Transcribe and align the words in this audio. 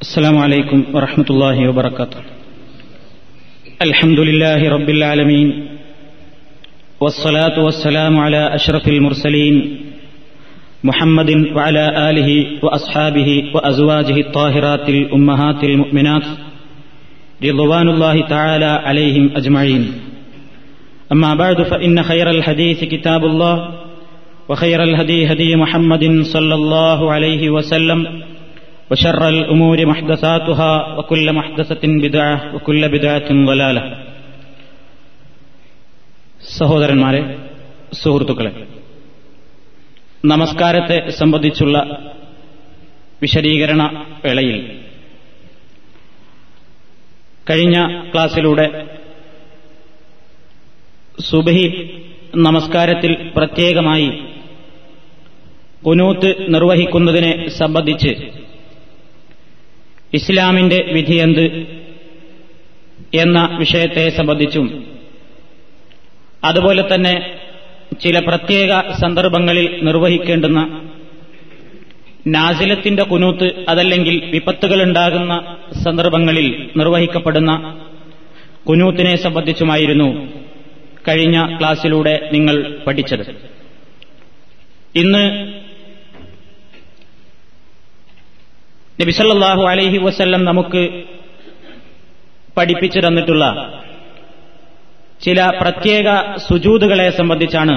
السلام 0.00 0.38
عليكم 0.38 0.84
ورحمة 0.94 1.26
الله 1.30 1.68
وبركاته. 1.68 2.20
الحمد 3.82 4.20
لله 4.20 4.70
رب 4.70 4.88
العالمين 4.88 5.48
والصلاة 7.00 7.64
والسلام 7.64 8.18
على 8.18 8.54
أشرف 8.54 8.88
المرسلين 8.88 9.54
محمد 10.84 11.30
وعلى 11.56 12.10
آله 12.10 12.30
وأصحابه 12.64 13.44
وأزواجه 13.54 14.16
الطاهرات 14.20 14.88
الأمهات 14.88 15.64
المؤمنات 15.64 16.26
رضوان 17.44 17.88
الله 17.88 18.28
تعالى 18.28 18.70
عليهم 18.88 19.30
أجمعين. 19.36 19.92
أما 21.12 21.34
بعد 21.34 21.62
فإن 21.62 22.02
خير 22.02 22.30
الحديث 22.30 22.84
كتاب 22.84 23.24
الله 23.24 23.56
وخير 24.48 24.82
الهدي 24.82 25.32
هدي 25.32 25.56
محمد 25.56 26.22
صلى 26.22 26.54
الله 26.54 27.12
عليه 27.12 27.50
وسلم 27.50 28.29
وشر 28.91 29.21
الأمور 29.29 29.85
محدثاتها 29.85 30.71
وكل 30.97 31.33
محدثة 31.33 31.83
بدعة 32.03 32.55
وكل 32.55 32.81
بدعة 32.89 33.29
ضلالة 33.45 33.83
സഹോദരന്മാരെ 36.59 37.21
സുഹൃത്തുക്കളെ 37.93 38.51
നമസ്കാരത്തെ 40.25 41.09
സംബന്ധിച്ചുള്ള 41.11 41.77
വിശദീകരണ 43.21 43.81
വേളയിൽ 44.25 44.59
കഴിഞ്ഞ 47.49 47.77
ക്ലാസ്സിലൂടെ 48.11 48.67
സുബഹി 51.21 51.65
നമസ്കാരത്തിൽ 52.37 53.11
പ്രത്യേകമായി 53.37 54.09
കുനൂത്ത് 55.85 56.53
നിർവഹിക്കുന്നതിനെ 56.53 57.33
സംബന്ധിച്ച് 57.57 58.11
ഇസ്ലാമിന്റെ 60.14 60.86
വിധിയെന്ത് 60.92 61.44
എന്ന 63.14 63.56
വിഷയത്തെ 63.58 64.10
സംബന്ധിച്ചും 64.10 64.66
അതുപോലെ 66.44 66.94
തന്നെ 66.94 67.38
ചില 68.00 68.18
പ്രത്യേക 68.18 68.70
സന്ദർഭങ്ങളിൽ 69.02 69.80
നിർവഹിക്കേണ്ടുന്ന 69.82 70.60
നാസിലത്തിന്റെ 72.26 73.02
കുനൂത്ത് 73.02 73.64
അതല്ലെങ്കിൽ 73.68 74.24
വിപത്തുകൾ 74.24 74.82
ഉണ്ടാകുന്ന 74.82 75.56
സന്ദർഭങ്ങളിൽ 75.84 76.70
നിർവഹിക്കപ്പെടുന്ന 76.76 77.52
കുനൂത്തിനെ 78.68 79.16
സംബന്ധിച്ചുമായിരുന്നു 79.16 80.08
കഴിഞ്ഞ 81.08 81.58
ക്ലാസ്സിലൂടെ 81.58 82.30
നിങ്ങൾ 82.32 82.78
പഠിച്ചത്. 82.86 83.24
ഇന്ന് 84.96 85.24
നബിസല്ലാഹു 89.00 89.62
അലൈഹി 89.62 89.98
വസ്ല്ലം 89.98 90.44
നമുക്ക് 90.44 91.04
പഠിപ്പിച്ചു 92.56 93.00
തന്നിട്ടുള്ള 93.00 93.44
ചില 95.24 95.50
പ്രത്യേക 95.60 96.08
സുജൂതുകളെ 96.48 97.10
സംബന്ധിച്ചാണ് 97.10 97.74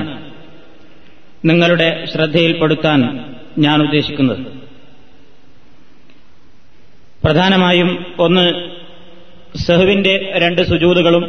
നിങ്ങളുടെ 1.45 2.05
ശ്രദ്ധയിൽപ്പെടുത്താൻ 2.13 2.99
ഞാൻ 3.57 3.81
ഉദ്ദേശിക്കുന്നത്. 3.81 4.43
പ്രധാനമായും 7.23 8.05
ഒന്ന് 8.19 8.45
സെഹുവിന്റെ 9.65 10.33
രണ്ട് 10.37 10.61
സുജൂതുകളും 10.61 11.25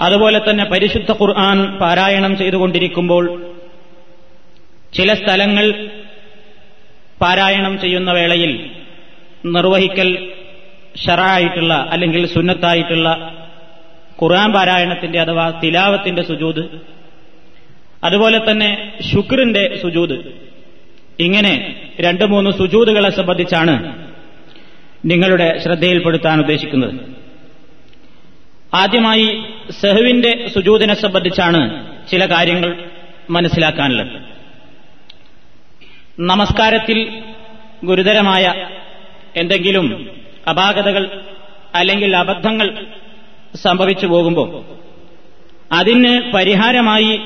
അതുപോലെ 0.00 0.38
തന്നെ 0.38 0.64
പരിശുദ്ധ 0.64 1.12
ഖുർആൻ 1.12 1.78
പാരായണം 1.78 2.38
ചെയ്തുകൊണ്ടിരിക്കുമ്പോൾ 2.38 3.24
ചില 4.94 5.14
സ്ഥലങ്ങൾ 5.14 5.66
പാരായണം 7.22 7.80
ചെയ്യുന്ന 7.80 8.12
വേളയിൽ 8.12 8.70
നിർവഹിക്കൽ 9.46 10.32
ഷറായിട്ടുള്ള 11.06 11.74
അല്ലെങ്കിൽ 11.74 12.26
സുന്നത്തായിട്ടുള്ള 12.26 13.36
ഖുർആൻ 14.22 14.52
പാരായണത്തിന്റെ 14.52 15.20
അഥവാ 15.20 15.60
തിലാവത്തിന്റെ 15.64 16.22
സുജൂത് 16.22 16.80
അതുപോലെ 18.04 18.50
തന്നെ 18.50 18.92
ശുക്രിന്റെ 19.12 19.78
സുജൂത്. 19.82 20.34
ഇങ്ങനെ 21.20 21.76
രണ്ട് 22.00 22.24
മൂന്ന് 22.24 22.50
സുജൂതുകളെ 22.50 23.10
സംബന്ധിച്ചാണ് 23.10 23.94
നിങ്ങളുടെ 25.04 25.58
ശ്രദ്ധയിൽപ്പെടുത്താൻ 25.58 26.40
ഉദ്ദേശിക്കുന്നത്. 26.40 26.94
ആദ്യമായി 28.74 29.42
സെഹുവിന്റെ 29.80 30.48
സുജൂതിനെ 30.54 30.94
സംബന്ധിച്ചാണ് 30.94 31.86
ചില 32.10 32.26
കാര്യങ്ങൾ 32.26 32.84
മനസ്സിലാക്കാനുള്ളത്. 33.30 34.29
നമസ്കാരത്തിൽ 36.20 37.22
ഗുരുതരമായ 37.84 38.68
എന്തെങ്കിലും 39.36 40.10
അപാകതകൾ 40.48 41.22
അല്ലെങ്കിൽ 41.74 42.16
അബദ്ധങ്ങൾ 42.16 42.86
സംഭവിച്ചു 43.54 44.06
പോകുമ്പോൾ 44.06 44.64
അതിന് 45.72 46.32
പരിഹാരമായി 46.32 47.20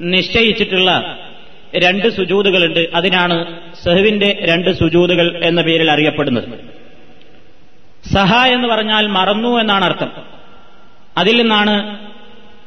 നിശ്ചയിച്ചിട്ടുള്ള 0.00 1.18
രണ്ട് 1.76 2.16
സുജൂതുകളുണ്ട്. 2.16 2.88
അതിനാണ് 2.94 3.60
സെഹുവിന്റെ 3.84 4.38
രണ്ട് 4.42 4.78
സുജൂതുകൾ 4.78 5.44
എന്ന 5.44 5.62
പേരിൽ 5.62 5.90
അറിയപ്പെടുന്നത്. 5.90 6.48
സഹ 8.14 8.46
എന്ന് 8.46 8.68
പറഞ്ഞാൽ 8.68 9.06
മറന്നു 9.06 9.58
എന്നാണ് 9.58 9.84
അർത്ഥം. 9.84 10.12
അതിൽ 11.18 11.36
നിന്നാണ് 11.36 11.98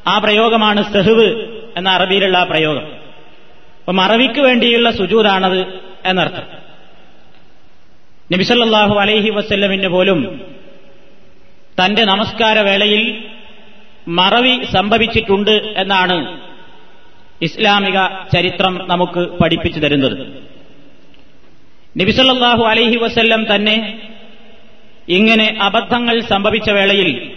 ആ 0.08 0.18
പ്രയോഗമാണ് 0.18 0.94
സെഹുവ് 0.94 1.46
എന്ന 1.78 1.90
അറബിയിലുള്ള 1.90 2.38
ആ 2.38 2.44
പ്രയോഗം. 2.44 2.97
അപ്പൊ 3.88 4.02
മറവിക്ക് 4.02 4.40
വേണ്ടിയുള്ള 4.40 4.92
സുജൂതാണത് 4.92 5.82
എന്നർത്ഥം. 6.06 6.48
നബിസല്ലാഹു 8.34 8.96
അലൈഹി 9.00 9.30
വസ്ല്ലമിന് 9.30 9.88
പോലും 9.88 10.42
തന്റെ 11.80 12.04
നമസ്കാര 12.04 12.60
വേളയിൽ 12.60 13.24
മറവി 14.08 14.66
സംഭവിച്ചിട്ടുണ്ട് 14.74 15.52
എന്നാണ് 15.52 16.40
ഇസ്ലാമിക 17.42 17.98
ചരിത്രം 18.34 18.88
നമുക്ക് 18.88 19.20
പഠിപ്പിച്ചു 19.44 19.80
തരുന്നത്. 19.80 20.18
നബിസല്ലാഹു 21.98 22.64
അലൈഹി 22.64 22.96
വസ്ല്ലം 22.96 23.56
തന്നെ 23.56 24.00
ഇങ്ങനെ 25.10 25.58
അബദ്ധങ്ങൾ 25.62 26.20
സംഭവിച്ച 26.20 26.70
വേളയിൽ 26.70 27.32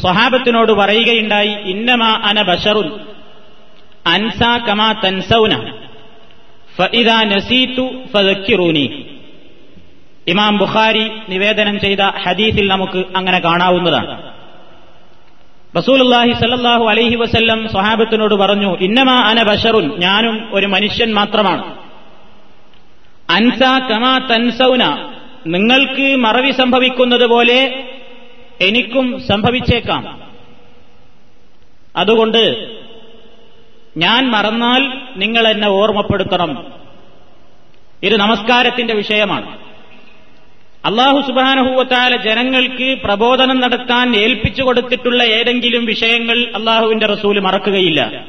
സ്വഹാബത്തിനോട് 0.00 0.72
പറയുകയുണ്ടായി 0.72 1.54
ഇന്നമാ 1.70 2.10
അന 2.24 2.42
ബഷറുൻ. 2.42 2.90
കമാ 4.56 4.92
തൻസൗന. 4.92 5.80
നസീതു 7.24 7.90
ഇമാം 10.28 10.58
ബുഖാരി 10.58 11.10
നിവേദനം 11.28 11.80
ചെയ്ത 11.80 12.00
ഹദീസിൽ 12.00 12.68
നമുക്ക് 12.68 13.04
അങ്ങനെ 13.16 13.38
കാണാവുന്നതാണ്. 13.38 14.32
റസൂലുല്ലാഹി 15.76 16.32
സല്ലാഹു 16.32 16.84
അലൈഹി 16.84 17.14
വസല്ലം 17.14 17.68
സ്വഹാബത്തിനോട് 17.68 18.34
പറഞ്ഞു 18.34 18.78
ഇന്നമാ 18.78 19.12
അന 19.12 19.42
ബഷറുൻ 19.42 19.92
ഞാനും 19.98 20.48
ഒരു 20.52 20.66
മനുഷ്യൻ 20.66 21.14
മാത്രമാണ്. 21.14 21.76
അൻസ 23.30 23.62
കമാ 23.62 24.18
തൻസൗന 24.18 25.12
നിങ്ങൾക്ക് 25.46 26.16
മറവി 26.16 26.50
സംഭവിക്കുന്നത് 26.50 27.26
പോലെ 27.26 27.84
എനിക്കും 28.60 29.20
സംഭവിച്ചേക്കാം. 29.28 30.20
അതുകൊണ്ട് 31.96 32.70
ഞാൻ 34.00 34.30
മറന്നാൽ 34.30 34.92
നിങ്ങൾ 35.16 35.48
എന്നെ 35.48 35.68
ഓർമ്മപ്പെടുത്തണം. 35.68 36.66
ഇത് 38.02 38.16
നമസ്കാരത്തിന്റെ 38.16 38.94
വിഷയമാണ്. 38.94 39.58
അള്ളാഹു 40.84 41.20
സുബാനഹൂവത്താല 41.20 42.16
ജനങ്ങൾക്ക് 42.16 43.02
പ്രബോധനം 43.04 43.60
നടത്താൻ 43.60 44.16
ഏൽപ്പിച്ചു 44.16 44.62
കൊടുത്തിട്ടുള്ള 44.62 45.22
ഏതെങ്കിലും 45.22 45.84
വിഷയങ്ങൾ 45.84 46.52
അള്ളാഹുവിന്റെ 46.54 47.06
റസൂൽ 47.06 47.40
മറക്കുകയില്ല. 47.40 48.24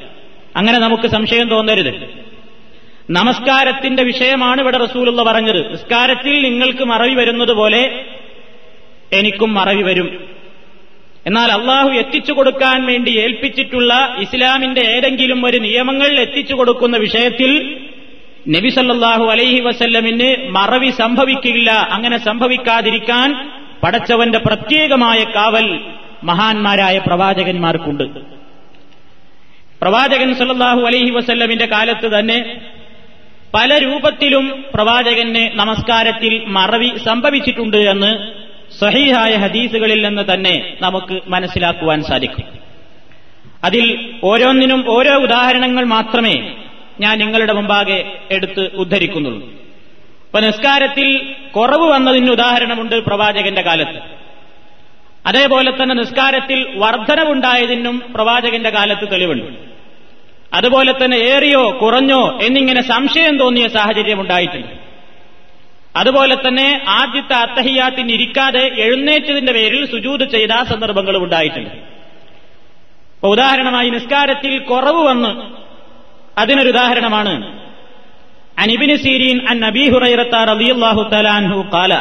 അങ്ങനെ 0.56 0.78
നമുക്ക് 0.78 1.08
സംശയം 1.08 1.48
തോന്നരുത്. 1.48 2.10
നമസ്കാരത്തിന്റെ 3.10 4.02
വിഷയമാണ് 4.02 4.60
ഇവിടെ 4.60 4.76
റസൂലുള്ള 4.76 5.22
പറഞ്ഞത്. 5.22 5.72
നിസ്കാരത്തിൽ 5.72 6.42
നിങ്ങൾക്ക് 6.42 6.84
മറവി 6.84 7.14
വരുന്നത് 7.14 7.52
പോലെ 7.52 8.04
എനിക്കും 9.12 9.54
മറവി 9.54 9.82
വരും. 9.82 10.24
എന്നാൽ 11.26 11.52
അള്ളാഹു 11.52 11.88
എത്തിച്ചു 11.88 12.32
കൊടുക്കാൻ 12.32 12.86
വേണ്ടി 12.86 13.10
ഏൽപ്പിച്ചിട്ടുള്ള 13.10 14.16
ഇസ്ലാമിന്റെ 14.20 14.80
ഏതെങ്കിലും 14.80 15.46
ഒരു 15.46 15.58
നിയമങ്ങൾ 15.58 16.20
എത്തിച്ചു 16.20 16.54
കൊടുക്കുന്ന 16.54 16.96
വിഷയത്തിൽ 16.96 17.80
നബി 18.48 18.68
സല്ലാഹു 18.68 19.24
അലൈഹി 19.24 19.60
വസല്ലമിന് 19.60 20.50
മറവി 20.50 20.90
സംഭവിക്കില്ല. 20.90 21.70
അങ്ങനെ 21.70 22.18
സംഭവിക്കാതിരിക്കാൻ 22.18 23.50
പടച്ചവന്റെ 23.82 24.38
പ്രത്യേകമായ 24.38 25.24
കാവൽ 25.24 25.80
മഹാന്മാരായ 26.24 26.98
പ്രവാചകന്മാർക്കുണ്ട്. 26.98 28.02
പ്രവാചകൻ 29.82 30.34
സല്ലാഹു 30.34 30.80
അലൈഹി 30.80 31.10
വസല്ലമിന്റെ 31.10 31.66
കാലത്ത് 31.66 32.18
തന്നെ 32.18 32.60
പല 33.54 33.78
രൂപത്തിലും 33.78 34.64
പ്രവാചകന് 34.74 35.50
നമസ്കാരത്തിൽ 35.54 36.42
മറവി 36.46 36.90
സംഭവിച്ചിട്ടുണ്ട് 37.04 37.76
എന്ന് 37.76 38.41
സഹീഹായ 38.80 39.36
ഹദീസുകളിൽ 39.36 40.06
നിന്ന് 40.06 40.34
തന്നെ 40.34 40.76
നമുക്ക് 40.80 41.20
മനസ്സിലാക്കുവാൻ 41.28 42.02
സാധിക്കും. 42.02 42.44
അതിൽ 43.64 44.14
ഓരോന്നിനും 44.24 44.90
ഓരോ 44.90 45.16
ഉദാഹരണങ്ങൾ 45.16 45.84
മാത്രമേ 45.84 46.54
ഞാൻ 47.00 47.18
നിങ്ങളുടെ 47.18 47.52
മുമ്പാകെ 47.52 48.18
എടുത്ത് 48.30 48.70
ഉദ്ധരിക്കുന്നുള്ളൂ. 48.74 49.46
ഇപ്പൊ 49.46 50.40
നിസ്കാരത്തിൽ 50.40 51.34
കുറവ് 51.56 51.90
വന്നതിന് 51.90 52.30
ഉദാഹരണമുണ്ട് 52.30 53.04
പ്രവാചകന്റെ 53.04 53.62
കാലത്ത്. 53.62 54.00
അതേപോലെ 55.26 55.70
തന്നെ 55.70 55.94
നിസ്കാരത്തിൽ 55.94 56.66
വർധനവുണ്ടായതിനും 56.76 58.02
പ്രവാചകന്റെ 58.14 58.70
കാലത്ത് 58.70 59.12
തെളിവുണ്ട്. 59.12 59.72
അതുപോലെ 60.54 60.92
തന്നെ 60.92 61.16
ഏറിയോ 61.16 61.78
കുറഞ്ഞോ 61.82 62.38
എന്നിങ്ങനെ 62.42 62.82
സംശയം 62.82 63.38
തോന്നിയ 63.38 63.68
സാഹചര്യം 63.68 64.20
ഉണ്ടായിട്ടുണ്ട് 64.20 64.91
അതുപോലെ 65.99 66.35
തന്നെ 66.45 66.65
ആദ്യത്തെ 66.97 67.35
അത്തഹിയാത്തിന് 67.45 68.11
ഇരിക്കാതെ 68.17 68.63
എഴുന്നേറ്റതിന്റെ 68.85 69.53
പേരിൽ 69.57 69.83
സുജൂത് 69.93 70.25
ചെയ്ത 70.35 70.53
സന്ദർഭങ്ങളും 70.71 71.23
ഉണ്ടായിട്ടുണ്ട് 71.27 71.71
ഇപ്പൊ 73.15 73.29
ഉദാഹരണമായി 73.35 73.89
നിസ്കാരത്തിൽ 73.95 74.53
കുറവ് 74.71 75.01
വന്ന് 75.09 75.31
അതിനൊരു 76.41 76.69
ഉദാഹരണമാണ് 76.75 77.33
അനിബിന് 78.57 78.95
സീരീൻ 79.05 79.37
അൻ 79.51 79.57
നബി 79.65 79.83
ഹുറൈറത്ത 79.93 80.35
റളിയല്ലാഹു 80.51 81.03
തആലാൻഹു 81.13 81.59
ഖാല 81.75 81.93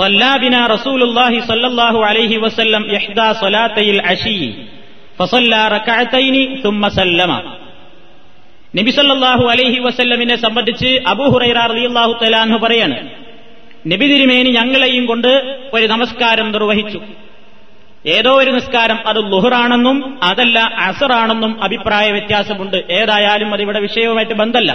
صلى 0.00 0.32
بنا 0.38 0.60
رسول 0.66 1.00
الله 1.02 1.32
صلى 1.42 1.66
الله 1.66 1.94
عليه 2.06 2.32
وسلم 2.38 2.82
إحدى 2.90 3.28
صلاتي 3.34 3.88
العشي 3.90 4.42
فصلى 5.18 5.62
ركعتين 5.68 6.36
ثم 6.64 6.82
سلم 6.90 7.32
നബി 8.75 8.91
സല്ലല്ലാഹു 8.91 9.45
അലൈഹി 9.53 9.79
വസല്ലമിനെ 9.79 10.35
സംബന്ധിച്ച് 10.35 10.89
അബുഹുറൈറാഹു 11.07 12.13
തആലാൻഹു 12.21 12.57
പറയാണ് 12.57 12.97
നബി 13.91 14.05
തിരുമേനി 14.11 14.49
ഞങ്ങളെയും 14.49 15.05
കൊണ്ട് 15.05 15.31
ഒരു 15.73 15.85
നമസ്കാരം 15.87 16.51
നിർവഹിച്ചു. 16.51 16.99
ഏതോ 18.17 18.31
ഒരു 18.41 18.51
നിസ്കാരം 18.51 18.99
അത് 19.07 19.19
ലുഹറാണെന്നും 19.31 19.97
അതല്ല 20.23 20.59
അസറാണെന്നും 20.59 21.51
അഭിപ്രായ 21.63 22.11
വ്യത്യാസമുണ്ട്. 22.11 22.77
ഏതായാലും 22.99 23.53
അതിവിടെ 23.53 23.79
വിഷയവുമായിട്ട് 23.79 24.33
ബന്ധമല്ല 24.33 24.71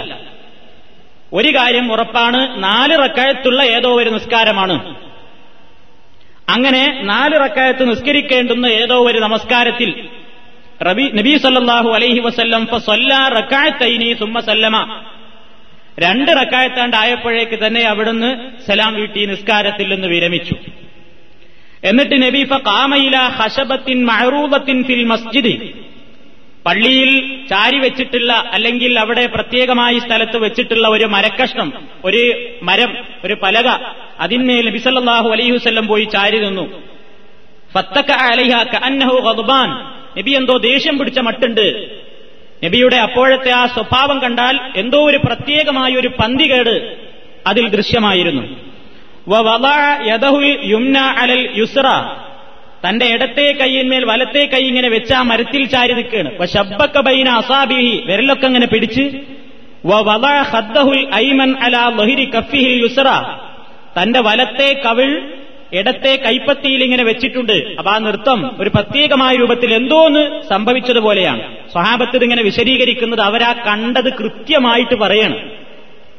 ഒരു 1.33 1.49
കാര്യം 1.57 1.91
ഉറപ്പാണ് 1.93 2.41
നാല് 2.63 2.95
റക്കായത്തുള്ള 3.03 3.63
ഏതോ 3.77 3.89
ഒരു 4.01 4.09
നിസ്കാരമാണ്. 4.09 4.77
അങ്ങനെ 6.49 6.83
നാല് 7.03 7.35
റക്കായത്ത് 7.45 7.89
നിസ്കരിക്കേണ്ടുന്ന 7.89 8.65
ഏതോ 8.83 8.97
ഒരു 9.09 9.19
നമസ്കാരത്തിൽ 9.19 9.89
നബി 10.85 11.37
സല്ലാഹു 11.37 11.89
അലൈഹി 11.89 12.19
വസല്ലം 12.19 12.67
രണ്ട് 15.99 16.31
റക്കായത്താണ്ടായപ്പോഴേക്ക് 16.31 17.67
തന്നെ 17.67 17.81
അവിടുന്ന് 17.81 18.49
സലാം 18.67 18.93
വീട്ടി 18.93 19.25
നിസ്കാരത്തിൽ 19.25 19.93
നിന്ന് 19.93 20.07
വിരമിച്ചു. 20.07 20.55
എന്നിട്ട് 21.83 22.21
നബി 22.21 22.43
കാമയില 22.43 23.17
ഹഷബത്തിൻ 23.17 24.05
മഹറൂബത്തിൻ 24.05 24.83
ഫിൽ 24.83 25.03
മസ്ജിദി. 25.03 25.73
പള്ളിയിൽ 26.65 27.11
ചാരി 27.49 27.77
വെച്ചിട്ടുള്ള 27.79 28.33
അല്ലെങ്കിൽ 28.33 28.99
അവിടെ 28.99 29.25
പ്രത്യേകമായി 29.25 29.99
സ്ഥലത്ത് 29.99 30.37
വെച്ചിട്ടുള്ള 30.37 30.87
ഒരു 30.87 31.05
മരക്കഷ്ണം 31.05 31.73
ഒരു 32.05 32.49
മരം 32.63 32.97
ഒരു 33.25 33.33
പലക 33.33 33.67
അതിന്മേൽ 34.19 34.65
നബിസല്ലാഹു 34.65 35.29
അലൈഹി 35.29 35.51
വസ്ല്ലം 35.51 35.87
പോയി 35.87 36.03
ചാരി 36.03 36.39
നിന്നു. 36.39 36.81
ഫത്തക്ക 37.73 38.11
അലൈഹ 38.11 38.63
കഅന്നഹു 38.63 39.15
ഖദ്ബാൻ 39.29 39.96
നബി 40.17 40.31
എന്തോ 40.31 40.57
ദേഷ്യം 40.57 40.97
പിടിച്ച 40.97 41.19
മട്ടുണ്ട്. 41.19 41.97
നബിയുടെ 42.65 42.95
അപ്പോഴത്തെ 42.95 43.51
ആ 43.51 43.65
സ്വഭാവം 43.65 44.19
കണ്ടാൽ 44.19 44.59
എന്തോ 44.75 45.09
ഒരു 45.09 45.17
പ്രത്യേകമായ 45.17 45.91
ഒരു 45.91 46.07
പന്തികേട് 46.07 46.95
അതിൽ 47.47 47.69
ദൃശ്യമായിരുന്നു. 47.69 48.41
അലൽ 50.97 51.49
യുസ്ര 51.55 52.15
തന്റെ 52.89 53.05
ഇടത്തെ 53.05 53.51
കൈയിന്മേൽ 53.51 54.05
വലത്തെ 54.05 54.45
കൈ 54.45 54.59
ഇങ്ങനെ 54.59 54.89
വെച്ച് 54.89 55.13
ആ 55.13 55.21
മരത്തിൽ 55.21 55.65
ചാരി 55.65 55.93
നിൽക്കുകയാണ്. 55.93 56.45
ശബ്ബക്ക 56.45 56.99
ബൈന 56.99 57.29
അസാബിഹി. 57.29 58.03
വിരലൊക്കെ 58.05 58.45
അങ്ങനെ 58.45 58.67
പിടിച്ച്. 58.67 59.01
ഐമൻ 61.15 61.55
അലാ 61.57 61.89
യുസ്ര 62.57 63.35
തന്റെ 64.01 64.19
വലത്തെ 64.19 64.81
കവിൾ 64.85 65.33
ഇടത്തെ 65.73 66.15
കൈപ്പത്തിയിൽ 66.15 66.83
ഇങ്ങനെ 66.83 67.03
വെച്ചിട്ടുണ്ട്. 67.03 67.75
അപ്പൊ 67.79 67.91
ആ 67.91 67.97
നൃത്തം 67.97 68.61
ഒരു 68.61 68.69
പ്രത്യേകമായ 68.69 69.35
രൂപത്തിൽ 69.35 69.73
എന്തോന്ന് 69.73 70.41
സംഭവിച്ചതുപോലെയാണ്. 70.49 71.55
സ്വഹാബത്ത് 71.71 72.23
ഇങ്ങനെ 72.23 72.43
വിശദീകരിക്കുന്നത് 72.43 73.19
അവരാ 73.19 73.53
കണ്ടത് 73.53 74.13
കൃത്യമായിട്ട് 74.13 74.95
പറയണം. 74.95 75.51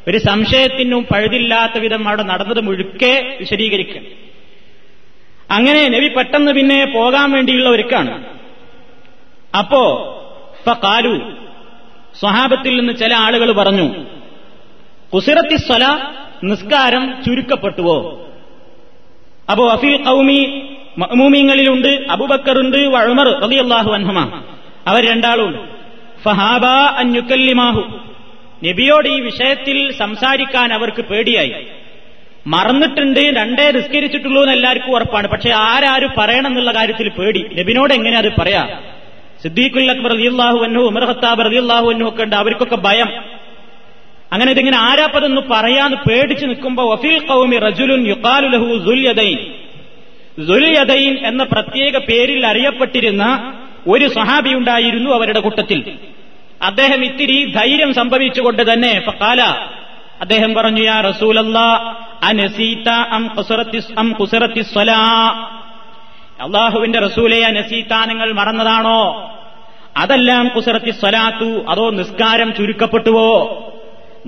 ഒരു 0.09 0.19
സംശയത്തിനും 0.19 1.07
പഴുതില്ലാത്ത 1.15 1.79
വിധം 1.79 2.09
അവിടെ 2.09 2.23
നടന്നത് 2.23 2.61
മുഴുക്കെ 2.61 3.37
വിശദീകരിക്കണം 3.41 4.05
അങ്ങനെ 5.51 5.89
നബി 5.89 6.09
പെട്ടെന്ന് 6.09 6.53
പിന്നെ 6.53 6.85
പോകാൻ 6.85 7.33
വേണ്ടിയുള്ള 7.33 7.69
ഒരുക്കാണ്. 7.69 8.25
അപ്പോ 9.59 10.15
ഇപ്പൊ 10.59 10.73
കാലു 10.73 11.33
സ്വഹാബത്തിൽ 12.21 12.77
നിന്ന് 12.77 12.93
ചില 12.93 13.15
ആളുകൾ 13.15 13.53
പറഞ്ഞു 13.53 14.05
കുസിറത്തി 15.15 15.57
സ്വല 15.57 15.85
നിസ്കാരം 16.45 17.23
ചുരുക്കപ്പെട്ടുവോ? 17.27 18.28
അപ്പോ 19.51 19.71
അഫീൽ 19.71 19.97
കൗമി 20.05 20.63
മഅ്മൂമിങ്ങളിലുണ്ട് 20.99 21.89
അബുബക്കറുണ്ട് 22.11 22.77
വഴുമർ 22.77 23.41
റളിയല്ലാഹു 23.41 23.91
അൻഹുമ. 23.93 24.43
അവർ 24.87 25.11
രണ്ടാളുണ്ട് 25.11 25.59
ഫഹാബ 26.25 26.67
അഞ്ഞുക്കല്ലിമാഹു 27.01 27.83
നബിയോട് 28.65 29.09
ഈ 29.09 29.21
വിഷയത്തിൽ 29.21 29.93
സംസാരിക്കാൻ 29.93 30.73
അവർക്ക് 30.73 31.03
പേടിയായി. 31.03 31.55
മറന്നിട്ടുണ്ട് 32.47 33.21
രണ്ടേ 33.21 33.71
നിസ്കരിച്ചിട്ടുള്ളൂ 33.71 34.43
എന്ന് 34.43 34.53
എല്ലാവർക്കും 34.53 34.93
ഉറപ്പാണ്. 34.93 35.29
പക്ഷെ 35.29 35.51
ആരാരും 35.51 36.13
പറയണം 36.19 36.47
എന്നുള്ള 36.47 36.71
കാര്യത്തിൽ 36.71 37.09
പേടി. 37.09 37.47
നബിനോട് 37.59 37.93
എങ്ങനെ 37.93 38.17
അത് 38.17 38.33
പറയാ? 38.41 38.81
സിദ്ദീഖുൽ 39.43 39.91
അക്ബർ 39.91 40.11
റളിയല്ലാഹു 40.13 40.59
അൻഹു 40.65 40.81
ഉമർ 40.81 41.05
ഖത്താബ് 41.05 41.45
റളിയല്ലാഹു 41.45 41.91
അൻഹു 41.91 42.09
ഒക്കെ 42.09 42.23
ഉണ്ട്. 42.23 42.37
അവർക്കൊക്കെ 42.37 42.77
ഭയം. 42.77 43.09
അങ്ങനെ 44.33 44.51
ഇതിങ്ങനെ 44.51 44.77
ആരാപ്പതെന്ന് 44.77 45.41
പറയാന്ന് 45.51 45.97
പേടിച്ചു 45.97 46.47
നിൽക്കുമ്പോ 46.47 46.95
വഫീൽ 46.95 47.19
കൗമി 47.19 47.57
റജുലുൻ 47.57 48.09
യുക്കാലു 48.09 48.49
ലഹു 48.49 48.85
സുൽയദൈൻ. 48.85 49.39
സുൽയദൈൻ 50.47 51.27
എന്ന 51.27 51.43
പ്രത്യേക 51.43 51.99
പേരിൽ 51.99 52.47
അറിയപ്പെട്ടിരുന്ന 52.47 53.53
ഒരു 53.89 54.09
സഹാബി 54.09 54.51
ഉണ്ടായിരുന്നു 54.51 55.11
അവരുടെ 55.11 55.41
കൂട്ടത്തിൽ. 55.41 55.99
അദ്ദേഹം 56.63 57.05
ഇത്തിരി 57.05 57.51
ധൈര്യം 57.51 57.95
സംഭവിച്ചുകൊണ്ട് 57.95 58.73
തന്നെ 58.73 59.03
കാല 59.09 59.43
അദ്ദേഹം 60.21 60.55
പറഞ്ഞു 60.55 60.83
യാ 60.83 61.01
റസൂലല്ലാ 61.01 61.95
അള്ളാഹുവിന്റെ 66.43 66.99
റസൂലെ 66.99 67.45
അനസീത 67.45 68.07
നിങ്ങൾ 68.07 68.33
മറന്നതാണോ? 68.33 69.31
അതെല്ലാം 69.97 70.49
കുസറത്തി 70.49 70.91
സ്വലാത്തു 70.91 71.65
അതോ 71.69 71.91
നിസ്കാരം 71.91 72.55
ചുരുക്കപ്പെട്ടുവോ? 72.55 73.65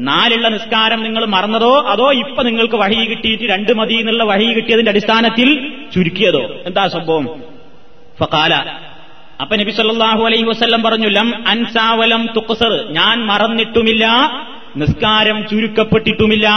നാലുള്ള 0.00 0.49
നിസ്കാരം 0.49 1.02
നിങ്ങൾ 1.02 1.25
മറന്നതോ 1.26 1.81
അതോ 1.81 2.12
ഇപ്പൊ 2.12 2.43
നിങ്ങൾക്ക് 2.43 2.75
വഴി 2.75 3.06
കിട്ടിയിട്ട് 3.06 3.44
രണ്ട് 3.44 3.73
മതി 3.73 3.95
എന്നുള്ള 3.95 4.25
വഴി 4.25 4.52
കിട്ടിയതിന്റെ 4.52 4.90
അടിസ്ഥാനത്തിൽ 4.90 5.73
ചുരുക്കിയതോ? 5.95 6.42
എന്താ 6.66 6.88
സംഭവം? 6.88 7.42
ഫക്കാല 8.21 8.54
അപ്പൊ 9.40 9.57
നബി 9.57 9.71
സല്ലാഹു 9.71 10.25
അലൈഹി 10.25 10.45
വസ്ല്ലം 10.45 10.83
പറഞ്ഞു 10.83 11.09
ലം 11.09 11.49
അൻസാവലം 11.49 12.26
തുക്കുസർ 12.37 12.92
ഞാൻ 12.92 13.26
മറന്നിട്ടുമില്ല 13.26 14.07
നിസ്കാരം 14.76 15.49
ചുരുക്കപ്പെട്ടിട്ടുമില്ല. 15.49 16.49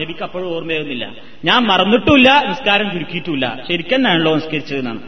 നബിക്ക് 0.00 0.22
അപ്പോഴും 0.22 0.56
ഓർമ്മയൊന്നുമില്ല 0.56 1.10
ഞാൻ 1.44 1.62
മറന്നിട്ടുമില്ല 1.62 2.44
നിസ്കാരം 2.48 2.90
ചുരുക്കിയിട്ടുമില്ല. 2.90 3.58
ശരിക്കെന്നാണല്ലോ 3.68 4.34
നിസ്കരിച്ചതെന്നാണ്. 4.34 5.00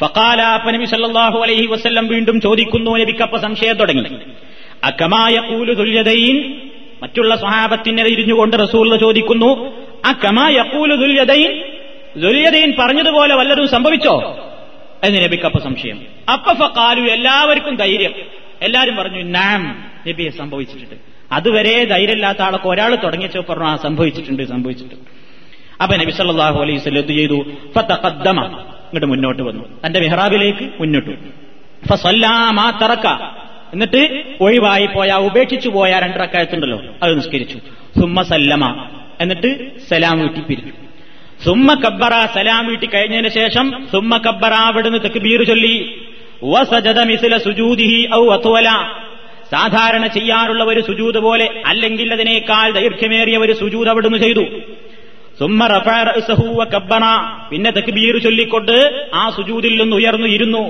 ഫക്കാല 0.00 0.40
അപ്പൊ 0.42 0.70
നബി 0.70 0.84
സല്ലാഹു 0.84 1.38
അലൈഹി 1.38 1.66
വസ്ല്ലം 1.66 2.06
വീണ്ടും 2.06 2.40
ചോദിക്കുന്നു 2.40 2.96
നബിക്കപ്പ 2.96 3.36
സംശയം 3.36 3.76
തുടങ്ങി. 3.76 4.04
അക്കമായ 4.84 5.36
കൂലു 5.50 5.72
തുല്യതയിൻ 5.72 6.67
മറ്റുള്ള 7.02 7.36
സ്വഹാബത്തിനെ 7.36 8.02
ഇരിഞ്ഞുകൊണ്ട് 8.02 8.56
റസൂൽ 8.56 8.96
ചോദിക്കുന്നു 8.96 9.72
ആ 10.06 10.12
കമാ 10.12 10.48
തുല്യതയിൻ 10.94 11.62
ദുല്യതയിൻ 12.16 12.72
പറഞ്ഞതുപോലെ 12.78 13.34
വല്ലതും 13.34 13.68
സംഭവിച്ചോ? 13.68 14.36
എന്ന് 15.04 15.24
നബിക്കപ്പ 15.24 15.58
സംശയം. 15.58 16.00
അപ്പ 16.32 16.52
ഫക്കാലു 16.52 17.00
എല്ലാവർക്കും 17.00 17.76
ധൈര്യം. 17.76 18.14
എല്ലാരും 18.62 18.96
പറഞ്ഞു 18.96 19.22
നാം 19.22 19.84
നബിയെ 20.08 20.30
സംഭവിച്ചിട്ടുണ്ട്. 20.30 20.94
അതുവരെ 21.32 21.84
ധൈര്യമില്ലാത്ത 21.84 22.42
ആളൊക്കെ 22.42 22.68
ഒരാൾ 22.68 22.94
തുടങ്ങിച്ചോ 22.94 23.40
പറഞ്ഞു 23.40 23.64
ആ 23.64 23.76
സംഭവിച്ചിട്ടുണ്ട് 23.76 24.42
സംഭവിച്ചിട്ടുണ്ട്. 24.42 25.04
അപ്പൊ 25.82 25.96
നബി 25.96 26.10
സല്ലാഹു 26.10 26.62
അലൈഹി 26.62 26.78
എന്ത് 26.88 27.12
ചെയ്തു? 27.12 27.44
ഇങ്ങോട്ട് 28.88 29.06
മുന്നോട്ട് 29.06 29.42
വന്നു. 29.42 29.64
തന്റെ 29.86 30.00
മെഹ്റാബിലേക്ക് 30.00 30.70
മുന്നോട്ട് 30.80 31.10
തറക്ക. 32.70 33.06
എന്നിട്ട് 33.72 34.22
ഒഴിവായി 34.40 34.86
പോയ 34.86 35.10
ഉപേക്ഷിച്ചു 35.28 35.68
പോയ 35.68 35.90
രണ്ടറക്കായത്തുണ്ടല്ലോ 36.04 36.78
അത് 37.02 37.16
നിസ്കരിച്ചു. 37.16 37.58
സുമ്മ 38.00 38.22
സല്ലമ. 38.22 38.64
എന്നിട്ട് 39.20 39.50
സലാം 39.90 40.20
വീട്ടി 40.20 40.40
പിരിച്ചു 40.40 40.72
സുമ്മ 41.44 41.74
കബ്ബറ 41.74 42.14
സലാം 42.34 42.66
വീട്ടി 42.66 42.86
കഴിഞ്ഞതിന് 42.86 43.28
ശേഷം 43.28 43.66
സുമ്മ 43.92 44.16
കബ്ബറ 44.16 44.54
അവിടുന്ന് 44.68 44.98
തെക്കുബീർ 45.04 45.42
ചൊല്ലി. 45.42 45.76
സുജൂദിഹി 47.44 48.00
ഔ 48.14 48.22
അത്വല. 48.28 48.68
സാധാരണ 49.52 50.06
ചെയ്യാറുള്ള 50.06 50.64
ഒരു 50.64 50.80
സുജൂത് 50.80 51.18
പോലെ 51.18 51.46
അല്ലെങ്കിൽ 51.66 52.12
അതിനേക്കാൾ 52.12 52.66
ദൈർഘ്യമേറിയ 52.72 53.36
ഒരു 53.36 53.52
സുജൂത് 53.52 53.88
അവിടുന്ന് 53.88 54.18
ചെയ്തു. 54.18 54.44
സുമ്മ 55.38 55.66
റഫ 55.66 55.88
കബ്ബറ. 56.74 57.04
പിന്നെ 57.50 57.70
തെക്കുബീർ 57.70 58.18
ചൊല്ലിക്കൊണ്ട് 58.22 58.76
ആ 59.14 59.30
സുജൂതിൽ 59.36 59.74
നിന്ന് 59.80 59.96
ഉയർന്നു 59.96 60.26
ഇരുന്നു. 60.26 60.64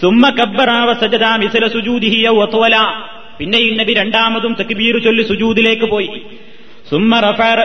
സുമ്മ 0.00 0.30
കബ്ബറാവ 0.30 0.92
സജദാ 0.92 1.36
മിസല 1.36 1.68
സുജൂദിഹി 1.68 2.26
ഔ 2.28 2.42
അത്വല. 2.42 2.76
പിന്നെ 3.38 3.58
ഈ 3.58 3.76
നബി 3.76 3.92
രണ്ടാമതും 3.94 4.56
തക്ബീർ 4.60 4.98
ചൊല്ലി 5.04 5.22
സുജൂദിലേക്ക് 5.22 5.84
പോയി. 5.84 6.22
സുമ്മ 6.90 7.20
റഫാറ 7.20 7.58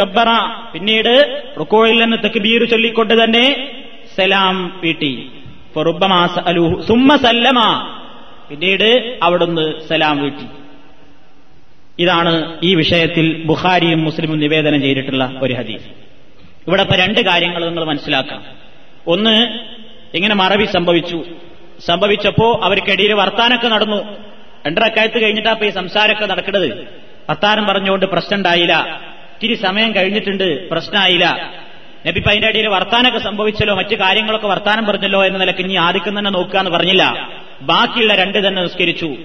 കബ്ബറ. 0.00 0.30
പിന്നീട് 0.72 1.42
റുക്കോയിൽ 1.60 2.00
നിന്ന് 2.00 2.16
തെക്കുബീർ 2.24 2.64
ചൊല്ലിക്കൊണ്ട് 2.64 3.14
തന്നെ 3.24 3.68
സലാം 4.16 4.80
വീട്ടി 4.84 5.28
സുമ്മ 6.86 7.16
സല്ലമ. 7.16 7.60
പിന്നീട് 8.50 9.18
അവിടുന്ന് 9.22 9.88
സലാം 9.88 10.22
വീട്ടി. 10.22 10.46
ഇതാണ് 11.98 12.60
ഈ 12.62 12.74
വിഷയത്തിൽ 12.74 13.42
ബുഖാരിയും 13.44 14.04
മുസ്ലിമും 14.04 14.38
നിവേദനം 14.38 14.80
ചെയ്തിട്ടുള്ള 14.80 15.24
ഒരു 15.42 15.54
ഹദീസ്. 15.54 15.88
ഇവിടെ 16.68 16.82
ഇപ്പൊ 16.82 16.96
രണ്ട് 16.96 17.20
കാര്യങ്ങൾ 17.20 17.64
നിങ്ങൾ 17.64 17.84
മനസ്സിലാക്കാം. 17.84 18.42
ഒന്ന് 19.06 19.34
ഇങ്ങനെ 20.14 20.34
മറവി 20.34 20.64
സംഭവിച്ചു. 20.64 21.24
സംഭവിച്ചപ്പോ 21.86 22.60
അവർക്കിടയിൽ 22.64 23.12
വർത്താനൊക്കെ 23.12 23.68
നടന്നു. 23.68 24.16
രണ്ടരക്കായത്ത് 24.66 25.22
കഴിഞ്ഞിട്ടാ 25.22 25.56
ഈ 25.64 25.70
സംസാരമൊക്കെ 25.70 26.26
നടക്കുന്നത് 26.26 26.72
വർത്താനം 27.30 27.66
പറഞ്ഞുകൊണ്ട് 27.66 28.06
പ്രശ്നം 28.06 28.36
ഉണ്ടായില്ല 28.36 29.00
ഇത്തിരി 29.34 29.54
സമയം 29.54 29.94
കഴിഞ്ഞിട്ടുണ്ട് 29.94 30.70
പ്രശ്നമായില്ല. 30.70 31.52
നബി 32.06 32.20
അതിന്റെ 32.20 32.48
ഇടയിൽ 32.48 32.68
വർത്താനൊക്കെ 32.68 33.18
സംഭവിച്ചല്ലോ 33.18 33.74
മറ്റു 33.74 33.94
കാര്യങ്ങളൊക്കെ 33.94 34.46
വർത്താനം 34.46 34.86
പറഞ്ഞല്ലോ 34.86 35.24
എന്ന 35.24 35.38
നിലയ്ക്ക് 35.38 35.62
ഇനി 35.62 35.74
ആദ്യം 35.74 36.18
തന്നെ 36.18 36.30
നോക്കുക 36.30 36.58
എന്ന് 36.58 36.70
പറഞ്ഞില്ല. 36.70 37.30
ബാക്കിയുള്ള 37.60 38.14
രണ്ട് 38.14 38.48
തന്നെ 38.48 38.62
നിസ്കരിച്ചു. 38.62 39.16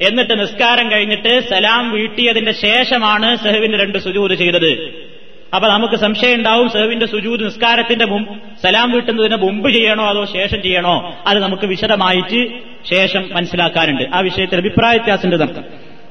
എന്നിട്ട് 0.00 0.40
നിസ്കാരം 0.40 0.90
കഴിഞ്ഞിട്ട് 0.90 1.48
സലാം 1.48 1.92
വീട്ടിയതിന്റെ 1.92 2.52
ശേഷമാണ് 2.52 3.36
സെഹുവിന്റെ 3.36 3.78
രണ്ട് 3.78 3.98
സുജൂത് 3.98 4.32
ചെയ്തത്. 4.32 5.05
അപ്പൊ 5.54 5.68
നമുക്ക് 5.68 5.94
സംശയം 5.94 6.34
ഉണ്ടാവും 6.34 6.70
സെഹുവിന്റെ 6.70 7.06
സുജൂത് 7.06 7.44
നിസ്കാരത്തിന്റെ 7.44 8.06
മുമ്പ് 8.06 8.32
സലാം 8.62 8.90
വീട്ടുന്നതിന് 8.90 9.36
മുമ്പ് 9.36 9.70
ചെയ്യണോ 9.70 10.04
അതോ 10.04 10.24
ശേഷം 10.24 10.62
ചെയ്യണോ? 10.62 11.14
അത് 11.26 11.42
നമുക്ക് 11.42 11.66
വിശദമായിട്ട് 11.66 12.58
ശേഷം 12.90 13.28
മനസ്സിലാക്കാനുണ്ട്. 13.32 14.02
ആ 14.14 14.20
വിഷയത്തിൽ 14.20 14.56
അഭിപ്രായ 14.56 14.92
വ്യത്യാസത്തിന്റെ 14.92 15.36
തർക്കം 15.36 15.64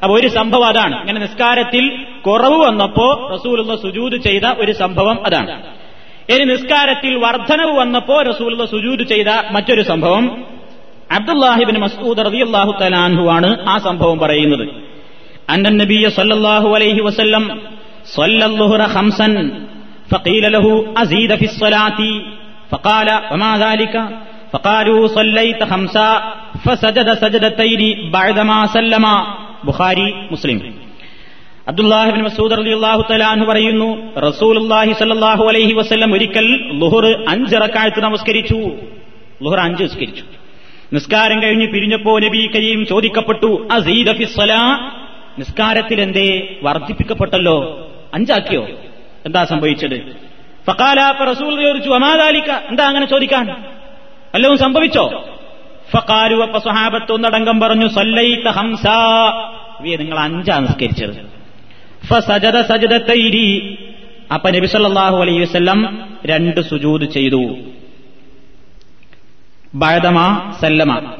അപ്പൊ 0.03 0.19
ഒരു 0.19 0.27
സംഭവം 0.27 0.65
അതാണ്. 0.65 0.99
ഇങ്ങനെ 0.99 1.19
നിസ്കാരത്തിൽ 1.19 2.05
കുറവ് 2.25 2.65
വന്നപ്പോ 2.65 3.29
റസൂലുള്ള 3.35 3.75
സുജൂത് 3.75 4.21
ചെയ്ത 4.21 4.45
ഒരു 4.57 4.71
സംഭവം 4.71 5.25
അതാണ്. 5.25 5.63
ഇനി 6.29 6.43
നിസ്കാരത്തിൽ 6.43 7.15
വർധനവ് 7.15 7.77
വന്നപ്പോ 7.77 8.21
റസൂലുള്ള 8.21 8.65
സുജൂത് 8.65 9.07
ചെയ്ത 9.07 9.27
മറ്റൊരു 9.51 9.81
സംഭവം. 9.81 10.45
അബ്ദുല്ലാഹിബിൻ 11.11 11.79
മസ്ഊദ് 11.79 12.17
റളിയല്ലാഹു 12.17 12.71
തലാൻഹു 12.81 13.29
ആണ് 13.29 13.69
ആ 13.69 13.77
സംഭവം 13.77 14.19
പറയുന്നത്. 14.19 14.69
അന്ന 15.49 15.69
നബിയ 15.69 16.09
സല്ലല്ലാഹു 16.09 16.75
അലൈഹി 16.75 17.01
വസല്ലം 17.01 17.61
صلى 18.08 18.44
الظهر 18.46 18.80
خمسا 18.88 19.28
فقيل 20.08 20.44
له 20.52 20.66
أزيد 20.96 21.30
في 21.36 21.44
الصلاة 21.44 22.00
فقال 22.70 23.08
وما 23.32 23.52
ذلك 23.58 23.94
فقالوا 24.52 25.00
صليت 25.08 25.60
خمسا 25.64 26.08
فسجد 26.64 27.08
سجدتين 27.14 27.82
بعدما 28.12 28.58
سلم 28.68 29.06
ബുഖാരി 29.62 30.06
മുസ്ലിം 30.30 30.58
അബ്ദുല്ലാഹിബിൻ 31.70 32.22
മസൂദ് 32.26 32.54
അലി 32.56 32.72
അള്ളാഹു 32.76 33.02
തലാന്ന് 33.10 33.44
പറയുന്നു 33.50 33.88
റസൂലുല്ലാഹി 34.26 34.92
സല്ലാഹു 35.00 35.44
അലൈഹി 35.50 35.74
വസ്ല്ലം 35.80 36.10
ഒരിക്കൽ 36.16 36.46
ലുഹുർ 36.80 37.04
അഞ്ച് 37.32 37.56
റക്കായത്ത് 37.64 38.02
നമസ്കരിച്ചു 38.06 38.58
ലുഹുർ 39.44 39.60
അഞ്ച് 39.66 39.82
നിസ്കരിച്ചു 39.86 40.24
നിസ്കാരം 40.96 41.38
കഴിഞ്ഞ് 41.44 41.66
പിരിഞ്ഞപ്പോ 41.74 42.14
നബി 42.24 42.40
കരീം 42.54 42.80
ചോദിക്കപ്പെട്ടു 42.92 43.50
അസീദ 43.76 44.14
ഫിസ്സലാ 44.20 44.62
നിസ്കാരത്തിൽ 45.40 46.00
എന്തേ 46.06 46.28
വർദ്ധിപ്പിക്കപ്പെട്ടല്ലോ 46.66 47.58
അഞ്ചാക്കിയോ? 48.15 48.67
എന്താ 49.25 49.45
സംഭവിച്ചത്? 49.45 50.15
ഫക്കാല 50.67 51.11
റസൂൽ 51.31 51.61
ചോദിച്ചു 51.61 51.89
അമാദാലിക്ക 51.89 52.51
എന്താ 52.51 52.85
അങ്ങനെ 52.85 53.05
ചോദിക്കാൻ? 53.05 53.63
വല്ലതും 54.35 54.57
സംഭവിച്ചോ? 54.57 55.25
ഫക്കാലു 55.97 56.35
അപ്പ 56.35 56.57
സ്വഹാബത്ത് 56.57 57.11
പറഞ്ഞു 57.61 57.87
സല്ലൈത്ത 57.87 58.47
ഹംസ. 58.47 58.83
നിങ്ങൾ 59.81 60.19
അഞ്ചാ 60.19 60.59
നിസ്കരിച്ചത്. 60.59 61.35
ഫസജദ 62.05 62.61
തൈരി 62.97 63.77
അപ്പൊ 64.33 64.49
നബി 64.49 64.65
സല്ലല്ലാഹു 64.65 65.21
അലൈഹി 65.21 65.39
വസല്ലം 65.39 66.09
രണ്ട് 66.25 66.61
സുജൂത് 66.61 67.03
ചെയ്തു. 67.03 67.55
ബഴതമാ 69.73 70.53
സല്ലമ. 70.61 71.13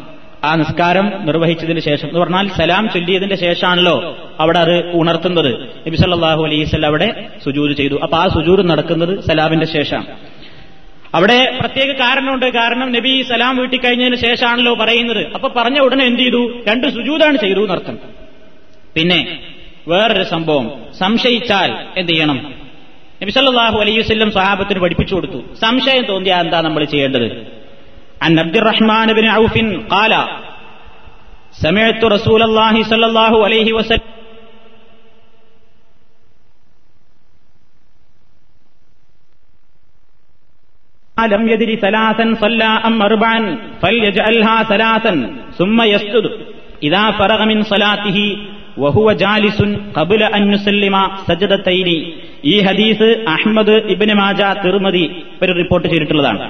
ആ 0.43 0.55
നിസ്കാരം 0.55 1.11
നിർവഹിച്ചതിന് 1.25 1.79
ശേഷം 1.79 2.07
എന്ന് 2.07 2.19
പറഞ്ഞാൽ 2.19 2.49
സലാം 2.49 2.89
ചൊല്ലിയതിന്റെ 2.93 3.35
ശേഷമാണല്ലോ. 3.35 4.17
അവിടെ 4.39 4.59
അത് 4.59 4.95
ഉണർത്തുന്നത്. 4.95 5.51
നബി 5.87 5.95
സല്ലാഹു 5.95 6.43
അലൈസ് 6.43 6.85
അവിടെ 6.85 7.27
സുജൂത് 7.43 7.77
ചെയ്തു. 7.77 7.95
അപ്പൊ 8.03 8.17
ആ 8.17 8.27
സുജൂത് 8.27 8.69
നടക്കുന്നത് 8.69 9.19
സലാമിന്റെ 9.19 9.65
ശേഷമാണ്. 9.65 10.05
അവിടെ 11.15 11.57
പ്രത്യേക 11.59 11.91
കാരണമുണ്ട്. 11.91 12.45
കാരണം 12.45 12.91
നബി 12.91 13.25
സലാം 13.29 13.57
വീട്ടി 13.57 13.77
കഴിഞ്ഞതിന് 13.77 14.15
ശേഷമാണല്ലോ 14.15 14.75
പറയുന്നത്. 14.75 15.33
അപ്പൊ 15.33 15.47
പറഞ്ഞ 15.47 15.79
ഉടനെ 15.79 16.05
എന്ത് 16.05 16.19
ചെയ്തു? 16.19 16.41
രണ്ട് 16.67 16.87
സുജൂതാണ് 16.87 17.37
ചെയ്തു 17.37 17.59
എന്നർത്ഥം 17.59 17.97
പിന്നെ 18.95 19.39
വേറൊരു 19.87 20.23
സംഭവം. 20.23 20.71
സംശയിച്ചാൽ 20.99 21.75
എന്ത് 21.97 22.11
ചെയ്യണം? 22.11 22.53
നബിസല്ലാഹു 23.21 23.79
അലൈഹി 23.79 23.99
വസ്ല്ലം 23.99 24.31
സ്വഹാബത്തിന് 24.31 24.79
പഠിപ്പിച്ചു 24.79 25.15
കൊടുത്തു. 25.15 25.39
സംശയം 25.61 26.05
തോന്നിയാൽ 26.05 26.39
എന്താ 26.39 26.61
നമ്മൾ 26.61 26.83
ചെയ്യേണ്ടത്? 26.85 27.27
അൻ 28.21 28.31
ഔഫിൻ 29.31 29.67
കാല 29.93 30.13
സമയത്തു 31.63 32.07
റസൂൽ 32.07 32.43
അള്ളാഹി 32.43 32.81
സല്ലാഹു 32.81 33.37
അലൈഹി 33.43 33.71
വസ്ലം 33.71 34.14
لم 41.26 41.48
يدر 41.48 41.70
ثلاثا 41.76 42.34
صلى 42.36 42.70
أم 42.86 43.02
أربعا 43.02 43.38
فليجعلها 43.82 44.56
ثلاثا 44.64 45.12
ثم 45.58 45.78
يسجد 45.84 46.24
إذا 46.82 47.04
فرغ 47.10 47.40
من 47.44 47.58
صلاته 47.64 48.18
وهو 48.76 49.06
جالس 49.14 49.58
قبل 49.94 50.20
أن 50.28 50.42
يسلم 50.52 50.94
سجدتين 51.28 51.88
ഈ 52.44 52.54
ഹദീസ് 52.66 53.08
അഹ്മദ് 53.32 53.74
ഇബിന് 53.92 54.14
മാജ 54.18 54.40
തിർമതി 54.62 55.02
ഒരു 55.42 55.52
റിപ്പോർട്ട് 55.58 55.86
ചെയ്തിട്ടുള്ളതാണ് 55.88 56.44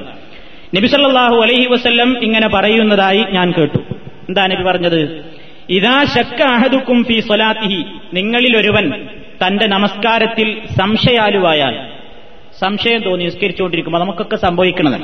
നബി 0.73 0.89
സല്ലല്ലാഹു 0.93 1.37
അലൈഹി 1.45 1.67
വസല്ലം 1.73 2.11
ഇങ്ങനെ 2.27 2.49
പറയുന്നതായി 2.53 3.23
ഞാൻ 3.37 3.49
കേട്ടു 3.57 3.81
എന്താ 4.29 4.43
നബി 4.53 4.65
പറഞ്ഞത് 4.69 5.01
ഇതാ 5.77 5.97
ശക്ക 6.15 6.41
അഹദുക്കും 6.55 7.01
ഫി 7.09 7.17
സ്വലാത്തിഹി 7.29 7.81
നിങ്ങളിൽ 8.19 8.55
ഒരുവൻ 8.61 8.87
തന്റെ 9.43 9.67
നമസ്കാരത്തിൽ 9.75 10.49
സംശയാലുവായാൽ 10.79 11.75
സംശയം 12.60 13.04
തോന്നി 13.04 13.26
നിസ്കരിച്ചുകൊണ്ടിരിക്കുമ്പോൾ 13.26 14.00
നമുക്കൊക്കെ 14.00 14.36
സംഭവിക്കണത്. 14.36 15.02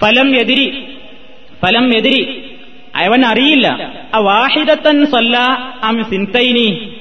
ഫലം 0.00 0.36
എതിരി 0.36 0.88
ഫലം 1.62 1.96
എതിരി 1.96 2.50
അവൻ 2.96 3.24
അറിയില്ല. 3.24 3.92
ആ 4.14 4.18
വാഹിദത്തൻ 4.18 5.06
സല്ല 5.06 5.36
അം 5.82 6.04
സിൻതൈനി 6.04 6.96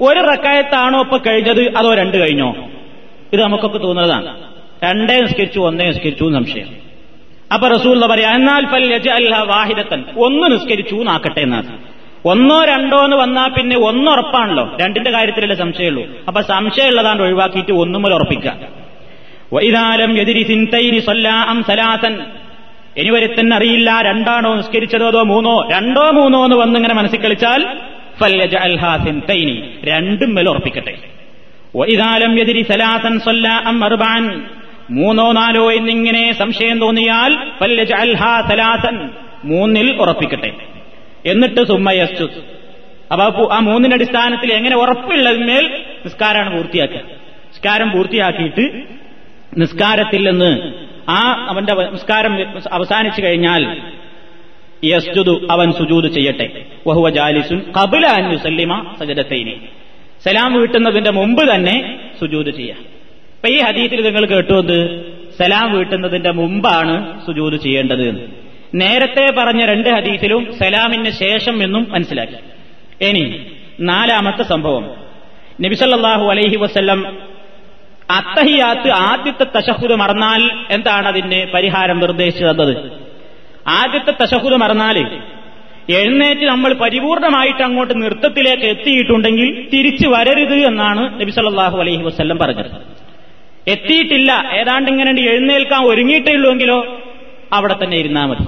ഒരു 0.00 0.20
റക്കായത്താണോ 0.20 1.00
ഇപ്പൊ 1.00 1.18
കഴിഞ്ഞത്? 1.18 1.76
അതോ 1.76 1.94
രണ്ട് 1.94 2.16
കഴിഞ്ഞോ? 2.16 2.54
ഇത് 3.32 3.42
നമുക്കൊക്കെ 3.42 3.78
തോന്നുന്നതാണ്. 3.78 4.42
രണ്ടേ 4.84 5.20
നിസ്കരിച്ചു 5.20 5.60
ഒന്നേ 5.60 5.86
നിസ്കരിച്ചു 5.86 6.32
സംശയം. 6.32 6.68
അപ്പൊ 7.52 7.68
റസൂൽ 7.68 8.06
പറയാ 8.06 8.34
എന്നാൽ 8.34 8.66
വാഹിദത്തൻ. 9.44 10.04
ഒന്ന് 10.18 10.52
നിസ്കരിച്ചു 10.52 10.94
നാക്കട്ടെ 10.94 11.40
എന്നാണ്. 11.40 11.78
ഒന്നോ 12.24 12.64
രണ്ടോ 12.64 13.04
എന്ന് 13.04 13.16
വന്നാൽ 13.16 13.48
പിന്നെ 13.48 13.78
ഒന്നുറപ്പാണല്ലോ 13.78 14.76
രണ്ടിന്റെ 14.80 15.10
കാര്യത്തിലല്ലേ 15.10 15.56
സംശയമുള്ളൂ. 15.56 16.06
അപ്പൊ 16.28 16.40
സംശയമുള്ളതാണ്ട് 16.40 17.22
ഒഴിവാക്കിയിട്ട് 17.22 17.72
ഒന്നുമുല 17.72 18.14
ഉറപ്പിക്കുക. 18.14 18.85
വൈതാലം 19.52 20.18
എതിരി 20.18 20.42
സിൻതൈരി 20.42 20.98
സൊല്ലാം 20.98 21.64
സലാസൻ 21.68 22.18
ഇനി 22.96 23.10
വരുത്തന്നെ 23.10 23.56
അറിയില്ല 23.56 24.02
രണ്ടാണോ 24.02 24.54
നിസ്കരിച്ചതോ 24.54 25.06
അതോ 25.06 25.22
മൂന്നോ? 25.22 25.68
രണ്ടോ 25.70 26.10
മൂന്നോ 26.10 26.44
എന്ന് 26.44 26.56
വന്നിങ്ങനെ 26.56 26.94
മനസ്സിൽ 26.94 27.20
കളിച്ചാൽ 27.20 27.66
സിൻതൈനി 29.04 29.70
രണ്ടും 29.84 30.34
മേൽ 30.34 30.48
ഉറപ്പിക്കട്ടെ. 30.48 30.94
വൈതാലം 31.76 32.40
എതിരി 32.40 32.62
സലാസൻ 32.62 33.18
സൊല്ലാം 33.18 33.84
അർബാൻ. 33.84 34.46
മൂന്നോ 34.90 35.32
നാലോ 35.32 35.72
എന്നിങ്ങനെ 35.72 36.32
സംശയം 36.32 36.78
തോന്നിയാൽ 36.78 37.38
സലാസൻ 38.50 39.10
മൂന്നിൽ 39.44 39.96
ഉറപ്പിക്കട്ടെ. 40.00 40.52
എന്നിട്ട് 41.26 41.66
സുമ്മയസ്തു 41.66 42.28
അപ്പൊ 43.12 43.48
ആ 43.52 43.58
മൂന്നിന്റെ 43.58 43.96
അടിസ്ഥാനത്തിൽ 43.96 44.52
എങ്ങനെ 44.52 44.76
ഉറപ്പുള്ളതിന്മേൽ 44.76 45.82
നിസ്കാരമാണ് 46.04 46.54
പൂർത്തിയാക്കുക. 46.54 46.98
നിസ്കാരം 46.98 47.90
പൂർത്തിയാക്കിയിട്ട് 47.90 48.96
നിസ്കാരത്തിൽ 49.56 50.30
നിന്ന് 50.30 50.72
ആ 51.10 51.46
അവന്റെ 51.48 51.74
നിസ്കാരം 51.74 52.48
അവസാനിച്ചു 52.72 53.22
കഴിഞ്ഞാൽ 53.22 53.92
യസ്ജുദു 54.84 55.46
അവൻ 55.50 55.72
സുജൂദ് 55.72 56.12
ചെയ്യട്ടെ. 56.12 56.64
വഹുവ 56.86 57.10
ജാലിസുൻ 57.10 57.62
കബുല 57.80 58.06
അന്നുസല്ലിമ 58.06 58.94
സജദത്തൈനി. 59.00 59.56
സലാം 60.24 60.54
വീട്ടുന്നതിന്റെ 60.54 61.10
മുമ്പ് 61.10 61.54
തന്നെ 61.54 61.98
സുജൂദ് 62.20 62.54
ചെയ്യാം. 62.56 62.78
അപ്പൊ 62.78 63.48
ഈ 63.48 63.60
ഹദീത്തിൽ 63.60 64.04
നിങ്ങൾ 64.04 64.24
കേട്ടുവത് 64.24 65.06
സലാം 65.38 65.76
വീട്ടുന്നതിന്റെ 65.76 66.30
മുമ്പാണ് 66.30 67.26
സുജൂദ് 67.26 67.60
ചെയ്യേണ്ടത് 67.60 68.08
എന്ന്. 68.08 68.20
നേരത്തെ 68.74 69.30
പറഞ്ഞ 69.38 69.64
രണ്ട് 69.64 69.88
ഹദീസിലും 69.88 70.58
സലാമിന് 70.58 71.10
ശേഷം 71.10 71.62
എന്നും 71.62 71.86
മനസ്സിലാക്കി. 71.90 72.34
ഇനി 73.04 73.46
നാലാമത്തെ 73.80 74.42
സംഭവം. 74.42 74.90
നബിസല്ലാഹു 75.60 76.26
അലൈഹി 76.26 76.56
വസ്ല്ലം 76.56 77.18
അത്തഹിയാത്ത് 78.10 78.90
ആദ്യത്തെ 78.90 79.44
തശഹുദ് 79.44 79.92
മറന്നാൽ 79.92 80.50
എന്താണ് 80.70 81.08
അതിന് 81.08 81.52
പരിഹാരം 81.54 82.00
നിർദ്ദേശിച്ചത്? 82.00 82.90
ആദ്യത്തെ 83.68 84.12
തശഹുദ് 84.22 84.54
മറന്നാൽ 84.54 85.20
എഴുന്നേറ്റ് 85.90 86.40
നമ്മൾ 86.40 86.72
പരിപൂർണമായിട്ട് 86.72 87.62
അങ്ങോട്ട് 87.62 88.02
നൃത്തത്തിലേക്ക് 88.02 88.62
എത്തിയിട്ടുണ്ടെങ്കിൽ 88.62 89.68
തിരിച്ചു 89.72 90.08
വരരുത് 90.08 90.54
എന്നാണ് 90.54 91.20
നബി 91.20 91.30
സല്ലാഹു 91.30 91.78
അലൈഹി 91.78 92.02
വസ്ല്ലം 92.02 92.38
പറഞ്ഞത്. 92.38 92.70
എത്തിയിട്ടില്ല. 93.70 94.50
ഏതാണ്ട് 94.54 94.90
ഇങ്ങനെ 94.90 95.22
എഴുന്നേൽക്കാൻ 95.22 95.84
ഒരുങ്ങിയിട്ടേ 95.84 96.32
ഉള്ളൂവെങ്കിലോ 96.32 96.98
അവിടെ 97.52 97.76
തന്നെ 97.84 97.96
ഇരുന്നാൽ 97.96 98.26
മതി. 98.26 98.44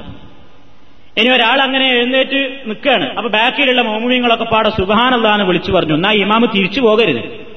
ഇനി 1.20 1.28
ഒരാൾ 1.34 1.60
അങ്ങനെ 1.60 1.90
എഴുന്നേറ്റ് 1.90 2.60
നിൽക്കുകയാണ്. 2.66 3.14
അപ്പൊ 3.14 3.30
ബാക്കിലുള്ള 3.30 3.82
മോമുമിങ്ങളൊക്കെ 3.82 4.44
പാടെ 4.44 4.68
സുബാനല്ലാന്ന് 4.68 5.44
വിളിച്ചു 5.44 5.72
പറഞ്ഞു. 5.72 5.94
എന്നാ 5.94 6.12
ഇമാമ് 6.12 6.46
തിരിച്ചു 6.56 6.80
പോകരുത്. 6.80 7.47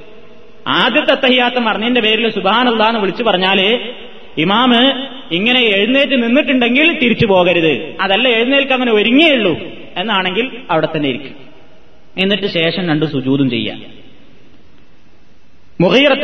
ആദ്യത്തെ 0.66 1.14
തഹിയാത്ത 1.14 1.58
മറിഞ്ഞിന്റെ 1.58 2.00
പേരിൽ 2.00 2.30
സുബാനല്ലാന്ന് 2.30 3.00
വിളിച്ചു 3.00 3.22
പറഞ്ഞാൽ 3.22 3.60
ഇമാമ് 4.38 4.82
ഇങ്ങനെ 5.32 5.60
എഴുന്നേറ്റ് 5.60 6.22
നിന്നിട്ടുണ്ടെങ്കിൽ 6.22 6.98
തിരിച്ചു 6.98 7.26
പോകരുത്. 7.26 7.96
അതല്ല 8.00 8.28
എഴുന്നേൽക്ക് 8.28 8.72
അങ്ങനെ 8.72 8.92
ഒരുങ്ങിയുള്ളൂ 8.92 9.54
എന്നാണെങ്കിൽ 9.96 10.50
അവിടെ 10.70 10.88
തന്നെ 10.96 11.08
ഇരിക്കും. 11.08 11.34
എന്നിട്ട് 12.18 12.46
ശേഷം 12.46 12.88
രണ്ട് 12.88 13.06
സുജൂതും 13.06 13.50
ചെയ്യാം. 13.50 13.80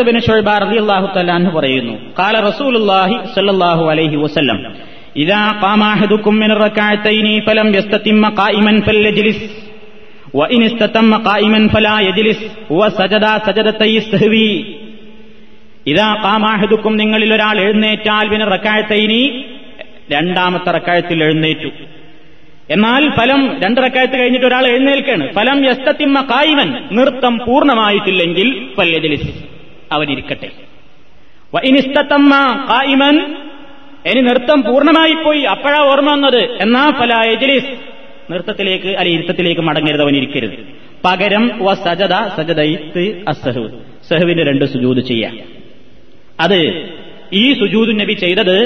ബിൻ 0.08 0.20
ഷുഐബ 0.20 0.48
റളിയല്ലാഹു 0.64 1.06
അള്ളാഹു 1.12 1.30
അൻഹു 1.30 1.58
പറയുന്നു 1.58 1.94
കാല 2.18 2.40
റസൂലുള്ളാഹി 2.40 3.16
സ്വല്ലല്ലാഹു 3.34 3.84
അലൈഹി 3.90 4.16
വസല്ലം 4.16 4.58
മിൻ 6.42 6.50
റകഅത്തൈനി 6.64 7.40
ഫലം 7.46 7.68
യസ്തതിമ്മ 7.76 8.28
ഖായിമൻ 8.28 8.82
ഫൽയജ്ലിസ് 8.82 9.67
ഖാമ 16.00 16.46
അഹദുക്കും 16.46 16.96
നിങ്ങളിൽ 16.96 17.34
ഒരാൾ 17.34 17.60
എഴുന്നേറ്റാൽ 17.60 18.28
മിൻ 18.28 18.40
റകഅത്തൈനി 18.40 19.44
രണ്ടാമത്തെ 20.10 20.70
റക്കായത്തിൽ 20.70 21.24
എഴുന്നേറ്റു. 21.24 21.68
എന്നാൽ 22.70 23.10
ഫലം 23.10 23.60
രണ്ട് 23.64 23.80
റക്കായത്ത് 23.80 24.18
കഴിഞ്ഞിട്ട് 24.18 24.46
ഒരാൾ 24.46 24.66
എഴുന്നേൽക്കാണ്. 24.66 25.32
ഫലം 25.32 25.64
യസ്തത്തിമ്മ 25.64 26.20
കായിവൻ 26.20 26.74
നൃത്തം 26.92 27.38
പൂർണമായിട്ടില്ലെങ്കിൽ 27.38 28.68
പല്യജലിസ് 28.78 29.28
അവനിരിക്കട്ടെ 29.92 30.48
ഇനിസ്തത്തമ്മ 31.64 32.34
കായിമൻ. 32.70 33.36
ഇനി 34.06 34.20
നൃത്തം 34.20 34.62
പൂർണമായി 34.62 35.12
പോയി 35.12 35.40
അപ്പോഴാ 35.40 35.78
ഓർമ്മ 35.78 36.10
വന്നത്. 36.12 36.62
എന്നാ 36.62 36.90
ഫല 36.90 37.14
എജലിസ് 37.14 37.97
നൃത്തത്തിലേക്ക് 38.31 38.89
അല്ലെ 38.99 39.11
ഇരുത്തത്തിലേക്ക് 39.15 39.63
മടങ്ങരുത് 39.69 40.03
അവൻ 40.05 40.15
ഇരിക്കരുത് 40.19 40.55
പകരം 41.05 41.45
വ 41.65 41.73
സജദ 41.85 42.15
സജദയിത്ത് 42.37 43.03
അസഹു 43.31 43.63
സഹുവിന്റെ 44.09 44.43
രണ്ട് 44.49 44.65
സുജൂത് 44.73 45.01
ചെയ്യാം 45.09 45.33
അത് 46.45 46.59
ഈ 47.41 47.45
സുജൂദ് 47.61 47.93
നബി 48.01 48.15
ചെയ്തത് 48.23 48.57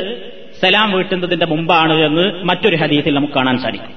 സലാം 0.62 0.90
വീട്ടുന്നതിന്റെ 0.98 1.48
മുമ്പാണ് 1.54 1.96
എന്ന് 2.08 2.26
മറ്റൊരു 2.50 2.78
ഹദീസിൽ 2.84 3.16
നമുക്ക് 3.18 3.36
കാണാൻ 3.38 3.58
സാധിക്കും 3.66 3.94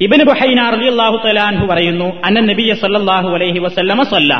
ഇബന് 0.00 0.24
ബുഹൈന 0.30 0.60
റളിയല്ലാഹു 0.74 1.16
തആലാൻഹു 1.24 1.64
പറയുന്നു 1.70 2.08
അന്ന 2.26 2.38
നബിയ 2.50 2.72
സല്ലല്ലാഹു 2.82 3.30
അലൈഹി 3.38 3.62
വസല്ലമ 3.66 4.02
സല്ല 4.14 4.32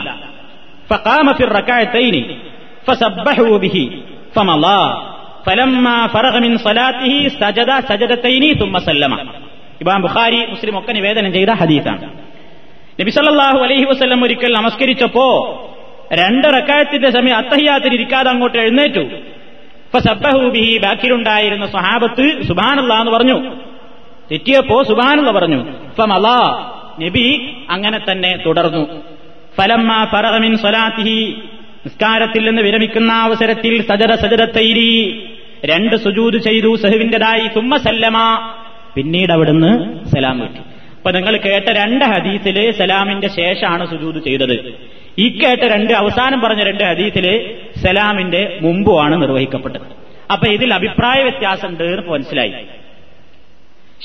فقام 0.91 1.27
في 1.35 1.45
الركعتين 1.45 2.15
فسبحوا 2.87 3.55
به 3.59 3.77
فمضى 4.37 4.83
فلما 5.47 5.97
فرغ 6.07 6.35
من 6.41 6.53
صلاته 6.59 7.13
سجد 7.35 7.71
سجدتين 7.91 8.45
ثم 8.55 8.75
سلم 8.81 9.13
ഇമാം 9.84 10.02
ബുഖാരി 10.02 10.46
മുസ്ലിം 10.46 10.80
ഒക്കെ 10.80 10.92
നിവേദനം 10.92 11.34
ചെയ്ത 11.34 11.50
ഹദീസാണ്. 11.50 12.14
നബി 13.02 13.10
സല്ലല്ലാഹു 13.10 13.58
അലൈഹി 13.58 13.84
വസല്ലം 13.84 14.24
ഒരിക്കൽ 14.24 14.54
നമസ്കരിച്ചപ്പോ 14.54 15.28
രണ്ടറക്കായത്തിന്റെ 16.14 17.10
സമയം 17.10 17.38
അത്തഹിയാത്തിന് 17.38 17.94
ഇരിക്കാതെ 17.94 18.30
അങ്ങോട്ട് 18.30 18.58
എഴുന്നേറ്റു. 18.58 19.10
ഫസബ്ബഹൂബിഹി 19.96 20.78
ബാക്കിലുണ്ടായിരുന്ന 20.78 21.68
സ്വഹാബത്ത് 21.68 22.44
സുബാനുള്ള 22.44 22.94
എന്ന് 22.94 23.12
പറഞ്ഞു. 23.12 23.56
തെറ്റിയപ്പോ 24.32 24.84
സുബാനുള്ള 24.84 25.32
പറഞ്ഞു. 25.32 25.66
അലാ 26.14 26.74
നബി 27.02 27.56
അങ്ങനെ 27.70 28.00
തന്നെ 28.12 28.40
തുടർന്നു. 28.46 29.02
ഫലമ്മ 29.58 30.08
ഫറമിൻ 30.12 30.58
സ്വലാത്തിഹി 30.58 31.36
നിസ്കാരത്തിൽ 31.86 32.46
നിന്ന് 32.46 32.62
വിരമിക്കുന്ന 32.62 33.14
അവസരത്തിൽ 33.14 33.88
സജര 33.88 34.16
സജരത്തൈരി 34.16 35.30
രണ്ട് 35.66 35.96
സുജൂത് 35.96 36.38
ചെയ്തു 36.38 36.76
സഹുവിന്റേതായി 36.76 37.48
സുമ്മ 37.48 37.78
സല്ലമ 37.78 38.18
പിന്നീട് 38.96 39.32
അവിടുന്ന് 39.32 40.06
സലാം 40.08 40.40
വിട്ടു 40.40 40.74
അപ്പൊ 40.98 41.12
നിങ്ങൾ 41.12 41.38
കേട്ട 41.38 41.70
രണ്ട് 41.70 42.06
ഹദീസിൽ 42.06 42.72
സലാമിന്റെ 42.72 43.28
ശേഷമാണ് 43.28 43.90
സുജൂദ് 43.90 44.24
ചെയ്തത്. 44.24 44.74
ഈ 45.20 45.30
കേട്ട 45.30 45.62
രണ്ട് 45.62 45.94
അവസാനം 45.94 46.42
പറഞ്ഞ 46.42 46.64
രണ്ട് 46.64 46.84
ഹദീസിൽ 46.84 47.56
സലാമിന്റെ 47.86 48.60
മുമ്പുമാണ് 48.62 49.22
നിർവഹിക്കപ്പെട്ടത്. 49.22 49.82
അപ്പൊ 50.32 50.48
ഇതിൽ 50.48 50.74
അഭിപ്രായ 50.74 51.24
വ്യത്യാസമുണ്ട് 51.24 51.84
എന്ന് 51.84 52.12
മനസ്സിലായി. 52.12 52.54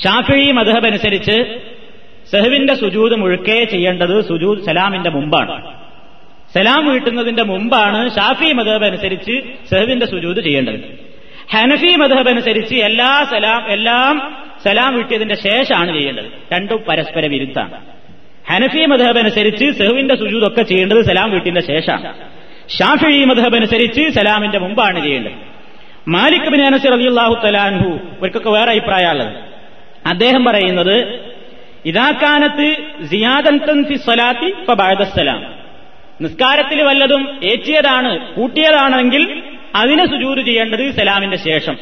ഷാഫി 0.03 0.51
മധബ് 0.51 0.85
അനുസരിച്ച് 0.85 1.59
സെഹുവിന്റെ 2.31 2.73
സുജൂദ് 2.73 3.13
മുഴുക്കെ 3.13 3.65
ചെയ്യേണ്ടത് 3.65 4.27
സുജൂദ് 4.27 4.65
സലാമിന്റെ 4.65 5.09
മുമ്പാണ്. 5.09 5.75
സലാം 6.53 6.91
വീട്ടുന്നതിന്റെ 6.91 7.43
മുമ്പാണ് 7.43 8.15
ഷാഫി 8.15 8.53
മധബ് 8.53 8.85
അനുസരിച്ച് 8.85 9.41
സെഹുവിന്റെ 9.69 10.05
സുജൂദ് 10.05 10.43
ചെയ്യേണ്ടത്. 10.43 11.09
ഹനഫി 11.53 11.95
മധബ് 11.95 12.29
അനുസരിച്ച് 12.29 12.75
എല്ലാ 12.75 13.25
സലാം 13.31 13.71
എല്ലാം 13.71 14.39
സലാം 14.63 14.97
വിട്ടിയതിന്റെ 14.97 15.35
ശേഷമാണ് 15.35 15.97
ചെയ്യേണ്ടത്. 15.97 16.25
രണ്ടും 16.53 16.83
പരസ്പര 16.87 17.25
വിരുദ്ധാണ് 17.25 17.73
ഹനഫി 18.49 18.85
മധബ് 18.85 19.19
അനുസരിച്ച് 19.19 19.71
സെഹുവിന്റെ 19.71 20.15
സുജൂദൊക്കെ 20.15 20.61
ചെയ്യേണ്ടത് 20.61 21.05
സലാം 21.05 21.31
വീട്ടിന്റെ 21.31 21.61
ശേഷമാണ്. 21.61 22.13
ഷാഫി 22.69 23.23
മധബ് 23.23 23.55
അനുസരിച്ച് 23.55 24.09
സലാമിന്റെ 24.09 24.59
മുമ്പാണ് 24.59 25.03
ചെയ്യേണ്ടത്. 25.03 25.31
മാലിക് 26.07 26.49
ബിൻ 26.49 26.65
അനസ് 26.65 26.87
അലിയല്ലാഹു 26.87 27.33
തലാൻഹു 27.45 27.89
ഇവർക്കൊക്കെ 27.89 28.49
വേറെ 28.49 28.71
അഭിപ്രായമുള്ളത്. 28.71 29.33
അദ്ദേഹം 30.05 30.45
പറയുന്നത് 30.45 31.19
ഇതാക്കാനത്ത് 31.85 32.75
സ്വലാത്തി 33.97 34.53
ഫബാദസ്സലാം 34.67 35.53
നിസ്കാരത്തിൽ 36.21 36.81
വല്ലതും 36.81 37.39
ഏറ്റിയതാണ് 37.43 38.33
കൂട്ടിയതാണെങ്കിൽ 38.33 39.41
അതിനെ 39.75 40.05
സുജൂത് 40.05 40.39
ചെയ്യേണ്ടത് 40.39 40.91
സലാമിന്റെ 40.91 41.37
ശേഷം. 41.37 41.77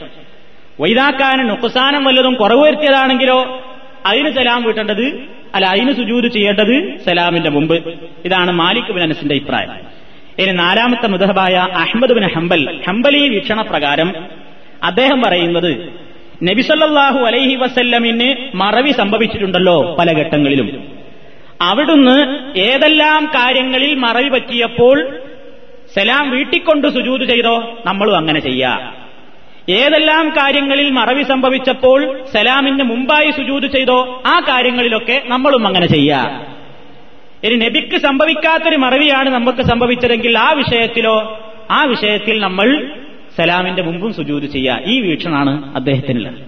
വൈതാക്കാന് 0.80 1.50
നുക്കുസാനം 1.50 2.04
വല്ലതും 2.04 2.34
കുറവ് 2.34 2.64
വരുത്തിയതാണെങ്കിലോ 2.64 3.62
അതിന് 4.06 4.32
സലാം 4.32 4.64
വീട്ടേണ്ടത് 4.64 5.24
അല്ല 5.56 5.66
അതിന് 5.66 5.94
സുജൂത് 5.94 6.28
ചെയ്യേണ്ടത് 6.28 6.98
സലാമിന്റെ 7.06 7.50
മുമ്പ്. 7.50 7.94
ഇതാണ് 8.26 8.52
മാലിക് 8.52 8.92
ബിൻ 8.92 9.04
അനസിന്റെ 9.04 9.36
അഭിപ്രായം. 9.36 9.72
ഇനി 10.40 10.52
നാലാമത്തെ 10.52 11.08
മുതഹബായ 11.08 11.54
അഹമ്മദ് 11.56 12.14
ബിൻ 12.14 12.24
ഹംബൽ 12.24 12.82
ഹംബലി 12.88 13.30
വീക്ഷണ 13.30 13.62
പ്രകാരം 13.62 14.14
അദ്ദേഹം 14.84 15.22
പറയുന്നത് 15.22 15.90
നബിസല്ലാഹു 16.44 17.20
അലൈഹി 17.20 17.56
വസല്ലമിന് 17.56 18.58
മറവി 18.58 18.92
സംഭവിച്ചിട്ടുണ്ടല്ലോ 18.92 19.96
പല 20.00 20.12
ഘട്ടങ്ങളിലും. 20.12 20.88
അവിടുന്ന് 21.62 22.40
ഏതെല്ലാം 22.58 23.26
കാര്യങ്ങളിൽ 23.26 23.96
മറവി 23.96 24.30
പറ്റിയപ്പോൾ 24.30 25.20
സലാം 25.96 26.30
വീട്ടിക്കൊണ്ട് 26.30 26.88
സുജൂത് 26.88 27.22
ചെയ്തോ? 27.22 27.78
നമ്മളും 27.86 28.18
അങ്ങനെ 28.18 28.40
ചെയ്യാം. 28.40 28.97
ഏതെല്ലാം 29.70 30.30
കാര്യങ്ങളിൽ 30.30 30.90
മറവി 30.90 31.24
സംഭവിച്ചപ്പോൾ 31.24 32.20
സലാമിന് 32.34 32.84
മുമ്പായി 32.84 33.32
സുജൂത് 33.32 33.72
ചെയ്തോ 33.72 34.24
ആ 34.26 34.40
കാര്യങ്ങളിലൊക്കെ 34.40 35.24
നമ്മളും 35.26 35.68
അങ്ങനെ 35.68 35.88
ചെയ്യാം. 35.88 36.46
ഇനി 37.44 37.56
നബിക്ക് 37.56 37.98
സംഭവിക്കാത്തൊരു 37.98 38.76
മറവിയാണ് 38.76 39.30
നമുക്ക് 39.30 39.62
സംഭവിച്ചതെങ്കിൽ 39.62 40.38
ആ 40.38 40.52
വിഷയത്തിലോ 40.52 41.40
ആ 41.72 41.84
വിഷയത്തിൽ 41.84 42.40
നമ്മൾ 42.40 42.92
സലാമിന്റെ 43.38 43.84
മുമ്പും 43.84 44.14
സുജൂത് 44.14 44.44
ചെയ്യുക 44.44 44.80
ഈ 44.86 45.02
വീക്ഷണമാണ് 45.02 45.76
അദ്ദേഹത്തിനുള്ളത്. 45.76 46.40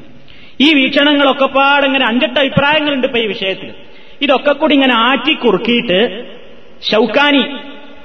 ഈ 0.62 0.73
വീക്ഷണങ്ങളൊക്കെ 0.73 1.45
പാടങ്ങനെ 1.45 2.05
അഞ്ചെട്ട് 2.05 2.39
അഭിപ്രായങ്ങളുണ്ട് 2.39 3.08
ഇപ്പൊ 3.08 3.19
ഈ 3.19 3.25
വിഷയത്തിൽ. 3.25 3.69
ഇതൊക്കെ 4.21 4.51
കൂടി 4.51 4.73
ഇങ്ങനെ 4.73 4.93
ആറ്റി 4.93 5.34
കുറുക്കിയിട്ട് 5.34 6.25
ഷൗക്കാനി 6.91 7.43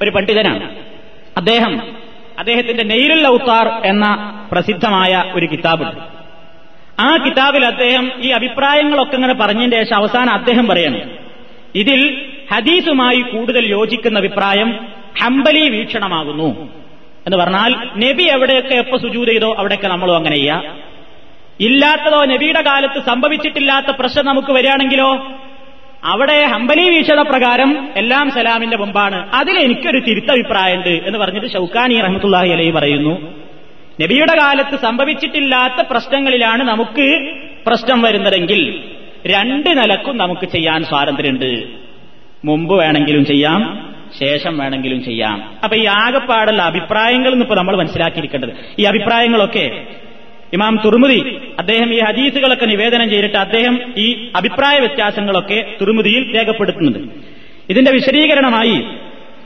ഒരു 0.03 0.11
പണ്ഡിതനാണ്. 0.11 0.75
അദ്ദേഹം 1.37 2.04
അദ്ദേഹത്തിന്റെ 2.39 2.85
നെയ്രുൽ 2.85 3.27
ഔത്താർ 3.27 3.69
എന്ന 3.69 4.07
പ്രസിദ്ധമായ 4.53 5.25
ഒരു 5.35 5.47
കിതാബുണ്ട്. 5.47 5.97
ആ 7.01 7.17
കിതാബിൽ 7.17 7.65
അദ്ദേഹം 7.65 8.13
ഈ 8.23 8.29
അഭിപ്രായങ്ങളൊക്കെ 8.29 9.15
ഇങ്ങനെ 9.15 9.35
പറഞ്ഞതിന്റെ 9.35 9.85
ശേഷം 9.85 9.97
അവസാനം 9.97 10.31
അദ്ദേഹം 10.31 10.67
പറയണം 10.67 11.01
ഇതിൽ 11.75 12.27
ഹദീസുമായി 12.55 13.21
കൂടുതൽ 13.21 13.67
യോജിക്കുന്ന 13.67 14.19
അഭിപ്രായം 14.19 14.87
ഹംബലി 15.23 15.69
വീക്ഷണമാകുന്നു. 15.69 16.69
എന്ന് 17.27 17.37
പറഞ്ഞാൽ 17.37 17.75
നബി 17.97 18.23
എവിടെയൊക്കെ 18.23 18.75
എപ്പോ 18.75 18.99
സുജൂത് 18.99 19.29
ചെയ്തോ 19.29 19.55
അവിടെയൊക്കെ 19.59 19.89
നമ്മളും 19.89 20.17
അങ്ങനെ 20.17 20.37
ചെയ്യാം. 20.37 20.65
ഇല്ലാത്തതോ 21.61 22.25
നബിയുടെ 22.25 22.63
കാലത്ത് 22.63 23.01
സംഭവിച്ചിട്ടില്ലാത്ത 23.07 23.87
പ്രശ്നം 23.87 24.27
നമുക്ക് 24.27 24.53
വരികയാണെങ്കിലോ 24.53 25.27
അവിടെ 26.05 26.47
ഹംബലി 26.47 26.91
വീക്ഷത 26.91 27.21
പ്രകാരം 27.21 27.89
എല്ലാം 27.97 28.31
സലാമിന്റെ 28.31 28.77
മുമ്പാണ്. 28.77 29.31
അതിൽ 29.35 29.59
എനിക്കൊരു 29.59 29.99
തിരുത്തഭിപ്രായമുണ്ട് 29.99 30.89
എന്ന് 30.89 31.19
പറഞ്ഞിട്ട് 31.19 31.47
ഷൗക്കാനി 31.47 32.01
റഹ്മത്തുല്ലാഹി 32.01 32.49
അലൈ 32.49 32.71
പറയുന്നു. 32.71 33.45
നബിയുടെ 34.03 34.37
കാലത്ത് 34.37 34.79
സംഭവിച്ചിട്ടില്ലാത്ത 34.83 35.87
പ്രശ്നങ്ങളിലാണ് 35.91 36.63
നമുക്ക് 36.63 37.33
പ്രശ്നം 37.67 38.03
വരുന്നതെങ്കിൽ 38.03 38.83
രണ്ട് 39.27 39.71
നിലക്കും 39.71 40.17
നമുക്ക് 40.17 40.47
ചെയ്യാൻ 40.47 40.85
സ്വാതന്ത്ര്യമുണ്ട്. 40.85 41.65
മുമ്പ് 42.45 42.75
വേണമെങ്കിലും 42.75 43.27
ചെയ്യാം 43.27 43.91
ശേഷം 44.21 44.59
വേണമെങ്കിലും 44.59 45.05
ചെയ്യാം. 45.05 45.51
അപ്പൊ 45.65 45.77
ഈ 45.77 45.85
ആകപ്പാടുള്ള 45.85 46.63
അഭിപ്രായങ്ങൾ 46.63 47.35
ഇപ്പൊ 47.35 47.55
നമ്മൾ 47.55 47.77
മനസ്സിലാക്കിയിരിക്കേണ്ടത്. 47.77 48.51
ഈ 48.79 48.85
അഭിപ്രായങ്ങളൊക്കെ 48.85 49.87
ഇമാം 50.55 50.81
തുർമുദി 50.85 51.37
അദ്ദേഹം 51.59 51.95
ഈ 51.95 52.01
ഹദീസുകളൊക്കെ 52.01 52.67
നിവേദനം 52.67 53.11
ചെയ്തിട്ട് 53.11 53.37
അദ്ദേഹം 53.37 53.81
ഈ 53.97 54.29
അഭിപ്രായ 54.37 54.79
വ്യത്യാസങ്ങളൊക്കെ 54.79 55.75
തുർമുദിയിൽ 55.81 56.37
രേഖപ്പെടുത്തുന്നുണ്ട്. 56.37 56.99
ഇതിന്റെ 57.71 57.93
വിശദീകരണമായി 57.93 58.79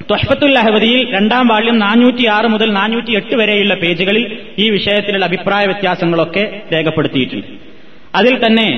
ത്വഹ്ഫത്തുൽ 0.02 0.58
അഹവദിയിൽ 0.58 1.12
രണ്ടാം 1.14 1.48
വാള്യം 1.48 1.78
നാനൂറ്റി 1.78 2.26
ആറ് 2.26 2.46
മുതൽ 2.46 2.72
നാനൂറ്റി 2.72 3.16
എട്ട് 3.16 3.34
വരെയുള്ള 3.36 3.74
പേജുകളിൽ 3.74 4.38
ഈ 4.58 4.70
വിഷയത്തിലുള്ള 4.70 5.26
അഭിപ്രായ 5.26 5.64
വ്യത്യാസങ്ങളൊക്കെ 5.64 6.60
രേഖപ്പെടുത്തിയിട്ടുണ്ട്. 6.72 7.46
അതിൽ 8.14 8.46
തന്നെ 8.46 8.68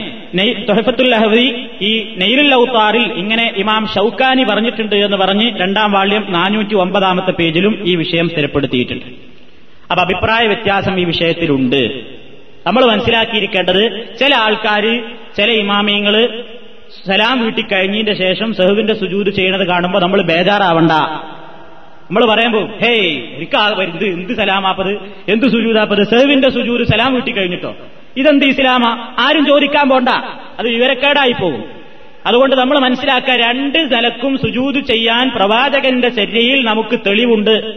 തൊഹഫത്തുൽ 0.69 1.15
അഹവദി 1.15 1.67
ഈ 1.83 2.15
നെയ്ലുൽ 2.19 2.55
ഔത്താറിൽ 2.55 3.13
ഇങ്ങനെ 3.13 3.53
ഇമാം 3.57 3.87
ഷൌക്കാനി 3.95 4.45
പറഞ്ഞിട്ടുണ്ട് 4.45 4.97
എന്ന് 4.97 5.17
പറഞ്ഞ് 5.17 5.59
രണ്ടാം 5.59 5.93
വാള്യം 5.93 6.27
നാനൂറ്റി 6.29 6.75
ഒമ്പതാമത്തെ 6.75 7.31
പേജിലും 7.31 7.85
ഈ 7.87 7.95
വിഷയം 7.97 8.29
സ്ഥിരപ്പെടുത്തിയിട്ടുണ്ട്. 8.29 9.07
അപ്പൊ 9.91 10.05
അഭിപ്രായ 10.05 10.47
വ്യത്യാസം 10.47 11.01
ഈ 11.01 11.05
വിഷയത്തിലുണ്ട്. 11.05 11.83
നമ്മൾ 12.67 12.85
മനസ്സിലാക്കിയിരിക്കേണ്ടത് 12.85 14.09
ചില 14.21 14.35
ആൾക്കാർ 14.37 15.15
ചില 15.37 15.51
ഇമാമിയങ്ങൾ 15.51 16.45
സലാം 17.07 17.45
വീട്ടി 17.45 17.63
കഴിഞ്ഞതിന്റെ 17.63 18.15
ശേഷം 18.15 18.55
സെഹുവിന്റെ 18.55 18.95
സുജൂത് 18.95 19.31
ചെയ്യുന്നത് 19.31 19.67
കാണുമ്പോൾ 19.67 20.03
നമ്മൾ 20.03 20.23
ബേജാറാവണ്ട. 20.23 20.93
നമ്മൾ 20.93 22.25
പറയുമ്പോൾ 22.25 22.67
ഹേയ് 22.67 23.23
എനിക്ക് 23.37 23.83
എന്ത് 23.83 24.05
എന്ത് 24.05 24.37
സലാമാപ്പത്? 24.37 24.93
എന്ത് 25.29 25.47
സുജൂതാപ്പത്? 25.47 26.03
സെഹുവിന്റെ 26.03 26.51
സുജൂത് 26.51 26.83
സലാം 26.89 27.15
വീട്ടി 27.15 27.31
കഴിഞ്ഞിട്ടോ 27.31 27.77
ഇതെന്ത് 28.17 28.45
ഇസ്ലാമ? 28.45 29.15
ആരും 29.19 29.47
ചോദിക്കാൻ 29.47 29.89
പോണ്ട. 29.89 30.09
അത് 30.59 30.69
വിവരക്കേടായി 30.69 31.33
പോകും. 31.33 31.65
അതുകൊണ്ട് 32.27 32.57
നമ്മൾ 32.57 32.79
മനസ്സിലാക്കുക 32.79 33.35
രണ്ട് 33.35 33.79
നിലക്കും 33.79 34.39
സുജൂത് 34.39 34.81
ചെയ്യാൻ 34.81 35.31
പ്രവാചകന്റെ 35.31 36.09
ചര്യയിൽ 36.09 36.65
നമുക്ക് 36.65 36.99
തെളിവുണ്ട്. 37.07 37.75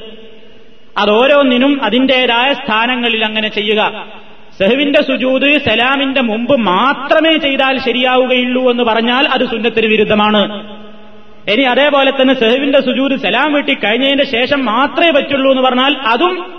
അതോരോന്നിനും 0.98 1.84
അതിന്റേതായ 1.84 2.54
സ്ഥാനങ്ങളിൽ 2.54 3.26
അങ്ങനെ 3.26 3.48
ചെയ്യുക. 3.48 4.08
സെഹുവിന്റെ 4.58 5.02
സുജൂത് 5.02 5.58
സലാമിന്റെ 5.58 6.22
മുമ്പ് 6.22 6.56
മാത്രമേ 6.60 7.38
ചെയ്താൽ 7.38 7.80
ശരിയാവുകയുള്ളൂ 7.80 8.72
എന്ന് 8.72 8.84
പറഞ്ഞാൽ 8.84 9.28
അത് 9.28 9.46
സുന്നത്തിന് 9.50 9.88
വിരുദ്ധമാണ്. 9.88 10.74
ഇനി 11.52 11.62
അതേപോലെ 11.62 12.12
തന്നെ 12.12 12.34
സെഹുവിന്റെ 12.34 12.82
സുജൂത് 12.82 13.20
സലാം 13.20 13.54
വീട്ടി 13.54 13.74
കഴിഞ്ഞതിന്റെ 13.74 14.26
ശേഷം 14.26 14.66
മാത്രമേ 14.66 15.12
പറ്റുള്ളൂ 15.12 15.52
എന്ന് 15.52 15.63
പറഞ്ഞാൽ 15.63 15.98
അതും 16.08 16.54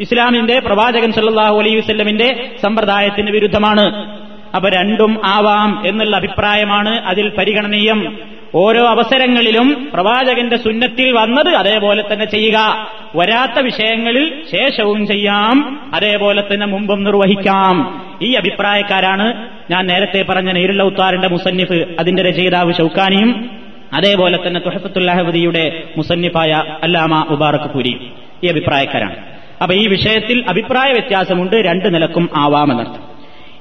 ഇസ്ലാമിന്റെ 0.00 0.58
പ്രവാചകൻ 0.58 1.12
സല്ലാഹു 1.12 1.58
അലൈഹി 1.58 1.76
വസ്ല്ലമിന്റെ 1.76 2.50
സമ്പ്രദായത്തിന് 2.62 3.30
വിരുദ്ധമാണ്. 3.30 4.16
അപ്പൊ 4.56 4.68
രണ്ടും 4.68 5.20
ആവാം 5.24 5.82
എന്നുള്ള 5.86 6.16
അഭിപ്രായമാണ് 6.16 7.04
അതിൽ 7.04 7.28
പരിഗണനീയം. 7.28 8.18
ഓരോ 8.54 8.86
അവസരങ്ങളിലും 8.86 9.90
പ്രവാചകന്റെ 9.94 10.56
സുന്നത്തിൽ 10.56 11.12
വന്നത് 11.12 11.48
അതേപോലെ 11.48 12.04
തന്നെ 12.12 12.24
ചെയ്യുക. 12.24 12.88
വരാത്ത 13.16 13.58
വിഷയങ്ങളിൽ 13.58 14.42
ശേഷവും 14.52 15.06
ചെയ്യാം. 15.06 15.80
അതേപോലെ 15.94 16.44
തന്നെ 16.52 16.66
മുമ്പും 16.66 17.04
നിർവഹിക്കാം. 17.04 18.02
ഈ 18.22 18.32
അഭിപ്രായക്കാരാണ് 18.32 19.48
ഞാൻ 19.70 19.86
നേരത്തെ 19.86 20.22
പറഞ്ഞ 20.22 20.52
നെയ്രുള്ള 20.52 20.82
ഉത്താറിന്റെ 20.82 21.28
മുസന്നിഫ് 21.28 21.86
അതിന്റെ 22.00 22.22
രചയിതാവ് 22.22 22.74
ഷൌക്കാനിയും 22.74 23.50
അതേപോലെ 23.92 24.38
തന്നെ 24.46 24.60
തുഹഫത്തുല്ലാഹവദിയുടെ 24.60 25.82
മുസന്നിഫായ 25.96 26.64
അല്ലാമ 26.82 27.26
മുബാറക് 27.30 27.70
പുരി. 27.70 28.10
ഈ 28.44 28.48
അഭിപ്രായക്കാരാണ്. 28.48 29.16
അപ്പൊ 29.62 29.74
ഈ 29.74 29.86
വിഷയത്തിൽ 29.86 30.44
അഭിപ്രായ 30.48 30.92
വ്യത്യാസമുണ്ട് 30.92 31.56
രണ്ട് 31.56 31.94
നിലക്കും 31.94 32.28
ആവാമെന്നർത്ഥം. 32.36 33.16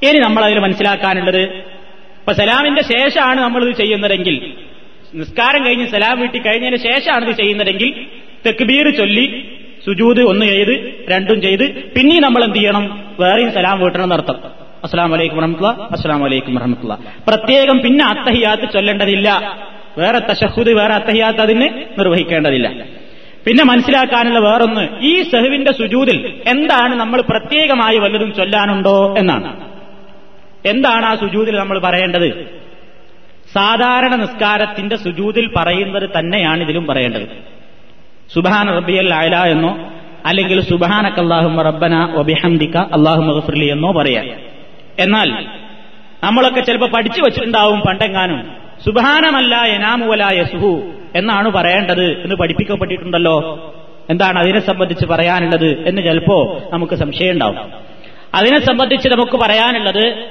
ഇനി 0.09 0.19
നമ്മൾ 0.19 0.45
അതിൽ 0.45 0.59
മനസ്സിലാക്കാനുള്ളത് 0.59 1.41
ഇപ്പൊ 1.41 2.33
സലാമിന്റെ 2.33 2.81
ശേഷമാണ് 2.81 3.41
നമ്മളിത് 3.41 3.75
ചെയ്യുന്നതെങ്കിൽ 3.75 4.53
നിസ്കാരം 5.13 5.65
കഴിഞ്ഞ് 5.65 5.87
സലാം 5.87 6.19
വീട്ടി 6.19 6.39
കഴിഞ്ഞതിന് 6.39 6.77
ശേഷമാണ് 6.77 7.25
ഇത് 7.25 7.37
ചെയ്യുന്നതെങ്കിൽ 7.37 8.05
തെക്ബീർ 8.45 8.89
ചൊല്ലി 8.97 9.43
സുജൂത് 9.85 10.21
ഒന്ന് 10.21 10.45
ചെയ്ത് 10.45 11.05
രണ്ടും 11.09 11.41
ചെയ്ത് 11.41 11.63
പിന്നെയും 11.93 12.23
നമ്മൾ 12.23 12.43
എന്ത് 12.43 12.55
ചെയ്യണം? 12.55 13.15
വേറെയും 13.19 13.51
സലാം 13.51 13.79
വീട്ടണം 13.79 14.03
എന്നർത്ഥം. 14.03 14.35
അസ്സാം 14.83 15.11
വലൈക്കും 15.11 15.37
വറഹമുല്ല 15.37 15.67
അസ്സാം 15.67 16.21
വലൈക്കും 16.21 16.55
വറഹമുല്ല 16.55 16.97
പ്രത്യേകം 17.27 17.79
പിന്നെ 17.79 18.05
അത്തഹിയാത്ത് 18.05 18.73
ചൊല്ലേണ്ടതില്ല. 18.73 19.29
വേറെ 19.97 20.19
തശഹുദ് 20.19 20.67
വേറെ 20.67 20.93
അത്തഹിയാത്ത് 20.93 21.41
അതിന് 21.41 21.69
നിർവഹിക്കേണ്ടതില്ല. 21.99 22.67
പിന്നെ 23.45 23.63
മനസ്സിലാക്കാനുള്ള 23.63 24.39
വേറൊന്ന് 24.39 25.05
ഈ 25.05 25.21
സെഹുവിന്റെ 25.21 25.71
സുജൂതിൽ 25.71 26.33
എന്താണ് 26.47 26.95
നമ്മൾ 26.95 27.21
പ്രത്യേകമായി 27.21 27.97
വല്ലതും 27.97 28.33
ചൊല്ലാനുണ്ടോ 28.33 29.15
എന്നാണ്. 29.17 29.65
എന്താണ് 30.65 31.05
ആ 31.05 31.15
സുജൂതിൽ 31.15 31.55
നമ്മൾ 31.55 31.79
പറയേണ്ടത്? 31.79 32.64
സാധാരണ 33.55 34.15
നിസ്കാരത്തിന്റെ 34.15 34.95
സുജൂതിൽ 34.95 35.49
പറയുന്നത് 35.57 36.09
തന്നെയാണ് 36.09 36.63
ഇതിലും 36.63 36.87
പറയേണ്ടത്. 36.87 37.27
സുബാന 38.33 38.71
റബ്ബിയൽ 38.71 39.13
അയല 39.13 39.35
എന്നോ 39.35 39.91
അല്ലെങ്കിൽ 40.25 40.61
സുബാനക്ക് 40.61 41.19
അള്ളാഹുമ 41.19 41.61
റബ്ബന 41.61 42.13
ഒബിഹംദിക്ക 42.15 42.77
അള്ളാഹു 42.77 43.21
മഹഫുർലി 43.21 43.65
എന്നോ 43.65 43.91
പറയാം. 43.91 44.25
എന്നാൽ 44.99 45.45
നമ്മളൊക്കെ 46.23 46.59
ചിലപ്പോൾ 46.59 46.89
പഠിച്ചു 46.91 47.21
വെച്ചിട്ടുണ്ടാവും 47.21 47.79
പണ്ടെങ്ങാനും. 47.79 48.39
സുബാനമല്ല 48.85 49.55
എനാമുവല 49.55 50.23
യസുഹു 50.33 50.83
എന്നാണ് 51.15 51.49
പറയേണ്ടത് 51.49 52.21
എന്ന് 52.21 52.35
പഠിപ്പിക്കപ്പെട്ടിട്ടുണ്ടല്ലോ. 52.35 53.35
എന്താണ് 54.09 54.39
അതിനെ 54.39 54.59
സംബന്ധിച്ച് 54.59 55.05
പറയാനുള്ളത് 55.05 55.87
എന്ന് 55.87 56.01
ചിലപ്പോ 56.01 56.61
നമുക്ക് 56.73 56.95
സംശയം 56.95 57.31
ഉണ്ടാവും 57.31 57.57
അതിനെ 58.35 58.59
സംബന്ധിച്ച് 58.59 59.09
നമുക്ക് 59.09 59.37
പറയാനുള്ളത് 59.37 60.25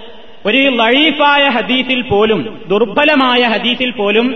ഒരു 0.44 0.60
ലഴീഫായ 0.80 1.44
ഹദീസിൽ 1.56 2.00
പോലും 2.10 2.40
ദുർബലമായ 2.70 3.42
ഹദീസിൽ 3.54 3.90
പോലും 4.00 4.26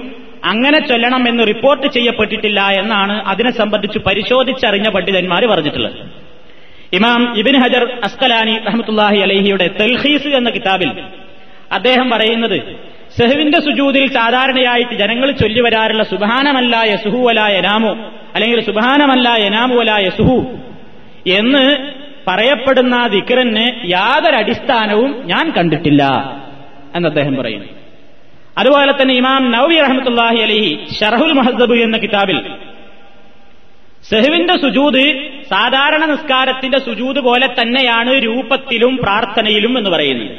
അങ്ങനെ 0.50 0.78
ചൊല്ലണം 0.88 1.22
എന്ന് 1.30 1.44
റിപ്പോർട്ട് 1.46 1.86
ചെയ്യപ്പെട്ടിട്ടില്ല 1.96 2.60
എന്നാണ് 2.80 3.14
അതിനെ 3.32 3.52
സംബന്ധിച്ച് 3.60 3.98
പരിശോധിച്ചറിഞ്ഞ 3.98 4.88
പണ്ഡിതന്മാർ 4.96 5.42
പറഞ്ഞിട്ടുള്ളത്. 5.52 5.96
ഇമാം 6.98 7.22
ഇബിൻ 7.40 7.56
ഹജർ 7.62 7.84
അസ്കലാനി 8.06 8.54
റഹമത്തുല്ലാഹി 8.68 9.18
അലഹിയുടെ 9.26 9.66
തെൽഹീസ് 9.80 10.30
എന്ന 10.38 10.50
കിതാബിൽ 10.50 10.90
അദ്ദേഹം 11.72 12.06
പറയുന്നത് 12.14 12.58
സെഹുവിന്റെ 13.18 13.58
സുജൂതിൽ 13.66 14.04
സാധാരണയായിട്ട് 14.16 14.94
ജനങ്ങൾ 15.02 15.28
ചൊല്ലി 15.42 15.60
വരാറുള്ള 15.66 16.04
സുബാനമല്ല 16.12 16.76
യസുഹു 16.92 17.20
അല 17.32 17.40
എനാമോ 17.60 17.92
അല്ലെങ്കിൽ 18.34 18.60
സുബാനമല്ല 18.68 19.28
എനാമു 19.48 19.76
അല 19.84 19.92
യസുഹു 20.06 20.38
എന്ന് 21.38 21.64
പറയപ്പെടുന്ന 22.28 22.96
ദിക്കറിന് 23.06 23.66
യാതൊരു 23.90 24.36
അടിസ്ഥാനവും 24.36 25.10
ഞാൻ 25.26 25.44
കണ്ടിട്ടില്ല 25.56 26.02
എന്ന് 26.96 27.08
അദ്ദേഹം 27.08 27.36
പറയുന്നു. 27.36 27.68
അതുപോലെ 28.58 28.92
തന്നെ 28.92 29.14
ഇമാം 29.14 29.42
നവി 29.50 29.76
റഹമത്തുല്ലാഹി 29.80 30.40
അലഹി 30.46 30.70
ഷറഹുൽ 30.98 31.32
മഹദബു 31.32 31.74
എന്ന 31.74 31.96
കിതാബിൽ 31.98 32.38
സെഹുവിന്റെ 34.10 34.54
സുജൂത് 34.62 35.04
സാധാരണ 35.50 36.02
നിസ്കാരത്തിന്റെ 36.10 36.78
സുജൂത് 36.78 37.20
പോലെ 37.20 37.46
തന്നെയാണ് 37.46 38.12
രൂപത്തിലും 38.26 38.96
പ്രാർത്ഥനയിലും 38.96 39.78
എന്ന് 39.78 39.90
പറയുന്നത്. 39.90 40.34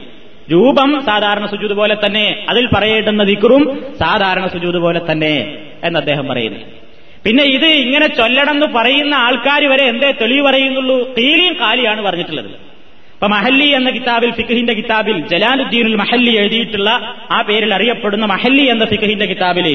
രൂപം 0.51 0.91
സാധാരണ 1.05 1.45
സുജൂത് 1.45 1.75
പോലെ 1.79 1.95
തന്നെ 2.05 2.25
അതിൽ 2.49 2.65
പറയേണ്ടുന്ന 2.75 3.23
ദിക്കറും 3.23 3.63
സാധാരണ 3.99 4.45
സുജൂത് 4.47 4.79
പോലെ 4.85 5.01
തന്നെ 5.11 5.33
എന്ന് 5.83 5.99
അദ്ദേഹം 5.99 6.27
പറയുന്നു. 6.27 6.59
പിന്നെ 7.25 7.43
ഇത് 7.43 7.67
ഇങ്ങനെ 7.83 8.07
ചൊല്ലണമെന്ന് 8.07 8.67
പറയുന്ന 8.75 9.13
ആൾക്കാർ 9.25 9.61
വരെ 9.71 9.85
എന്തേ 9.91 10.09
തെളിവ് 10.21 10.43
പറയുന്നുള്ളൂ? 10.47 10.97
തീലിയും 11.17 11.55
കാലിയാണ് 11.61 12.01
പറഞ്ഞിട്ടുള്ളത്. 12.01 12.51
ഇപ്പൊ 13.15 13.27
മഹല്ലി 13.27 13.65
എന്ന 13.77 13.89
കിതാബിൽ 13.89 14.29
ഫിഖഹിന്റെ 14.31 14.73
കിതാബിൽ 14.73 15.17
ജലാലുദ്ദീനുൽ 15.31 15.95
മഹല്ലി 16.01 16.33
എഴുതിയിട്ടുള്ള 16.41 16.89
ആ 17.31 17.41
പേരിൽ 17.47 17.71
അറിയപ്പെടുന്ന 17.77 18.25
മഹല്ലി 18.33 18.65
എന്ന 18.73 18.85
ഫിഖഹിന്റെ 18.85 19.25
കിതാബിൽ 19.25 19.67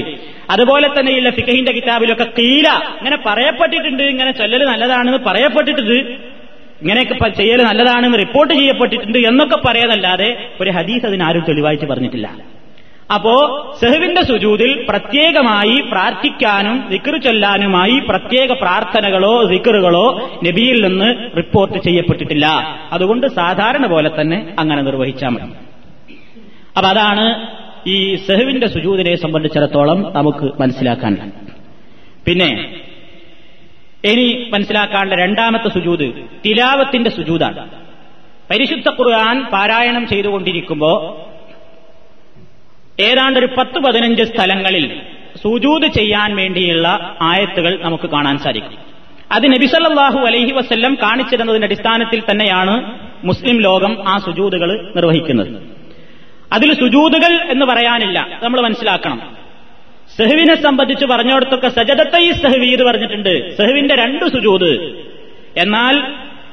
അതുപോലെ 0.54 0.88
തന്നെയുള്ള 0.88 1.30
ഫിഖഹിന്റെ 1.30 1.72
കിതാബിലൊക്കെ 1.72 2.26
തീല 2.38 2.66
ഇങ്ങനെ 3.00 3.18
പറയപ്പെട്ടിട്ടുണ്ട്. 3.26 4.02
ഇങ്ങനെ 4.02 4.30
ചൊല്ലൽ 4.40 4.64
നല്ലതാണെന്ന് 4.72 5.20
പറയപ്പെട്ടിട്ടുണ്ട്. 5.28 5.98
ഇങ്ങനെയൊക്കെ 6.82 7.28
ചെയ്യൽ 7.40 7.60
നല്ലതാണെന്ന് 7.62 8.18
റിപ്പോർട്ട് 8.18 8.52
ചെയ്യപ്പെട്ടിട്ടുണ്ട് 8.54 9.18
എന്നൊക്കെ 9.18 9.58
പറയാനല്ലാതെ 9.66 10.30
ഒരു 10.60 10.70
ഹദീസ് 10.70 11.06
അതിനാരും 11.06 11.44
തെളിവായിട്ട് 11.50 11.86
പറഞ്ഞിട്ടില്ല. 11.92 12.28
അപ്പോ 13.14 13.34
സെഹുവിന്റെ 13.80 14.22
സുജൂതിൽ 14.22 14.86
പ്രത്യേകമായി 14.88 15.80
പ്രാർത്ഥിക്കാനും 15.80 16.88
ദിക്കറ് 16.88 17.22
ചൊല്ലാനുമായി 17.22 18.00
പ്രത്യേക 18.08 18.52
പ്രാർത്ഥനകളോ 18.52 19.42
ദിക്കറുകളോ 19.42 20.30
നബിയിൽ 20.44 20.86
നിന്ന് 20.86 21.36
റിപ്പോർട്ട് 21.36 21.78
ചെയ്യപ്പെട്ടിട്ടില്ല. 21.78 22.46
അതുകൊണ്ട് 22.92 23.26
സാധാരണ 23.26 23.86
പോലെ 23.86 24.10
തന്നെ 24.20 24.54
അങ്ങനെ 24.58 24.82
നിർവഹിച്ചാൽ 24.82 25.28
മതി. 25.28 25.52
അപ്പൊ 26.76 26.88
അതാണ് 26.88 27.46
ഈ 27.86 28.14
സെഹുവിന്റെ 28.14 28.66
സുജൂതിനെ 28.66 29.16
സംബന്ധിച്ചിടത്തോളം 29.16 30.12
നമുക്ക് 30.12 30.60
മനസ്സിലാക്കാൻ. 30.60 31.32
പിന്നെ 32.26 32.80
ഇനി 34.04 34.50
മനസ്സിലാക്കാനുള്ള 34.52 35.14
രണ്ടാമത്തെ 35.14 35.68
സുജൂത് 35.68 36.14
തിലാവത്തിന്റെ 36.46 37.10
സുജൂതാണ്. 37.10 37.68
പരിശുദ്ധ 38.50 38.88
ഖുർആൻ 38.88 39.44
പാരായണം 39.52 40.08
ചെയ്തുകൊണ്ടിരിക്കുമ്പോ 40.08 41.26
ഏതാണ്ട് 43.00 43.38
ഒരു 43.38 43.46
പത്ത് 43.46 43.78
പതിനഞ്ച് 43.78 44.22
സ്ഥലങ്ങളിൽ 44.22 45.00
സുജൂത് 45.42 45.86
ചെയ്യാൻ 45.86 46.36
വേണ്ടിയുള്ള 46.36 47.16
ആയത്തുകൾ 47.22 47.80
നമുക്ക് 47.82 48.10
കാണാൻ 48.10 48.38
സാധിക്കും. 48.38 48.78
അത് 49.32 49.46
നബിസല്ലാഹു 49.46 50.18
അലൈഹി 50.18 50.52
വസ്ല്ലം 50.52 50.94
കാണിച്ചിരുന്നതിന്റെ 50.94 51.64
അടിസ്ഥാനത്തിൽ 51.64 52.22
തന്നെയാണ് 52.30 52.98
മുസ്ലിം 53.24 53.60
ലോകം 53.60 54.08
ആ 54.08 54.18
സുജൂതുകൾ 54.18 54.92
നിർവഹിക്കുന്നത്. 54.96 55.62
അതിൽ 56.52 56.74
സുജൂതുകൾ 56.74 57.50
എന്ന് 57.50 57.66
പറയാനില്ല. 57.66 58.40
നമ്മൾ 58.42 58.60
മനസ്സിലാക്കണം. 58.60 59.36
സെഹുവിനെ 60.16 60.62
സംബന്ധിച്ച് 60.62 61.04
പറഞ്ഞിടത്തൊക്കെ 61.04 61.68
സജതത്തെ 61.68 62.18
ഈ 62.18 62.32
സെഹുവി 62.32 62.66
എന്ന് 62.66 62.84
പറഞ്ഞിട്ടുണ്ട്. 62.84 63.56
സെഹുവിന്റെ 63.56 63.94
രണ്ട് 63.94 64.24
സുജൂത്. 64.24 64.72
എന്നാൽ 65.56 66.02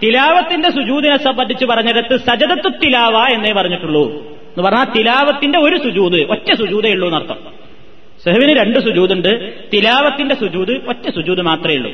തിലാവത്തിന്റെ 0.03 0.69
സുജൂതിനെ 0.69 1.17
സംബന്ധിച്ച് 1.17 1.65
പറഞ്ഞിടത്ത് 1.65 2.17
സജദത്തു 2.17 2.69
തിലാവ 2.69 3.27
എന്നേ 3.27 3.53
പറഞ്ഞിട്ടുള്ളൂ. 3.53 4.30
എന്ന് 4.51 4.63
പറഞ്ഞാൽ 4.63 4.85
തിലാവത്തിന്റെ 4.97 5.59
ഒരു 5.59 5.83
സുജൂത് 5.83 6.31
ഒറ്റ 6.31 6.53
സുജൂതേ 6.53 6.91
ഉള്ളൂ 6.91 7.07
എന്നർത്ഥം. 7.07 7.35
സെഹുവിന് 8.23 8.59
രണ്ട് 8.59 8.79
സുജൂതുണ്ട് 8.79 9.53
തിലാവത്തിന്റെ 9.73 10.35
സുജൂത് 10.35 10.87
ഒറ്റ 10.87 11.09
സുജൂത് 11.15 11.41
മാത്രമേ 11.41 11.75
ഉള്ളൂ. 11.75 11.91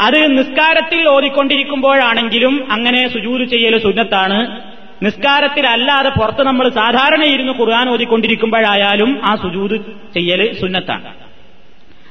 അത് 0.00 0.38
നിസ്കാരത്തിൽ 0.38 1.08
ഓതിക്കൊണ്ടിരിക്കുമ്പോഴാണെങ്കിലും 1.08 2.72
അങ്ങനെ 2.72 3.08
സുജൂത് 3.08 3.48
ചെയ്യൽ 3.48 3.82
സുന്നത്താണ്. 3.82 4.62
നിസ്കാരത്തിലല്ലാതെ 5.02 6.08
പുറത്ത് 6.08 6.42
നമ്മൾ 6.42 6.68
സാധാരണ 6.68 7.24
ഇരുന്ന് 7.24 7.52
ഖുർആൻ 7.52 7.88
ഓതിക്കൊണ്ടിരിക്കുമ്പോഴായാലും 7.88 9.20
ആ 9.24 9.36
സുജൂത് 9.36 9.80
ചെയ്യൽ 10.14 10.60
സുന്നത്താണ്. 10.60 11.14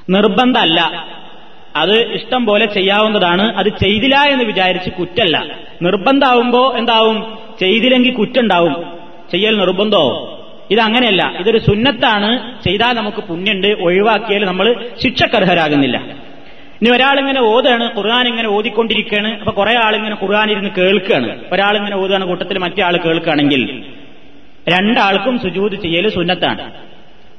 നിർബന്ധമല്ല. 0.10 0.82
അത് 1.76 2.12
ഇഷ്ടം 2.14 2.46
പോലെ 2.46 2.66
ചെയ്യാവുന്നതാണ്. 2.66 3.56
അത് 3.56 3.70
ചെയ്തില്ല 3.70 4.18
എന്ന് 4.18 4.44
വിചാരിച്ച് 4.44 4.90
കുറ്റല്ല. 4.90 5.60
നിർബന്ധമാവുമ്പോ 5.82 6.74
എന്താവും? 6.78 7.38
ചെയ്തില്ലെങ്കിൽ 7.60 8.14
കുറ്റുണ്ടാവും. 8.14 8.95
ചെയ്യൽ 9.32 9.58
നിർബന്ധമോ 9.58 10.32
ഇതങ്ങനെയല്ല. 10.72 11.34
ഇതൊരു 11.40 11.58
സുന്നത്താണ്. 11.58 12.64
ചെയ്താൽ 12.64 12.94
നമുക്ക് 12.94 13.18
പുണ്യുണ്ട്. 13.18 13.68
ഒഴിവാക്കിയാൽ 13.68 14.46
നമ്മൾ 14.46 14.86
ശിക്ഷക്കർഹരാകുന്നില്ല. 15.04 16.26
ഇനി 16.82 16.90
ഒരാളിങ്ങനെ 16.90 17.42
ഓതാണ് 17.42 17.98
ഖുർആൻ 17.98 18.28
ഇങ്ങനെ 18.28 18.48
ഓതിക്കൊണ്ടിരിക്കുകയാണ് 18.50 19.40
അപ്പൊ 19.40 19.52
കുറെ 19.52 19.78
ആളിങ്ങനെ 19.78 20.18
ഖുർആൻ 20.24 20.52
ഇരുന്ന് 20.52 20.70
കേൾക്കുകയാണ് 20.70 21.40
ഒരാളിങ്ങനെ 21.52 21.96
ഓതുകയാണ് 21.96 22.26
കൂട്ടത്തിൽ 22.26 22.58
മറ്റേ 22.58 22.84
ആൾ 22.84 22.98
കേൾക്കുകയാണെങ്കിൽ 22.98 23.84
രണ്ടാൾക്കും 24.70 25.40
സുജൂത് 25.40 25.82
ചെയ്യൽ 25.82 26.10
സുന്നത്താണ്. 26.10 26.72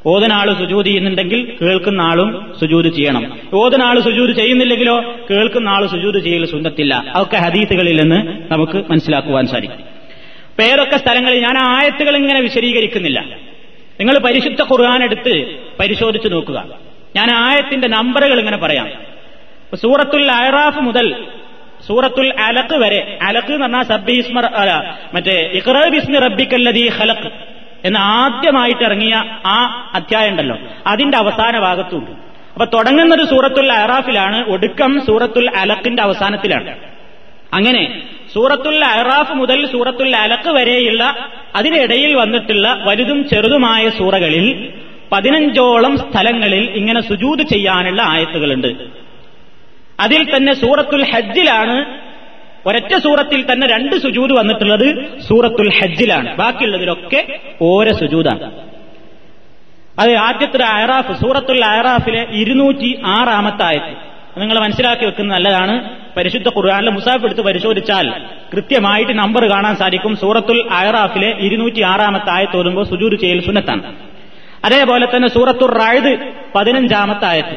ഓതനാൾ 0.06 0.50
ആൾ 0.50 0.58
സുജൂത് 0.58 0.86
ചെയ്യുന്നുണ്ടെങ്കിൽ 0.86 1.56
കേൾക്കുന്ന 1.62 2.00
ആളും 2.00 2.52
സുജൂത് 2.60 2.86
ചെയ്യണം. 2.86 3.38
ഓതനാൾ 3.54 3.86
ആൾ 3.86 4.00
സുജൂത് 4.00 4.30
ചെയ്യുന്നില്ലെങ്കിലോ 4.30 5.14
കേൾക്കുന്ന 5.30 5.68
ആൾ 5.68 5.86
സുജൂത് 5.86 6.24
ചെയ്യൽ 6.24 6.46
സുന്നത്തില്ല. 6.46 7.04
അതൊക്കെ 7.14 7.36
ഹദീസുകളിൽ 7.36 8.00
നിന്ന് 8.00 8.52
നമുക്ക് 8.52 8.84
മനസ്സിലാക്കുവാൻ 8.90 9.46
സാധിക്കും. 9.46 9.95
പേരൊക്കെ 10.58 10.96
സ്ഥലങ്ങളിൽ 10.96 11.44
ഞാൻ 11.44 11.58
ആയത്തുകൾ 11.58 12.16
ഇങ്ങനെ 12.16 12.40
വിശദീകരിക്കുന്നില്ല. 12.40 13.20
നിങ്ങൾ 14.00 14.18
പരിശുദ്ധ 14.18 14.62
ഖുർആൻ 14.62 15.02
എടുത്ത് 15.02 15.56
പരിശോധിച്ചു 15.80 16.28
നോക്കുക. 16.28 16.68
ഞാൻ 17.16 17.28
ആയത്തിന്റെ 17.34 17.88
നമ്പറുകൾ 17.88 18.38
ഇങ്ങനെ 18.38 18.56
പറയാം. 18.56 18.90
സൂറത്തുൽ 19.74 20.32
അയറാഫ് 20.32 20.80
മുതൽ 20.80 21.26
സൂറത്തുൽ 21.86 22.40
അലക്ക് 22.40 22.74
വരെ 22.74 23.18
അലക്ക് 23.22 23.48
എന്ന് 23.48 23.62
പറഞ്ഞാൽ 23.62 23.82
സബ്ബിസ്മർ 23.82 24.44
മറ്റേ 25.14 25.50
ഇഖ്റബിസ്മി 25.52 26.18
റബ്ബിക്കല്ലതി 26.18 26.88
ഹലക്ക് 26.88 27.30
എന്ന് 27.84 28.00
ആദ്യമായിട്ട് 28.00 28.82
ഇറങ്ങിയ 28.82 29.14
ആ 29.46 29.90
അധ്യായം 29.94 30.30
ഉണ്ടല്ലോ. 30.30 30.58
അതിന്റെ 30.86 31.18
അവസാന 31.18 31.58
ഭാഗത്തുണ്ട്. 31.58 32.10
അപ്പൊ 32.52 32.64
തുടങ്ങുന്നത് 32.64 33.28
സൂറത്തുൽ 33.28 33.72
അയറാഫിലാണ് 33.72 34.44
ഒടുക്കം 34.44 35.06
സൂറത്തുൽ 35.06 35.50
അലക്കിന്റെ 35.56 36.02
അവസാനത്തിലാണ്. 36.02 36.76
അങ്ങനെ 37.52 38.02
സൂറത്തുൽ 38.36 38.84
അറാഫ് 38.84 39.32
മുതൽ 39.32 39.66
സൂറത്തുൽ 39.66 40.16
അലക്ക് 40.16 40.48
വരെയുള്ള 40.48 41.28
അതിനിടയിൽ 41.56 42.16
വന്നിട്ടുള്ള 42.16 42.82
വലുതും 42.86 43.28
ചെറുതുമായ 43.28 43.88
സൂറകളിൽ 43.88 44.72
പതിനഞ്ചോളം 45.12 45.96
സ്ഥലങ്ങളിൽ 45.96 46.70
ഇങ്ങനെ 46.70 47.00
സുജൂത് 47.00 47.42
ചെയ്യാനുള്ള 47.42 48.02
ആയത്തുകളുണ്ട്. 48.02 48.68
അതിൽ 50.00 50.36
തന്നെ 50.36 50.54
സൂറത്തുൽ 50.54 51.04
ഹജ്ജിലാണ് 51.04 52.00
ഒരൊറ്റ 52.66 52.96
സൂറത്തിൽ 52.96 53.52
തന്നെ 53.52 53.66
രണ്ട് 53.66 53.96
സുജൂത് 53.96 54.32
വന്നിട്ടുള്ളത് 54.32 55.20
സൂറത്തുൽ 55.20 55.70
ഹജ്ജിലാണ്. 55.74 56.36
ബാക്കിയുള്ളതിലൊക്കെ 56.36 57.40
ഓരോ 57.62 57.92
സുജൂതാണ്. 57.92 58.52
അത് 60.00 60.14
ആദ്യത്തെ 60.14 60.64
അയറാഫ് 60.64 61.12
സൂറത്തുൽ 61.12 61.64
അയറാഫിലെ 61.64 62.26
ഇരുന്നൂറ്റി 62.32 63.00
ആറാമത്തെ 63.06 63.64
ആയത്ത്. 63.64 64.15
നിങ്ങൾ 64.38 64.58
മനസ്സിലാക്കി 64.58 65.04
വെക്കുന്നത് 65.04 65.36
നല്ലതാണ്. 65.36 65.74
പരിശുദ്ധ 66.16 66.48
ഖുർആാനിലെ 66.48 66.92
മുസാഫ് 66.92 67.24
എടുത്ത് 67.24 67.40
പരിശോധിച്ചാൽ 67.40 68.24
കൃത്യമായിട്ട് 68.52 69.18
നമ്പർ 69.18 69.50
കാണാൻ 69.50 69.76
സാധിക്കും. 69.76 70.16
സൂറത്തുൽ 70.16 70.68
അയറാഫിലെ 70.70 71.34
ഇരുന്നൂറ്റി 71.40 71.80
ആറാമത്തെ 71.80 72.30
ആയത്ത് 72.30 72.56
ഓതുമ്പോൾ 72.56 72.84
സുജൂർ 72.84 73.14
ചെയ്യൽ 73.14 73.40
സുന്നത്താണ്. 73.40 73.94
അതേപോലെ 74.64 75.06
തന്നെ 75.06 75.28
സൂറത്തുൽ 75.28 75.72
റായത് 75.78 76.32
പതിനഞ്ചാമത്തെ 76.54 77.26
ആയത്ത്. 77.26 77.56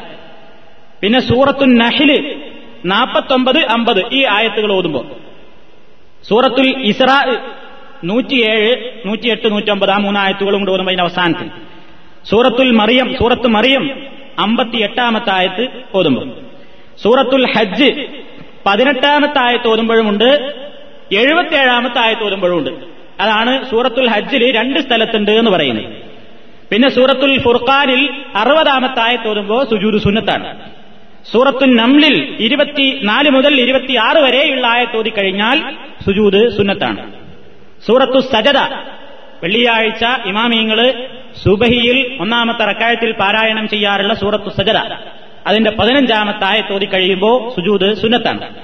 പിന്നെ 1.02 1.20
സൂറത്തുൽ 1.20 1.78
നഹിൽ 1.78 2.42
നാൽപ്പത്തൊമ്പത് 2.86 3.60
അമ്പത് 3.60 4.02
ഈ 4.13 4.24
ആയത്തുകൾ 4.24 4.72
ഓതുമ്പോൾ. 4.72 5.06
സൂറത്തുൽ 6.30 6.70
ഇസ്രാ 6.84 7.36
നൂറ്റിയേഴ് 8.04 8.92
നൂറ്റിയെട്ട് 9.06 9.52
നൂറ്റൊമ്പത് 9.52 9.92
ആ 9.92 9.98
മൂന്ന് 9.98 10.20
ആയത്തുകളും 10.20 10.60
കൂടെ 10.60 10.72
ഓതുമ്പോൾ 10.72 10.92
അതിന്റെ 10.92 11.04
അവസാനത്തിൽ. 11.04 11.50
സൂറത്തുൽ 12.30 12.72
മറിയം 12.72 13.15
സൂറത്ത് 13.20 13.48
മറിയം 13.48 14.04
അമ്പത്തി 14.39 14.78
എട്ടാമത്തെ 14.78 15.32
ആയത്ത് 15.32 15.68
ഓതുമ്പോൾ. 15.94 16.48
സൂറത്തുൽ 17.03 17.45
ഹജ്ജ് 17.51 18.07
പതിനെട്ടാമത്തെ 18.65 19.39
ആയത്ത് 19.39 19.67
ഓതുമ്പോഴുമുണ്ട് 19.67 20.53
എഴുപത്തിയേഴാമത്തെ 21.12 21.99
ആയത്ത് 21.99 22.23
ഓതുമ്പോഴുമുണ്ട്. 22.23 22.69
അതാണ് 23.21 23.69
സൂറത്തുൽ 23.69 24.09
ഹജ്ജിൽ 24.09 24.55
രണ്ട് 24.55 24.79
സ്ഥലത്തുണ്ട് 24.79 25.31
എന്ന് 25.31 25.51
പറയുന്നത്. 25.51 25.85
പിന്നെ 26.71 26.89
സൂറത്തുൽ 26.89 27.41
ഫുർഖാനിൽ 27.41 28.09
അറുപതാമത്തെ 28.35 28.99
ആയത്ത് 28.99 29.27
ഓതുമ്പോൾ 29.27 29.65
സുജൂദ് 29.65 30.01
സുന്നത്താണ്. 30.01 30.59
സൂറത്തുൽ 31.31 31.75
നംലിൽ 31.75 32.38
ഇരുപത്തിനാല് 32.39 33.29
മുതൽ 33.29 33.62
ഇരുപത്തിയാറ് 33.62 34.17
വരെയുള്ള 34.17 34.67
ആയത്ത് 34.67 35.09
കഴിഞ്ഞാൽ 35.09 35.75
സുജൂദ് 36.05 36.57
സുന്നത്താണ്. 36.57 37.12
സൂറത്തു 37.88 38.19
സജദ 38.19 38.57
വെള്ളിയാഴ്ച 39.43 40.03
ഇമാമിയങ്ങൾ 40.25 41.07
സുബഹിയിൽ 41.43 42.17
ഒന്നാമത്തെ 42.21 42.65
റക്കായത്തിൽ 42.65 43.12
പാരായണം 43.12 43.67
ചെയ്യാറുള്ള 43.67 44.13
സൂറത്തു 44.13 44.49
സജദ. 44.49 44.77
അതിന്റെ 45.49 45.71
പതിനഞ്ചാമത്തെ 45.71 46.45
ആയത്തോതി 46.45 46.85
കഴിയുമ്പോൾ 46.85 47.49
സുജൂദ് 47.55 48.01
സുന്നത്താണ്. 48.01 48.55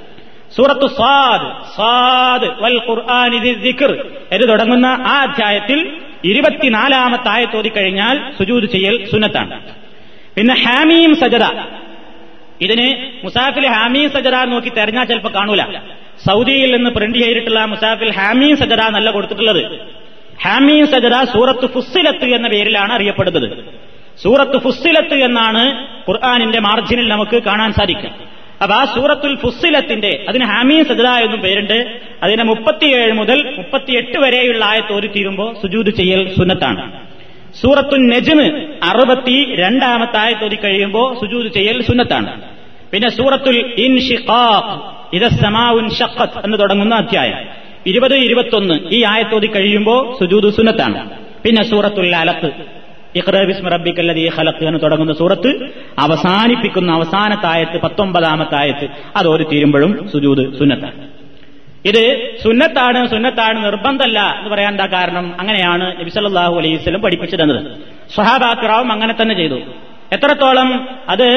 സൂറത്തു 0.57 0.87
സാദ് 0.87 1.65
സാദ് 1.77 2.63
വൽ 2.63 3.53
ദിക്ർ 3.53 4.05
എന്ന് 4.31 4.47
തുടങ്ങുന്ന 4.47 4.85
ആ 4.85 5.21
അധ്യായത്തിൽ 5.21 5.91
ഇരുപത്തിനാലാമത്തെ 6.25 7.29
ആയത്തോതി 7.29 7.69
കഴിഞ്ഞാൽ 7.69 8.19
സുജൂദ് 8.37 8.65
ചെയ്യൽ 8.65 9.05
സുന്നത്താണ്. 9.11 9.61
പിന്നെ 10.35 10.55
ഹാമീം 10.55 11.15
സജദ. 11.15 11.43
ഇതിന് 12.61 12.87
മുസാഫിൽ 13.25 13.67
ഹാമീം 13.67 14.09
സജദ 14.09 14.35
നോക്കി 14.35 14.69
തെരഞ്ഞാൽ 14.69 15.05
ചിലപ്പോൾ 15.05 15.29
കാണൂല. 15.29 15.61
സൗദിയിൽ 16.27 16.75
നിന്ന് 16.75 16.89
പ്രിന്റ് 16.89 17.17
ചെയ്തിട്ടുള്ള 17.17 17.65
മുസാഫിൽ 17.65 18.11
ഹാമീം 18.11 18.57
സജദ 18.57 18.81
നല്ല 18.89 19.11
കൊടുത്തിട്ടുള്ളത്. 19.11 19.79
ഹാമീം 20.43 20.87
സജദ 20.87 21.13
സൂറത്ത് 21.23 21.73
ഫുസ്സിലത്ത് 21.73 22.25
എന്ന 22.25 22.47
പേരിലാണ് 22.47 22.93
അറിയപ്പെടുന്നത്. 22.93 23.74
സൂറത്ത് 24.23 24.57
ഫുസ്സിലത്ത് 24.57 25.13
എന്നാണ് 25.13 25.87
ഖുർആാനിന്റെ 26.09 26.59
മാർജിനിൽ 26.59 27.07
നമുക്ക് 27.07 27.43
കാണാൻ 27.43 27.71
സാധിക്കും 27.71 28.11
അപ്പൊ 28.61 28.75
ആ 28.75 28.85
സൂറത്തുൽ 28.85 29.35
ഫുസ്സിലത്തിന്റെ 29.35 30.25
അതിന് 30.29 30.43
ഹാമീൻ 30.43 30.83
സജദ 30.83 31.07
എന്നും 31.07 31.39
പേരുണ്ട്. 31.39 31.99
അതിന് 32.23 32.43
മുപ്പത്തിയേഴ് 32.43 33.11
മുതൽ 33.11 33.53
മുപ്പത്തിയെട്ട് 33.57 34.17
വരെയുള്ള 34.17 34.65
ആയത്തോരി 34.65 35.07
തീരുമ്പോ 35.07 35.55
സുജൂദ് 35.61 35.89
ചെയ്യൽ 35.89 36.33
സുന്നത്താണ്. 36.33 36.91
സൂറത്തുൽ 37.61 37.97
നെജ്മ് 37.97 38.65
അറുപത്തി 38.83 39.55
രണ്ടാമത്തെ 39.55 40.17
ആയത്തോതി 40.17 40.55
കഴിയുമ്പോൾ 40.55 41.19
സുജൂദ് 41.19 41.53
ചെയ്യൽ 41.53 41.81
സുന്നത്താണ്. 41.81 42.41
പിന്നെ 42.91 43.09
സൂറത്തുൽ 43.09 43.73
ഇൻഷിഖാഖ് 43.77 45.99
ഷഖത്ത് 45.99 46.45
എന്ന് 46.45 46.59
തുടങ്ങുന്ന 46.59 46.95
അധ്യായം. 46.95 47.37
ഇരുപത് 47.87 48.15
ഇരുപത്തൊന്ന് 48.15 48.91
ഈ 48.91 49.03
ആയത്തോതി 49.03 49.47
കഴിയുമ്പോൾ 49.47 50.19
സുജൂദ് 50.19 50.53
സുന്നത്താണ്. 50.53 51.09
പിന്നെ 51.43 51.63
സൂറത്തുൽ 51.63 52.15
അലത്ത് 52.15 52.51
ഇഖ്റബിസ്മ 53.20 53.68
റബ്ബിക്കല്ലദീ 53.74 54.24
ഖലഖ് 54.34 54.64
എന്ന് 54.68 54.80
തുടങ്ങുന്ന 54.82 55.14
സൂറത്ത് 55.20 55.50
അവസാനിപ്പിക്കുന്ന 56.04 56.90
അവസാനത്തെ 56.98 57.48
ആയത്ത് 57.54 57.78
പത്തൊമ്പതാമത്തെ 57.84 58.56
ആയത്ത് 58.56 58.86
അത് 59.16 59.28
ഒരു 59.28 59.46
തീരുമ്പോഴും 59.52 59.92
സുജൂദ് 60.12 60.44
സുന്നത്താണ് 60.58 61.06
ഇത് 61.90 62.02
സുന്നത്താണ് 62.42 63.00
സുന്നത്താണ് 63.12 63.58
നിർബന്ധമല്ല 63.66 64.20
എന്ന് 64.38 64.50
പറയാൻ 64.50 64.72
എന്താ 64.72 64.86
കാരണം 64.94 65.26
അങ്ങനെയാണ് 65.40 65.86
നബിസല്ലാഹു 66.00 66.56
അലൈഹി 66.60 66.78
സ്വലം 66.84 67.02
പഠിപ്പിച്ചു 67.06 67.36
തന്നത് 67.36 67.60
സ്വഹാബാക്രാവും 68.16 68.90
അങ്ങനെ 68.92 69.14
തന്നെ 69.20 69.34
ചെയ്തു 69.34 69.58
എത്രത്തോളം 70.16 70.70
അത് 71.14 71.28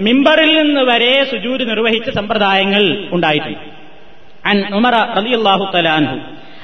മിമ്പറിൽ 0.00 0.50
നിന്ന് 0.60 0.82
വരെ 0.90 1.12
സുജൂര് 1.32 1.64
നിർവഹിച്ച 1.72 2.10
സമ്പ്രദായങ്ങൾ 2.20 2.84
ഉണ്ടായിട്ടുണ്ട് 3.16 3.62
عن 4.44 4.56
عمر 4.68 4.94
رضي 5.18 5.34
الله 5.34 5.60
تعالى 5.72 5.90
عنه 5.96 6.12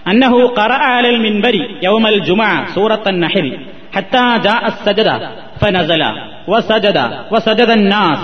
أنه 0.06 0.32
قرأ 0.48 0.80
على 0.94 1.08
المنبر 1.14 1.54
يوم 1.82 2.04
الجمعة 2.06 2.58
سورة 2.74 3.04
النحل 3.06 3.48
حتى 3.92 4.24
جاء 4.46 4.62
السجدة 4.72 5.14
فنزل 5.61 6.02
وسجد 6.48 6.98
وسجد 7.32 7.70
الناس 7.70 8.18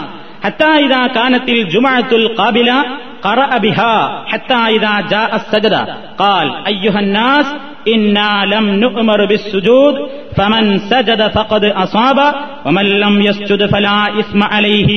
حتى 0.44 0.64
إذا 0.84 1.06
كانت 1.06 1.48
الجمعة 1.48 2.10
القابلة 2.12 2.78
قرأ 3.22 3.58
بها 3.58 3.94
حتى 4.26 4.54
إذا 4.54 4.94
جاء 5.12 5.30
السجدة 5.36 5.80
قال 6.18 6.46
أيها 6.66 7.00
الناس 7.00 7.46
إنا 7.94 8.30
لم 8.44 8.66
نؤمر 8.84 9.20
بالسجود 9.26 9.94
فمن 10.36 10.64
سجد 10.90 11.20
فقد 11.28 11.64
أصاب 11.64 12.18
ومن 12.66 12.86
لم 13.04 13.14
يسجد 13.22 13.66
فلا 13.66 14.20
إثم 14.20 14.40
عليه 14.42 14.90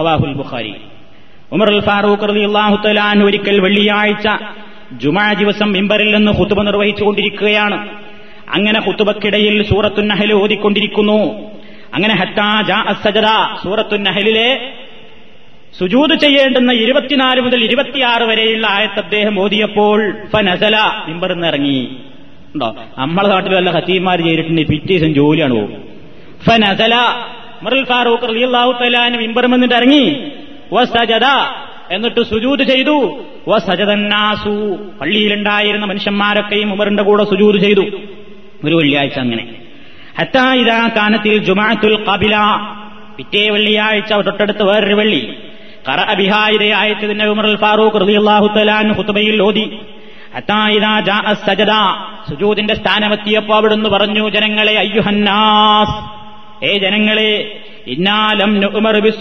رواه 0.00 0.20
البخاري 0.30 0.74
ഉമർ 1.54 1.68
അൽ 1.74 1.80
ഫാറൂഖ് 1.88 2.26
റളിയല്ലാഹു 2.30 2.76
തആല 2.84 3.18
ഒരിക്കൽ 3.28 3.56
വെള്ളിയാഴ്ച 3.64 4.26
ജുമാ 4.91 5.33
ദിവസം 5.33 5.71
മിമ്പറിൽ 5.71 6.15
നിന്ന് 6.15 6.31
ഹുത്തുബ 6.31 6.61
നിർവഹിച്ചുകൊണ്ടിരിക്കുകയാണ്. 6.61 7.89
അങ്ങനെ 8.49 8.81
ഹുത്തുബക്കിടയിൽ 8.81 9.63
സൂറത്തു 9.63 10.01
നഹൽ 10.01 10.33
ഓതിക്കൊണ്ടിരിക്കുന്നു. 10.33 11.49
അങ്ങനെ 11.93 12.15
ഹത്താ 12.15 12.61
ജാ 12.61 12.83
സുജൂത് 15.79 16.19
ചെയ്യേണ്ടുന്ന 16.19 16.71
ഇരുപത്തിനാല് 16.71 17.41
മുതൽ 17.41 17.63
ഇരുപത്തിയാറ് 17.63 18.23
വരെയുള്ള 18.23 18.67
ആയത്ത് 18.69 18.99
അദ്ദേഹം 18.99 19.39
ഓതിയപ്പോൾ 19.39 20.13
ഫനസല 20.33 20.77
ഇറങ്ങി. 21.47 21.97
ഉണ്ടോ? 22.53 22.75
നമ്മളെ 22.97 23.27
നാട്ടിൽ 23.27 23.55
വല്ല 23.55 23.69
ഹസീമാർ 23.69 24.21
ചെയ്തിട്ടുണ്ട് 24.21 24.61
പിറ്റേ 24.61 24.97
ജോലിയാണ് 24.97 25.53
പോകും. 25.53 25.83
ഫനസല 26.49 26.95
മറുൽ 27.63 27.83
ഫാറൂഖ് 27.83 28.29
റളിയല്ലാഹു 28.29 28.71
തആല 28.71 29.17
മിമ്പറുമെന്നിട്ട് 29.17 29.75
ഇറങ്ങി. 29.75 30.31
എന്നിട്ട് 31.91 32.23
സുജൂത് 32.23 32.63
ചെയ്തു. 32.63 33.25
വസജദന്നാസു 33.47 34.53
പള്ളിയിലുണ്ടായിരുന്ന 35.01 35.85
മനുഷ്യന്മാരൊക്കെയും 35.85 36.71
ഉമറിന്റെ 36.73 37.03
കൂടെ 37.03 37.23
സുജൂത് 37.23 37.57
ചെയ്തു. 37.65 37.85
ഒരു 38.65 38.75
വെള്ളിയാഴ്ച 38.75 39.17
അങ്ങനെ. 39.19 39.43
ഹത്താ 40.19 40.45
കാനത്തിൽ 40.97 41.37
ജുമാഅത്തുൽ 41.47 41.95
കബില 42.07 42.35
പിറ്റേ 43.17 43.49
വെള്ളിയാഴ്ച 43.49 44.13
തൊട്ടടുത്ത് 44.27 44.63
വേറൊരു 44.63 44.95
വെള്ളി. 44.95 45.21
കറ 45.89 45.99
അബിഹായിരെ 46.13 46.69
ആയത്തിന്റെ 46.75 47.25
ഉമർ 47.25 47.45
ഫാറൂഖ് 47.55 48.01
റളിയല്ലാഹു 48.01 48.47
തആല 48.55 48.71
ഖുത്ബയിൽ 48.97 49.41
ഓതി. 49.41 49.65
സജദ. 51.45 51.73
സുജൂദിന്റെ 52.29 52.75
സ്ഥാനമെത്തിയപ്പോൾ 52.75 53.55
അവിടുന്ന് 53.55 53.89
പറഞ്ഞു 53.89 54.29
ജനങ്ങളെ 54.29 54.73
അയ്യുഹന്നാസ്. 54.83 55.97
ഏ 56.65 56.71
ജനങ്ങളെ 56.79 57.31
ഇന്നാലം 57.87 58.51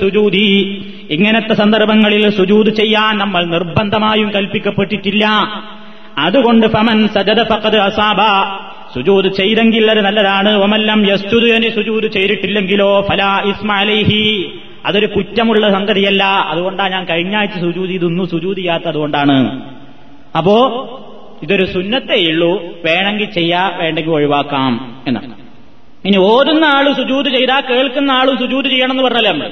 സുജൂതി 0.01 0.47
ഇങ്ങനത്തെ 1.11 1.55
സന്ദർഭങ്ങളിൽ 1.55 2.31
സുജൂത് 2.31 2.71
ചെയ്യാൻ 2.75 3.19
നമ്മൾ 3.19 3.45
നിർബന്ധമായും 3.45 4.33
കൽപ്പിക്കപ്പെട്ടിട്ടില്ല. 4.35 5.27
അതുകൊണ്ട് 6.19 6.67
ഫമൻ 6.67 7.09
സജദ 7.09 7.43
ഫഖദ് 7.43 7.77
അസാബ. 7.77 8.19
സുജൂത് 8.95 9.27
ചെയ്തെങ്കിൽ 9.27 9.91
അത് 9.91 10.01
നല്ലതാണ്. 10.01 10.57
ഒമല്ലം 10.57 11.13
യസ്തുതു 11.13 11.47
എന്ന് 11.47 11.69
സുജൂദ് 11.69 12.13
ചെയ്തിട്ടില്ലെങ്കിലോ 12.13 13.07
ഫലാ 13.11 13.41
ഇസ്മാലൈഹി 13.41 14.51
അതൊരു 14.87 15.07
കുറ്റമുള്ള 15.07 15.73
സംഗതിയല്ല. 15.73 16.25
അതുകൊണ്ടാണ് 16.25 16.93
ഞാൻ 16.93 17.05
കഴിഞ്ഞ 17.05 17.37
ആഴ്ച 17.37 17.61
സുജൂതി 17.61 17.93
ഇതൊന്നും 17.93 18.29
സുജൂതിയാത്തതുകൊണ്ടാണ് 18.29 19.63
അപ്പോ 20.39 20.57
ഇതൊരു 21.43 21.65
സുന്നത്തേ 21.73 22.29
ഉള്ളൂ. 22.29 22.63
വേണമെങ്കിൽ 22.85 23.25
ചെയ്യാ 23.25 23.73
വേണ്ടെങ്കിൽ 23.77 24.11
ഒഴിവാക്കാം 24.11 25.03
എന്നാണ്. 25.07 25.35
ഇനി 26.05 26.17
ഓതുന്ന 26.17 26.65
ആൾ 26.65 26.93
സുജൂത് 26.93 27.27
ചെയ്താൽ 27.27 27.61
കേൾക്കുന്ന 27.61 28.13
ആളും 28.13 28.39
സുജൂത് 28.39 28.67
ചെയ്യണം 28.67 28.91
എന്ന് 28.91 29.03
പറഞ്ഞല്ലേ 29.03 29.33
നമ്മൾ 29.33 29.51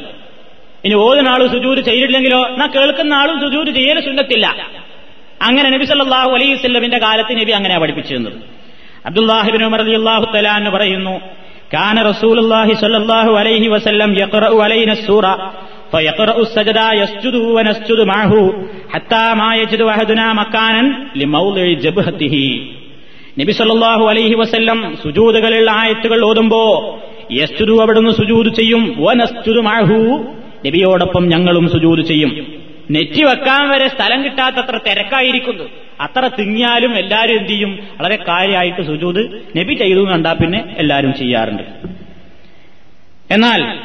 ഇനി 0.85 0.95
ഓതുന്ന 1.05 1.29
ആള് 1.33 1.45
സുജൂത് 1.53 1.81
ചെയ്തിട്ടില്ലെങ്കിലോ 1.88 2.41
എന്നാ 2.51 2.67
കേൾക്കുന്ന 2.75 3.13
ആളും 3.21 3.38
സുജൂത് 3.43 3.71
ചെയ്യൽ 3.77 3.97
സുന്നത്തില്ല 4.05 4.47
അങ്ങനെ 5.47 5.67
നബി 5.73 5.85
സല്ലല്ലാഹു 5.89 6.31
അലൈഹി 6.38 6.53
വസല്ലമിന്റെ 6.55 6.99
കാലത്ത് 7.05 7.33
നബി 7.39 7.53
അങ്ങനെ 7.57 7.75
പഠിപ്പിച്ചിരുന്നത് 7.83 8.38
അബ്ദുല്ലാഹിബിൻ 9.09 9.62
ഉമർ 9.67 9.81
റളിയല്ലാഹു 9.83 10.25
തആല 10.33 10.47
എന്ന് 10.59 10.71
പറയുന്നു 10.75 11.13
കാന 11.73 11.97
റസൂലുള്ളാഹി 12.09 12.73
സ്വല്ലല്ലാഹു 12.81 13.31
അലൈഹി 13.41 13.67
വസല്ലം 13.75 14.12
യഖറഉ 14.21 14.57
അലൈന 14.65 14.91
സൂറ 15.07 15.25
فيقرأ 15.93 16.38
السجدة 16.39 16.85
يسجد 16.93 17.35
ونسجد 17.55 17.99
معه 18.05 18.33
حتى 18.93 19.23
ما 19.35 19.49
يجد 19.55 19.81
أحدنا 19.89 20.25
مكانا 20.33 20.83
لموضع 21.15 21.65
جبهته 21.83 22.35
നബി 23.39 23.51
സല്ലല്ലാഹു 23.57 24.03
അലൈഹി 24.12 24.35
വസല്ലം 24.41 24.79
സുജൂദുകളുള്ള 25.03 25.69
ആയത്തുകൾ 25.81 26.19
ഓതുമ്പോ 26.29 26.62
യസ്തുദു 27.38 27.73
അവിടുന്ന് 27.83 28.12
സുജൂദ് 28.19 28.49
ചെയ്യും 28.57 28.81
വനസ്തുദു 29.03 29.62
മാഹു 29.67 29.97
നബിയോടൊപ്പം 30.66 31.29
ഞങ്ങളും 31.29 31.68
സുജൂത് 31.68 32.00
ചെയ്യും. 32.00 32.46
നെറ്റി 32.90 33.22
വെക്കാൻ 33.22 33.68
വരെ 33.68 33.88
സ്ഥലം 33.88 34.24
കിട്ടാത്തത്ര 34.24 34.77
തിരക്കായിരിക്കുന്നു. 34.77 35.64
അത്ര 36.00 36.31
തിങ്ങിയാലും 36.38 36.98
എല്ലാവരും 36.98 37.37
എന്ത് 37.37 37.48
ചെയ്യും? 37.48 37.79
വളരെ 38.00 38.16
കാര്യമായിട്ട് 38.29 38.83
സുജൂത് 38.83 39.42
നബി 39.59 39.74
ചെയ്തു 39.74 40.00
കണ്ടാ 40.00 40.33
പിന്നെ 40.33 40.64
എല്ലാവരും 40.79 41.14
ചെയ്യാറുണ്ട്. 41.14 41.62
എന്നാൽ 43.31 43.79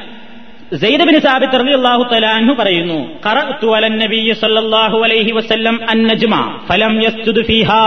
സെയ്ദബിൻ 0.78 1.20
സാബിത്ത് 1.20 1.60
റളിയല്ലാഹു 1.60 2.04
തആല 2.04 2.54
പറയുന്നു 2.54 3.20
ഖറഅതു 3.26 3.76
അലൻ 3.76 4.00
നബിയ്യ 4.00 4.34
സല്ലല്ലാഹു 4.34 4.98
അലൈഹി 5.04 5.32
വസല്ലം 5.32 5.90
അൻ-നജ്മ 5.90 6.62
ഫലം 6.68 7.02
യസ്ജുദ് 7.02 7.46
ഫീഹാ. 7.46 7.84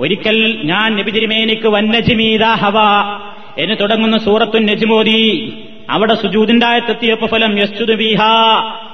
ഒരിക്കൽ 0.00 0.60
ഞാൻ 0.64 0.96
നബി 0.96 1.10
തിരുമേനിക്ക് 1.10 1.68
വന്നജിമീദാ 1.68 2.54
ഹവ 2.54 2.78
എന്ന് 3.58 3.76
തുടങ്ങുന്ന 3.80 4.18
സൂറത്തു 4.18 4.58
നജ്മോദി 4.58 5.20
അവിടെ 5.95 6.15
സുജൂദിന്റെ 6.23 6.65
ആയത്തെത്തിയപ്പോ 6.71 7.27
ഫലം 7.33 7.53
യസ്ജുദ് 7.63 7.95
ഫീഹാ 8.01 8.31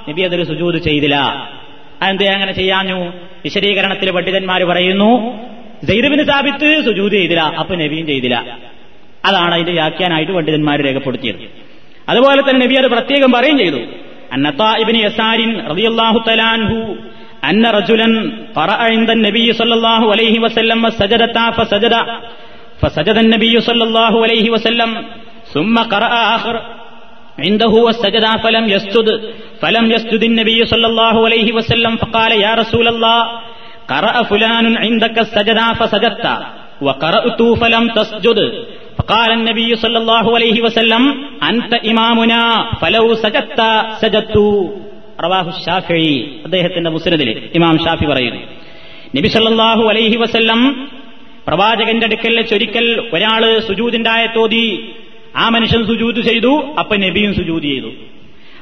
നബി 0.10 0.22
അതൊരു 0.28 0.46
സുജൂദ് 0.52 0.80
ചെയ്തില്ല 0.88 1.18
അതെന്തേ 2.02 2.28
അങ്ങനെ 2.36 2.54
ചെയ്യാഞ്ഞു 2.60 2.98
വിശദീകരണത്തിൽ 3.46 4.10
പണ്ഡിതന്മാർ 4.18 4.62
പറയുന്നു 4.72 5.10
ജൈദബിന് 5.90 6.24
സാബിത്ത് 6.32 6.70
സുജൂദ് 6.88 7.16
ചെയ്തില്ല 7.20 7.44
അപ്പൊ 7.62 7.74
നബിയും 7.84 8.06
ചെയ്തില്ല 8.12 8.38
അതാണ് 9.30 9.54
അതിന്റെ 9.58 9.74
വ്യാഖ്യാനായിട്ട് 9.80 10.34
പണ്ഡിതന്മാർ 10.38 10.80
രേഖപ്പെടുത്തിയത് 10.88 11.40
അതുപോലെ 12.08 12.42
തന്നെ 12.48 12.60
നബി 12.66 12.76
അത് 12.82 12.88
പ്രത്യേകം 12.96 13.32
പറയുകയും 13.38 13.60
ചെയ്തു 13.64 13.82
അന്നത്താഇബിന് 14.36 15.00
യസാരിൻ 15.06 15.52
റളിയല്ലാഹു 15.72 16.20
തലാൻഹു 16.30 16.78
അന്ന 17.50 17.66
റജുലൻ 17.78 18.14
قرأ 18.58 18.80
عند 18.90 19.10
النبي 19.18 19.48
صلى 19.60 19.74
الله 19.78 20.02
عليه 20.14 20.36
وسلم 20.46 20.82
سجدتا 20.92 21.46
فسجد 21.58 21.96
فسجد 22.82 23.18
النبي 23.18 23.56
صلى 23.62 23.84
الله 23.84 24.14
عليه 24.24 24.46
وسلم 24.56 24.90
ثم 25.54 25.76
قرأ 25.94 26.12
آخر 26.36 26.56
عنده 27.38 27.74
والسجد 27.86 28.26
فلم 28.44 28.66
يسجد 28.70 29.08
فلم 29.62 29.86
يسجد 29.92 30.22
النبي 30.24 30.60
صلى 30.66 30.88
الله 30.88 31.16
عليه 31.26 31.48
وسلم 31.54 31.94
فقال 31.98 32.32
يا 32.38 32.52
رسول 32.56 32.88
الله 32.88 33.20
قرأ 33.90 34.16
فلان 34.24 34.66
عندك 34.78 35.18
السجد 35.20 35.60
فسجدت 35.80 36.26
وقرأت 36.82 37.42
فلم 37.62 37.84
تسجد 37.92 38.40
فقال 38.98 39.30
النبي 39.32 39.70
صلى 39.76 39.98
الله 39.98 40.26
عليه 40.36 40.58
وسلم 40.62 41.04
أنت 41.44 41.72
إمامنا 41.84 42.42
فلو 42.82 43.06
سجدت 43.16 43.60
سجدت 44.02 44.38
റവാഹു 45.20 45.52
ഷാഫി 45.64 46.04
അദ്ദേഹത്തിന്റെ 46.46 46.92
മുസ്ലിദിൽ 46.96 47.30
ഇമാം 47.58 47.76
ഷാഫി 47.86 48.06
പറയുന്നു 48.12 48.42
നബി 49.18 49.30
സല്ലല്ലാഹു 49.34 49.84
അലൈഹി 49.92 50.18
വസല്ലം 50.22 50.60
പ്രവാചകന്റെ 51.48 52.06
അടുക്കൽ 52.10 52.36
ചൊരിക്കൽ 52.52 52.86
ഒരാള് 53.16 53.50
സുജൂദിന്റെ 53.68 54.10
ആയത്തോതി 54.16 54.64
ആ 55.37 55.49
മനുഷ്യൻ 55.49 55.87
സുജൂത് 55.87 56.21
ചെയ്തു 56.21 56.75
അപ്പൊ 56.79 56.97
നബിയും 56.97 57.35
സുജൂത് 57.35 57.63
ചെയ്തു. 57.63 57.93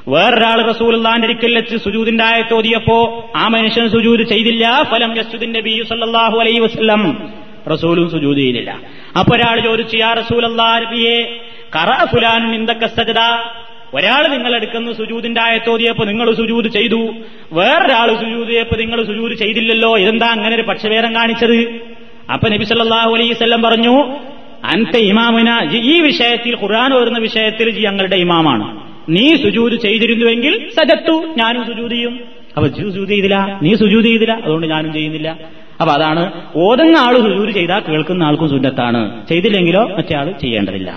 വേറൊരാൾ 0.07 0.61
റസൂലുള്ളാന്റെ 0.61 1.27
അടുക്കൽ 1.27 1.55
വെച്ച് 1.55 1.77
സുജൂദിന്റെ 1.77 2.23
ആയത്തോതിയപ്പോ 2.23 3.29
ആ 3.35 3.47
മനുഷ്യൻ 3.47 3.89
സുജൂത് 3.89 4.23
ചെയ്തില്ല. 4.23 4.83
ഫലം 4.83 5.17
യസ്ജുദിൻ 5.17 5.51
നബി 5.51 5.83
സല്ലല്ലാഹു 5.89 6.37
അലൈഹി 6.39 6.59
വസല്ലം. 6.59 7.31
റസൂലും 7.71 8.11
സുജൂത് 8.11 8.37
ചെയ്തില്ല. 8.37 8.79
അപ്പൊ 9.19 9.35
ഒരാൾ 9.35 9.59
ചോദിച്ചു 9.59 9.97
യാ 9.97 10.13
റസൂലല്ലാഹ് 10.13 10.85
നബിയെ 10.85 11.41
ഖറ 11.75 12.05
ഫുലാനുൻ 12.05 12.55
ഇന്ദക 12.55 12.85
സജദ. 12.85 13.19
ഒരാൾ 13.93 14.27
നിങ്ങളെടുക്കുന്ന 14.27 14.93
സുജൂദിന്റെ 14.93 15.41
ആയത്തോതിയപ്പോ 15.41 16.03
നിങ്ങൾ 16.03 16.35
സുജൂത് 16.35 16.67
ചെയ്തു. 16.67 17.13
വേറൊരാൾ 17.51 18.15
സുജൂത് 18.15 18.49
ചെയ്യപ്പോ 18.49 18.77
നിങ്ങൾ 18.77 19.05
സുജൂത് 19.05 19.33
ചെയ്തില്ലല്ലോ. 19.33 19.97
ഇതെന്താ 19.97 20.27
അങ്ങനെ 20.27 20.55
ഒരു 20.55 20.61
പക്ഷഭേദം 20.61 21.15
കാണിച്ചത്? 21.15 21.81
അപ്പൊ 22.31 22.49
നബി 22.49 22.63
സല്ലല്ലാഹു 22.63 23.13
അലൈഹി 23.15 23.31
വസല്ലം 23.31 23.61
പറഞ്ഞു 23.61 24.15
അൻത 24.63 24.97
ഇമാമിന 24.97 25.69
ഈ 25.73 25.99
വിഷയത്തിൽ 25.99 26.55
ഖുർആൻ 26.55 26.91
വരുന്ന 26.91 27.19
വിഷയത്തിൽ 27.19 27.69
ജി 27.69 27.81
ഞങ്ങളുടെ 27.81 28.15
ഇമാമാണ്. 28.15 28.83
നീ 29.09 29.35
സുജൂത് 29.35 29.73
ചെയ്തിരുന്നുവെങ്കിൽ 29.73 30.69
സജത്തു 30.69 31.25
ഞാനും 31.37 31.65
സുജൂത് 31.65 31.91
ചെയ്യും. 31.91 32.19
അപ്പൊ 32.57 32.69
സുജൂത് 32.69 33.09
ചെയ്തില്ല 33.09 33.59
നീ 33.63 33.75
സുജൂത് 33.75 34.05
ചെയ്തില്ല 34.05 34.33
അതുകൊണ്ട് 34.33 34.67
ഞാനും 34.67 34.93
ചെയ്യുന്നില്ല. 34.93 35.39
അപ്പൊ 35.81 35.93
അതാണ് 35.93 36.31
ഓതുന്ന 36.55 36.97
ആൾ 36.97 37.13
സുജൂദ് 37.17 37.51
ചെയ്താൽ 37.51 37.79
കേൾക്കുന്ന 37.79 38.23
ആൾക്കും 38.23 38.49
സുന്നത്താണ്. 38.49 39.27
ചെയ്തില്ലെങ്കിലോ 39.27 39.87
മറ്റേ 39.87 40.15
ആൾ 40.15 40.31
ചെയ്യേണ്ടതില്ല. 40.31 40.91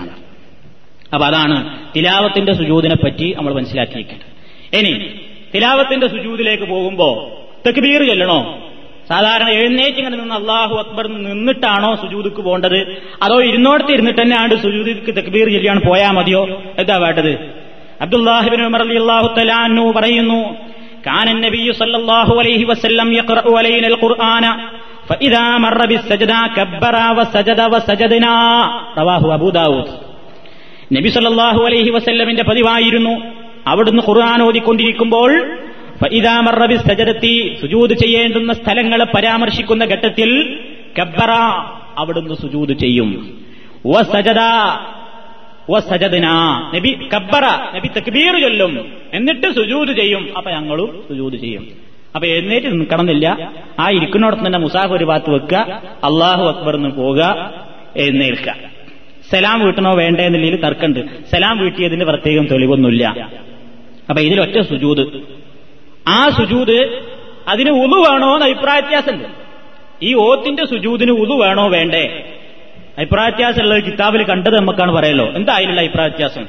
അപ്പൊ 1.13 1.27
അതാണ് 1.27 1.79
തിലാവത്തിന്റെ 1.95 2.53
സുജൂതിനെ 2.53 2.95
പറ്റി 2.95 3.33
നമ്മൾ 3.37 3.53
മനസ്സിലാക്കിയിരിക്കേണ്ടത്. 3.53 4.31
ഇനി 4.77 5.09
തിലാവത്തിന്റെ 5.55 6.07
സുജൂതിലേക്ക് 6.07 6.63
പോകുമ്പോ 6.63 7.37
തെക്കുബീർ 7.65 8.05
ചെല്ലണോ? 8.05 8.66
സാധാരണ 9.10 9.48
എഴുന്നേറ്റ് 9.58 9.98
ഇങ്ങനെ 10.00 10.16
നിന്ന് 10.20 10.36
അള്ളാഹു 10.40 10.74
അക്ബർ 10.82 11.04
നിന്നിട്ടാണോ 11.14 11.90
സുജൂദിക്ക് 12.02 12.42
പോകേണ്ടത് 12.46 12.78
അതോ 13.24 13.36
ഇരുന്നോടത്ത് 13.48 13.92
ഇരുന്നിട്ട് 13.96 14.20
തന്നെ 14.20 14.36
ആണ്ട് 14.42 14.54
സുജൂദിക്ക് 14.64 15.12
തെക്കുബീർ 15.18 15.48
ചെല്ലിയാണ് 15.54 15.82
പോയാൽ 15.88 16.12
മതിയോ 16.18 16.42
എന്താ 16.82 16.96
വേണ്ടത് 17.04 17.32
അബ്ദുല്ലാഹിബിൻ 18.04 18.62
ഉമർ 18.68 18.82
അലി 18.86 18.98
അള്ളാഹു 19.04 19.28
തലാനു 19.38 19.86
പറയുന്നു 19.98 20.42
كان 21.04 21.28
النبي 21.28 21.66
صلى 21.72 21.96
الله 21.96 22.28
عليه 22.40 22.62
وسلم 22.70 23.08
يقرأ 23.12 23.46
علينا 23.58 23.88
القرآن 23.88 24.44
فإذا 25.08 25.44
مر 25.58 25.80
بالسجدة 25.86 26.38
كبر 26.56 26.96
وسجد 27.18 27.60
وسجدنا 27.72 28.34
رواه 28.98 29.22
أبو 29.38 29.48
داود 29.52 29.86
നബി 30.96 31.08
സല്ലല്ലാഹു 31.10 31.60
അലൈഹി 31.68 31.90
വസല്ലമിന്റെ 31.90 32.44
പതിവായിരുന്നു 32.44 33.14
അവിടുന്ന് 33.66 34.02
ഖുർആൻ 34.02 34.40
ഓതിക്കൊണ്ടിരിക്കുമ്പോൾ 34.42 35.30
സജദത്തി 36.77 37.57
സുജൂത് 37.61 37.93
ചെയ്യേണ്ടുന്ന 37.93 38.53
സ്ഥലങ്ങളെ 38.53 39.05
പരാമർശിക്കുന്ന 39.05 39.85
ഘട്ടത്തിൽ 39.85 40.59
കബ്ബറ 40.99 41.31
അവിടുന്ന് 41.97 42.33
സുജൂത് 42.33 42.73
ചെയ്യും. 42.73 43.37
നബി 46.75 47.09
കബ്ബറ 47.13 47.45
നബി 47.75 47.87
തക്ബീർ 47.87 48.41
ചൊല്ലും. 48.41 48.93
എന്നിട്ട് 49.13 49.55
സുജൂത് 49.55 49.89
ചെയ്യും. 49.89 50.37
അപ്പൊ 50.37 50.51
ഞങ്ങളും 50.51 51.03
സുജൂത് 51.09 51.33
ചെയ്യും. 51.33 51.67
അപ്പൊ 52.15 52.27
എഴുന്നേറ്റ് 52.27 52.67
നിൽക്കണമെന്നില്ല. 52.67 53.51
ആ 53.79 53.89
ഇരിക്കുന്നിടത്ത് 53.89 54.45
തന്നെ 54.45 54.59
മുസാഫ് 54.59 54.91
ഒരു 54.91 55.05
ഭാഗത്ത് 55.05 55.29
വെക്കുക. 55.29 55.57
അള്ളാഹു 56.03 56.45
അക്ബർ 56.45 56.75
എന്ന് 56.75 56.89
പോവുക. 56.89 57.53
എഴുന്നേൽക്കുക. 57.97 58.55
സലാം 59.31 59.59
വീട്ടണോ 59.65 59.93
വേണ്ടേ 59.93 60.23
എന്നുള്ളതിൽ 60.25 60.61
തർക്കമുണ്ട്. 60.61 60.99
സലാം 61.31 61.57
വീട്ടിയതിന് 61.57 62.05
പ്രത്യേകം 62.05 62.47
തെളിവൊന്നുമില്ല. 62.47 63.29
അപ്പൊ 64.09 64.23
ഇതിലൊറ്റ 64.23 64.59
സുജൂത് 64.59 65.36
ആ 66.07 66.29
സുജൂത് 66.29 67.03
അതിന് 67.47 67.69
ഉളു 67.69 68.11
വേണോ 68.11 68.33
എന്ന് 68.33 68.45
അഭിപ്രായ 68.45 68.79
വ്യത്യാസമുണ്ട്. 68.79 69.27
ഈ 70.03 70.13
ഓത്തിന്റെ 70.13 70.65
സുജൂതിന് 70.65 71.11
ഉളു 71.11 71.35
വേണോ 71.35 71.67
വേണ്ടേ? 71.67 72.33
അഭിപ്രായ 72.97 73.29
വ്യത്യാസമുള്ളത് 73.29 73.83
കിതാബിൽ 73.83 74.23
കണ്ടത് 74.23 74.59
നമുക്കാണ് 74.59 74.91
പറയല്ലോ. 74.91 75.25
എന്തായാലും 75.25 75.55
അതിലുള്ള 75.55 75.81
അഭിപ്രായ 75.81 76.07
വ്യത്യാസം? 76.07 76.45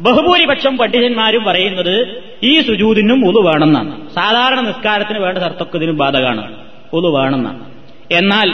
ബഹുഭൂരിപക്ഷം 0.00 0.78
പണ്ഡിതന്മാരും 0.78 1.44
പറയുന്നത് 1.44 2.22
ഈ 2.42 2.60
സുജൂതിനും 2.60 3.28
ഉളു 3.28 3.40
വേണമെന്നാണ്. 3.40 4.14
സാധാരണ 4.14 4.60
നിസ്കാരത്തിന് 4.60 5.18
വേണ്ട 5.18 5.38
സർത്തൊക്കെ 5.38 5.76
ഇതിനും 5.76 5.96
ബാധകമാണ് 5.96 6.56
ഉളു 6.92 7.08
വേണമെന്നാണ്. 7.08 7.64
എന്നാൽ 8.12 8.52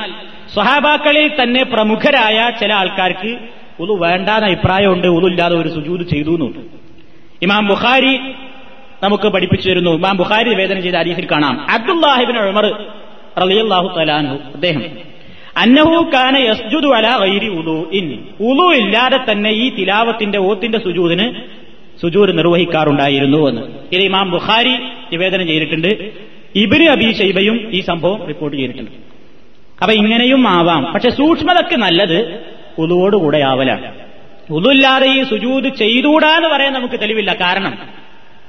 സ്വഹാബാക്കളിൽ 0.54 1.42
തന്നെ 1.42 1.62
പ്രമുഖരായ 1.62 2.52
ചില 2.60 2.72
ആൾക്കാർക്ക് 2.72 3.38
ഉളു 3.80 3.92
വേണ്ടാന്ന് 3.92 4.46
അഭിപ്രായമുണ്ട്. 4.46 5.06
ഉളുല്ലാതെ 5.06 5.56
ഒരു 5.56 5.68
സുജൂത് 5.68 6.02
ചെയ്തു 6.02 6.30
എന്നുണ്ട്. 6.30 6.58
ഇമാം 7.42 7.66
ബുഖാരി 7.66 8.18
നമുക്ക് 9.02 9.28
പഠിപ്പിച്ചു 9.28 9.70
തരുന്നു. 9.70 9.90
ഇമാം 9.90 10.16
ബുഖാരി 10.16 10.54
വേദന 10.54 10.80
ചെയ്ത 10.80 10.94
അരീഫിൽ 10.94 11.26
കാണാം. 11.30 11.70
അബ്ദുല്ലാഹിബിൻ 11.70 12.38
ഉമർ 12.38 12.84
റളിയല്ലാഹു 13.42 13.98
തലാൻഹു 13.98 14.34
അദ്ദേഹം 14.34 14.82
അന്നഹു 15.56 16.10
കാന 16.14 16.36
യസ്ജുദു 16.36 16.88
അല 16.88 17.26
ഗൈരി 17.26 17.48
ഉദൂഇൻ 17.48 18.24
ഉദു 18.40 18.74
ഇല്ലാതെ 18.74 19.32
തന്നെ 19.32 19.50
ഈ 19.50 19.70
തിലാവത്തിന്റെ 19.74 20.38
ഓത്തിന്റെ 20.38 20.78
സുജൂദിന് 20.78 21.34
സുജൂദ് 22.02 22.38
നിർവഹിക്കാറുണ്ടായിരുന്നു 22.38 23.48
എന്ന്. 23.48 23.62
ഇത് 23.92 24.02
ഇമാം 24.02 24.30
ബുഖാരി 24.30 24.72
നിവേദനം 25.12 25.46
ചെയ്തിട്ടുണ്ട്. 25.46 26.10
ഇബിന് 26.54 26.90
അബി 26.90 27.12
ഷൈബയും 27.12 27.70
ഈ 27.72 27.80
സംഭവം 27.80 28.26
റിപ്പോർട്ട് 28.26 28.56
ചെയ്തിട്ടുണ്ട്. 28.56 28.90
അപ്പൊ 29.82 29.92
ഇങ്ങനെയും 29.92 30.48
ആവാം. 30.48 30.92
പക്ഷെ 30.92 31.10
സൂക്ഷ്മതക്ക് 31.10 31.76
നല്ലത് 31.76 32.44
ഉലുവോടുകൂടെ 32.78 33.38
ആവലാണ്. 33.38 33.94
ഉലുല്ലാതെ 34.50 35.06
ഈ 35.06 35.24
സുജൂദ് 35.24 35.68
ചെയ്തുകൂടാന്ന് 35.68 36.48
പറയാൻ 36.48 36.72
നമുക്ക് 36.72 37.00
തെളിവില്ല. 37.00 37.32
കാരണം 37.32 37.78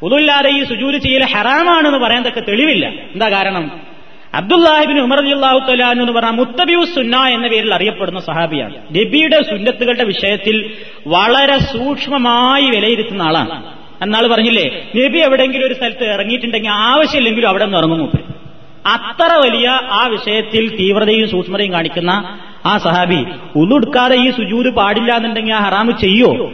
ഉളുല്ലാതെ 0.03 0.49
ഈ 0.49 0.63
സുജൂര് 0.63 0.97
ചെയ്യൽ 0.97 1.23
ഹറാമാണെന്ന് 1.23 1.97
പറയാൻ 1.97 2.23
തെളിവില്ല. 2.23 2.87
എന്താ 2.87 3.29
കാരണം? 3.29 3.71
അബ്ദുല്ലാഹിബിൻ 4.33 4.99
ഉമർ 4.99 5.19
അള്ളാഹു 5.19 5.59
തലാൻ 5.59 6.01
എന്ന് 6.01 6.13
പറഞ്ഞ 6.13 6.29
മുത്തബിയു 6.29 6.85
സുന്ന 6.95 7.17
എന്ന 7.17 7.47
പേരിൽ 7.47 7.73
അറിയപ്പെടുന്ന 7.73 8.19
സഹാബിയാണ്. 8.19 8.73
നബിയുടെ 8.73 9.41
സുന്നത്തുകളുടെ 9.41 10.03
വിഷയത്തിൽ 10.03 10.73
വളരെ 11.07 11.57
സൂക്ഷ്മമായി 11.59 12.65
വിലയിരുത്തുന്ന 12.65 13.21
ആളാണ്. 13.21 13.63
എന്നാൾ 14.01 14.27
പറഞ്ഞില്ലേ 14.27 14.89
നബി 14.95 15.17
എവിടെയെങ്കിലും 15.17 15.67
ഒരു 15.67 15.73
സ്ഥലത്ത് 15.73 16.03
ഇറങ്ങിയിട്ടുണ്ടെങ്കിൽ 16.03 16.69
ആവശ്യമില്ലെങ്കിലും 16.69 17.47
അവിടെ 17.47 17.65
നിന്ന് 17.65 17.77
ഇറങ്ങും 17.77 18.11
അത്ര 18.85 19.35
വലിയ 19.35 19.67
ആ 19.69 20.07
വിഷയത്തിൽ 20.07 20.77
തീവ്രതയും 20.77 21.29
സൂക്ഷ്മതയും 21.29 21.73
കാണിക്കുന്ന 21.73 22.37
ആ 22.65 22.77
സഹാബി 22.77 23.25
ഉള്ളുടുക്കാതെ 23.55 24.15
ഈ 24.15 24.31
സുജൂത് 24.31 24.73
പാടില്ല 24.73 25.13
എന്നുണ്ടെങ്കിൽ 25.13 25.53
ആ 25.53 25.59
ഹറാമ് 25.59 25.91
ചെയ്യോ? 25.91 26.51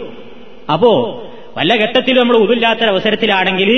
അപ്പോ 0.73 1.22
വല്ല 1.57 1.75
ഘട്ടത്തിലും 1.83 2.19
നമ്മൾ 2.21 2.35
ഉതില്ലാത്ത 2.43 2.83
അവസരത്തിലാണെങ്കിൽ 2.93 3.69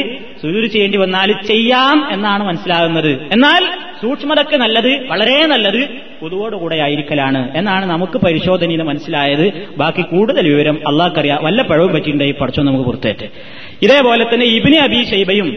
സുജൂര് 0.42 0.68
ചെയ്യേണ്ടി 0.74 0.98
വന്നാൽ 0.98 1.30
ചെയ്യാം 1.50 1.98
എന്നാണ് 2.12 2.44
മനസ്സിലാകുന്നത്. 2.50 3.12
എന്നാൽ 3.36 3.64
സൂക്ഷ്മതക്ക് 4.02 4.56
നല്ലത് 4.56 5.08
വളരെ 5.12 5.46
നല്ലത് 5.54 5.82
പൊതുവോടുകൂടെ 6.22 6.76
ആയിരിക്കലാണ് 6.86 7.42
എന്നാണ് 7.60 7.86
നമുക്ക് 7.94 8.18
പരിശോധനയിൽ 8.18 8.82
മനസ്സിലായത്. 8.82 9.46
ബാക്കി 9.78 10.02
കൂടുതൽ 10.02 10.44
വിവരം 10.54 10.78
അള്ളാഹ്ക്കറിയാം. 10.90 11.40
വല്ല 11.46 11.62
പഴവും 11.62 11.92
പറ്റിയിട്ടുണ്ടെങ്കിൽ 11.96 12.38
പഠിച്ചോ 12.42 12.64
നമുക്ക് 12.64 12.86
പുറത്തേറ്റ്. 12.90 13.28
ഇതേപോലെ 13.86 14.26
തന്നെ 14.34 14.46
ഇബിനി 14.58 14.76
അബി 14.88 15.00
ഷൈബയും 15.12 15.50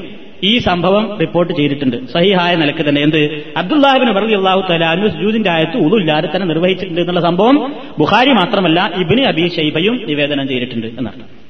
ഈ 0.51 0.59
സംഭവം 0.59 1.05
റിപ്പോർട്ട് 1.21 1.53
ചെയ്തിട്ടുണ്ട്. 1.59 1.97
സഹിഹായ 2.15 2.53
നിലയ്ക്ക് 2.57 2.85
തന്നെ 2.89 3.01
എന്ത്? 3.07 3.23
അബ്ദുല്ലാഹിബിൻ 3.61 4.15
പറഞ്ഞു 4.19 4.37
അള്ളാഹു 4.41 4.61
തലാനു 4.71 5.09
സുജൂദിന്റെ 5.15 5.51
ആയത്ത് 5.51 5.77
ഉതുല്ലാതെ 5.87 6.29
തന്നെ 6.35 6.47
നിർവഹിച്ചിട്ടുണ്ട് 6.47 7.01
എന്നുള്ള 7.01 7.21
സംഭവം 7.21 7.59
ബുഖാരി 7.99 8.33
മാത്രമല്ല 8.41 8.91
ഇബിനി 9.05 9.25
അബി 9.33 9.47
ഷൈബയും 9.57 9.97
നിവേദനം 10.11 10.49
ചെയ്തിട്ടുണ്ട് 10.49 10.87
എന്നർത്ഥം 10.87 11.48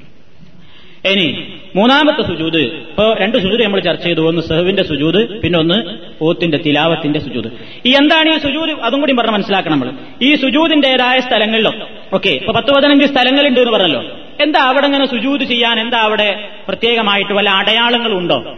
ഇനി 1.07 1.46
മൂന്നാമത്തെ 1.76 2.22
സുജൂത്. 2.22 2.59
ഇപ്പോ 2.59 3.16
രണ്ട് 3.20 3.38
സുജൂത് 3.38 3.64
നമ്മൾ 3.64 3.80
ചർച്ച 3.80 4.05
ചെയ്തു. 4.05 4.20
ഒന്ന് 4.20 4.42
സെഹുവിന്റെ 4.42 4.82
സുജൂത് 4.82 5.40
പിന്നെ 5.40 5.59
ഒന്ന് 5.59 5.99
ഓത്തിന്റെ 6.22 6.59
തിലാവത്തിന്റെ 6.59 7.20
സുജൂത്. 7.20 7.53
ഈ 7.86 7.92
എന്താണ് 7.92 8.34
ഈ 8.34 8.38
സുജൂത്? 8.38 8.70
അതും 8.70 9.01
കൂടി 9.01 9.12
പറഞ്ഞ് 9.12 9.32
മനസ്സിലാക്കണം 9.32 9.72
നമ്മൾ. 9.72 9.92
ഈ 10.22 10.34
സുജൂതിന്റേതായ 10.34 11.20
സ്ഥലങ്ങളിലോ 11.20 11.72
ഓക്കെ 12.12 12.28
ഇപ്പൊ 12.28 12.53
പത്ത് 12.53 12.72
പതിനഞ്ച് 12.72 13.07
സ്ഥലങ്ങളുണ്ട് 13.07 13.61
എന്ന് 13.61 13.72
പറഞ്ഞല്ലോ. 13.72 14.03
എന്താ 14.40 14.61
അവിടെ 14.61 14.86
ഇങ്ങനെ 14.86 15.07
സുജൂത് 15.07 15.40
ചെയ്യാൻ? 15.40 15.80
എന്താ 15.80 15.99
അവിടെ 15.99 16.49
പ്രത്യേകമായിട്ട് 16.68 17.32
വല്ല 17.32 17.51
അടയാളങ്ങളുണ്ടോ? 17.51 18.57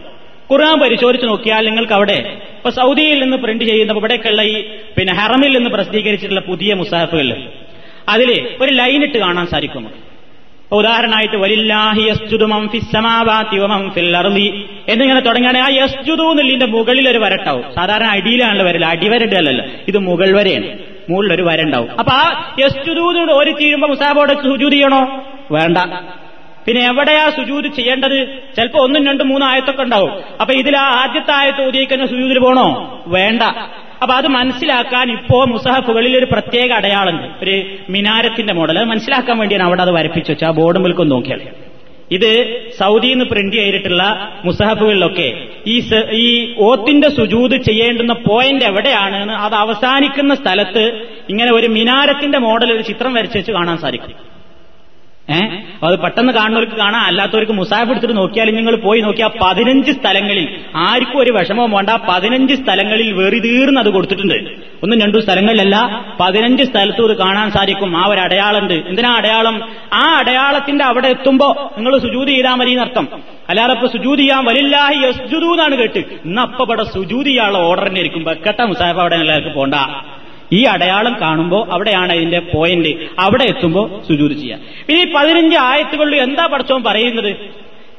ഖുർആൻ 0.51 0.79
പരിശോധിച്ച് 0.79 1.27
നോക്കിയാൽ 1.27 1.65
നിങ്ങൾക്ക് 1.65 1.93
അവിടെ 1.93 2.39
ഇപ്പൊ 2.57 2.69
സൗദിയിൽ 2.69 3.19
നിന്ന് 3.23 3.37
പ്രിന്റ് 3.37 3.63
ചെയ്യുന്ന 3.63 3.93
ഇവിടേക്കുള്ള 3.93 4.41
ഈ 4.41 4.61
പിന്നെ 4.97 5.13
ഹറമിൽ 5.13 5.57
നിന്ന് 5.57 5.69
പ്രസിദ്ധീകരിച്ചിട്ടുള്ള 5.69 6.41
പുതിയ 6.41 6.73
മുസാഫുകളിൽ 6.73 7.47
അതിൽ 8.09 8.47
ഒരു 8.61 8.71
ലൈനിട്ട് 8.71 9.17
കാണാൻ 9.17 9.45
കാണാൻ 9.45 10.10
ഉദാഹരണമായിട്ട് 10.73 11.37
ഫിൽ 13.93 14.17
അർദി. 14.17 14.47
എന്നിങ്ങനെ 14.87 15.19
തുടങ്ങുകയാണ് 15.19 15.57
ആ 15.57 15.83
യസ്ജുദു 15.83 16.23
എന്നുള്ളതിന്റെ 16.23 16.65
മുകളിൽ 16.65 17.09
ഒരു 17.09 17.17
വരട്ടാവും 17.17 17.63
സാധാരണ 17.75 18.05
അടിയിലാണല്ലോ 18.05 18.65
വരല്ല 18.65 18.85
അടിവരണ്ടല്ലോ 18.85 19.65
ഇത് 19.87 19.97
മുകൾ 19.97 20.35
വരെയാണ്. 20.37 20.67
മുകളിൽ 21.09 21.33
ഒരു 21.33 21.41
വരണ്ടാവും 21.41 21.89
അപ്പൊ 21.99 22.13
ആ 22.13 22.55
യസ്ജുദൂന്നോട് 22.59 23.31
ഒരു 23.31 23.51
തീരുമ്പോ 23.51 23.87
മുസാബോടെ 23.87 24.33
സുജൂത് 24.33 24.75
വേണ്ട. 25.51 25.77
പിന്നെ 26.65 26.87
എവിടെയാ 26.87 27.29
സുജൂത് 27.29 27.65
ചെയ്യേണ്ടത്? 27.65 28.27
ചിലപ്പോ 28.55 28.79
ഒന്നും 28.79 29.07
രണ്ടും 29.07 29.27
മൂന്നും 29.29 29.47
ആയത്തൊക്കെ 29.47 29.83
ഉണ്ടാവും. 29.83 30.11
അപ്പൊ 30.41 30.53
ഇതിൽ 30.53 30.77
ആ 30.77 30.81
ആദ്യത്തെ 30.81 31.31
ആയത്ത് 31.31 31.67
ഊതിയേക്കുന്ന 31.67 32.05
സുജൂതിൽ 32.05 32.39
പോണോ? 32.39 33.01
വേണ്ട. 33.07 33.41
അപ്പൊ 34.01 34.15
അത് 34.15 34.27
മനസ്സിലാക്കാൻ 34.27 35.11
ഇപ്പോ 35.11 35.45
മുസഹഫുകളിൽ 35.45 36.17
ഒരു 36.17 36.27
പ്രത്യേക 36.31 36.71
അടയാളമുണ്ട്. 36.71 37.43
ഒരു 37.43 37.65
മിനാരത്തിന്റെ 37.89 38.53
മോഡൽ 38.53 38.79
അത് 38.79 38.87
മനസ്സിലാക്കാൻ 38.87 39.37
വേണ്ടിയാണ് 39.37 39.63
അവിടെ 39.63 39.81
അത് 39.81 39.91
വരപ്പിച്ചു 39.91 40.31
വെച്ചാൽ 40.31 40.47
ആ 40.47 40.51
ബോർഡ് 40.51 40.79
മുൽക്കും 40.79 41.09
നോക്കിയാൽ. 41.09 41.41
ഇത് 42.11 42.61
സൗദിയിൽ 42.79 43.11
നിന്ന് 43.11 43.25
പ്രിന്റ് 43.25 43.55
ചെയ്തിട്ടുള്ള 43.55 44.31
മുസഹഫുകളിലൊക്കെ 44.45 45.47
ഈ 45.67 45.89
ഈ 46.11 46.55
ഓത്തിന്റെ 46.57 47.09
സുജൂത് 47.09 47.55
ചെയ്യേണ്ടുന്ന 47.55 48.13
പോയിന്റ് 48.13 48.65
എവിടെയാണ് 48.65 49.31
അത് 49.31 49.53
അവസാനിക്കുന്ന 49.53 50.35
സ്ഥലത്ത് 50.35 51.01
ഇങ്ങനെ 51.29 51.51
ഒരു 51.53 51.67
മിനാരത്തിന്റെ 51.67 52.37
മോഡൽ 52.37 52.73
ഒരു 52.73 52.81
ചിത്രം 52.81 53.13
വരച്ചു 53.13 53.37
വെച്ച് 53.37 53.51
കാണാൻ 53.51 53.77
സാധിക്കും. 53.77 54.30
ഏഹ് 55.29 55.85
അത് 55.85 55.99
പെട്ടെന്ന് 55.99 56.33
കാണുന്നവർക്ക് 56.33 56.73
കാണാം. 56.73 57.01
അല്ലാത്തവർക്ക് 57.01 57.51
മുസാഫ് 57.51 57.89
എടുത്തിട്ട് 57.89 58.17
നോക്കിയാൽ 58.17 58.55
നിങ്ങൾ 58.55 58.75
പോയി 58.75 59.01
നോക്കിയാൽ 59.01 59.29
പതിനഞ്ച് 59.41 59.91
സ്ഥലങ്ങളിൽ 59.91 60.57
ആർക്കും 60.75 61.19
ഒരു 61.19 61.31
വിഷമവും 61.31 61.71
വേണ്ട. 61.71 61.89
പതിനഞ്ച് 61.89 62.53
സ്ഥലങ്ങളിൽ 62.53 63.11
വെറിതീർന്ന് 63.11 63.79
അത് 63.79 63.89
കൊടുത്തിട്ടുണ്ട്. 63.89 64.33
ഒന്നും 64.83 65.01
രണ്ടു 65.01 65.17
സ്ഥലങ്ങളിലല്ല 65.17 66.05
പതിനഞ്ച് 66.19 66.63
സ്ഥലത്തും 66.63 67.11
ഇത് 67.11 67.17
കാണാൻ 67.17 67.51
സാധിക്കും. 67.51 67.97
ആ 67.97 68.05
ഒരു 68.05 68.19
അടയാളമുണ്ട്. 68.19 68.73
എന്തിനാ 68.73 69.15
അടയാളം? 69.15 69.69
ആ 69.93 70.17
അടയാളത്തിന്റെ 70.19 70.85
അവിടെ 70.85 71.07
എത്തുമ്പോ 71.07 71.71
നിങ്ങൾ 71.77 71.99
സുജൂതി 71.99 72.31
ചെയ്താൽ 72.31 72.55
മതി 72.55 72.71
എന്നർത്ഥം. 72.71 73.07
അല്ലാതെ 73.49 73.73
ഇപ്പൊ 73.73 73.87
സുജൂതി 73.87 74.21
ചെയ്യാൻ 74.21 74.45
വലില്ലാഹി 74.45 75.07
യസ്ജുദു 75.07 75.45
എന്നാണ് 75.45 75.75
കേട്ട് 75.75 75.97
ഇന്നപ്പ 75.97 76.61
ഇവിടെ 76.61 76.83
സുജൂതി 76.83 77.29
ചെയ്യാനുള്ള 77.29 77.57
ഓർഡർ 77.57 77.87
തന്നെ 77.87 77.99
ഇരിക്കും 77.99 78.23
ബക്കട്ട 78.23 78.61
മുസാഫ് 78.61 78.99
അവിടെ 78.99 79.15
എല്ലാവർക്കും 79.15 79.53
പോണ്ട. 79.53 79.75
ഈ 80.53 80.63
അടയാളം 80.63 81.17
കാണുമ്പോൾ 81.21 81.71
അവിടെയാണ് 81.71 82.13
ഇതിന്റെ 82.13 82.39
പോയിന്റ് 82.39 82.89
അവിടെ 83.19 83.43
എത്തുമ്പോൾ 83.43 84.07
സുജൂത് 84.07 84.31
ചെയ്യാം. 84.31 84.59
പിന്നെ 84.87 85.03
ഈ 85.03 85.13
പതിനഞ്ച് 85.13 85.57
ആയത്തുകളിൽ 85.57 86.21
എന്താ 86.21 86.45
പഠിച്ചോൻ 86.45 86.83
പറയുന്നത്? 86.83 87.35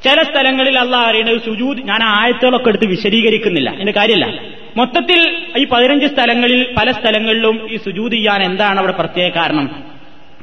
ചില 0.04 0.22
സ്ഥലങ്ങളിൽ 0.22 0.78
അല്ല 0.78 0.96
അറിയുന്നത് 0.96 1.42
സുജൂത് 1.44 1.78
ഞാൻ 1.78 2.00
ആയത്തുകളൊക്കെ 2.02 2.68
എടുത്ത് 2.68 2.86
വിശദീകരിക്കുന്നില്ല. 2.86 3.70
എന്റെ 3.70 3.92
കാര്യമല്ല 3.92 4.40
മൊത്തത്തിൽ 4.76 5.36
ഈ 5.56 5.64
പതിനഞ്ച് 5.64 6.06
സ്ഥലങ്ങളിൽ 6.06 6.74
പല 6.78 6.92
സ്ഥലങ്ങളിലും 6.92 7.68
ഈ 7.72 7.76
സുജൂത് 7.76 8.12
ചെയ്യാൻ 8.12 8.42
എന്താണ് 8.42 8.78
അവിടെ 8.78 8.92
പ്രത്യേക 8.92 9.32
കാരണം? 9.32 9.84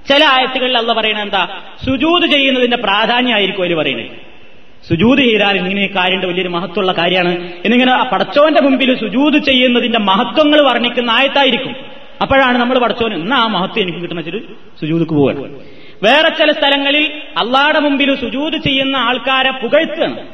ചില 0.07 0.23
ആയത്തുകളിൽ 0.23 0.77
അല്ല 0.77 0.93
പറയുന്നത് 0.93 1.25
എന്താ? 1.25 1.59
സുജൂത് 1.85 2.31
ചെയ്യുന്നതിന്റെ 2.31 2.77
പ്രാധാന്യമായിരിക്കും 2.77 3.63
അവർ 3.63 3.77
പറയുന്നത്. 3.77 4.29
സുജൂത് 4.89 5.19
ചെയ്താൽ 5.19 5.57
ഇങ്ങനെ 5.57 5.87
കാര്യമുണ്ട് 5.95 6.27
വലിയൊരു 6.27 6.49
മഹത്വമുള്ള 6.49 6.91
കാര്യമാണ്. 6.91 7.49
എന്നിങ്ങനെ 7.65 8.03
പടച്ചോന്റെ 8.03 8.61
മുമ്പിൽ 8.61 8.99
സുജൂത് 8.99 9.37
ചെയ്യുന്നതിന്റെ 9.43 9.99
മഹത്വങ്ങൾ 9.99 10.61
വർണിക്കുന്ന 10.61 11.11
ആയത്തായിരിക്കും. 11.11 11.98
അപ്പോഴാണ് 12.21 12.57
നമ്മൾ 12.57 12.79
പഠിച്ചോന് 12.79 13.13
ഇന്ന് 13.13 13.35
ആ 13.35 13.47
മഹത്വം 13.47 13.81
എനിക്ക് 13.81 13.99
കിട്ടുന്ന 13.99 14.21
വെച്ചിട്ട് 14.21 14.47
സുജൂതിക്ക് 14.79 15.13
പോവാൻ. 15.13 15.35
വേറെ 16.03 16.29
ചില 16.29 16.51
സ്ഥലങ്ങളിൽ 16.51 17.05
അള്ളാടെ 17.37 17.79
മുമ്പിൽ 17.79 18.15
സുജൂത് 18.15 18.57
ചെയ്യുന്ന 18.57 18.95
ആൾക്കാരെ 18.95 19.51
പുകഴ്ത്തുകയാണ്. 19.51 20.27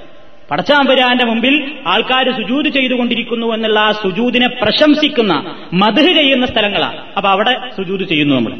പടച്ചാമ്പുരാന്റെ 0.52 1.26
മുമ്പിൽ 1.26 1.72
ആൾക്കാർ 1.88 2.32
സുജൂത് 2.32 2.66
ചെയ്തുകൊണ്ടിരിക്കുന്നു 2.66 3.48
എന്നുള്ള 3.54 3.80
ആ 3.80 3.92
സുജൂതിനെ 3.92 4.48
പ്രശംസിക്കുന്ന 4.48 5.56
മധുഹ് 5.74 6.14
ചെയ്യുന്ന 6.14 6.46
സ്ഥലങ്ങളാണ്. 6.46 6.98
അപ്പൊ 7.18 7.30
അവിടെ 7.30 7.54
സുജൂത് 7.76 8.04
ചെയ്യുന്നു 8.04 8.36
നമ്മൾ. 8.36 8.54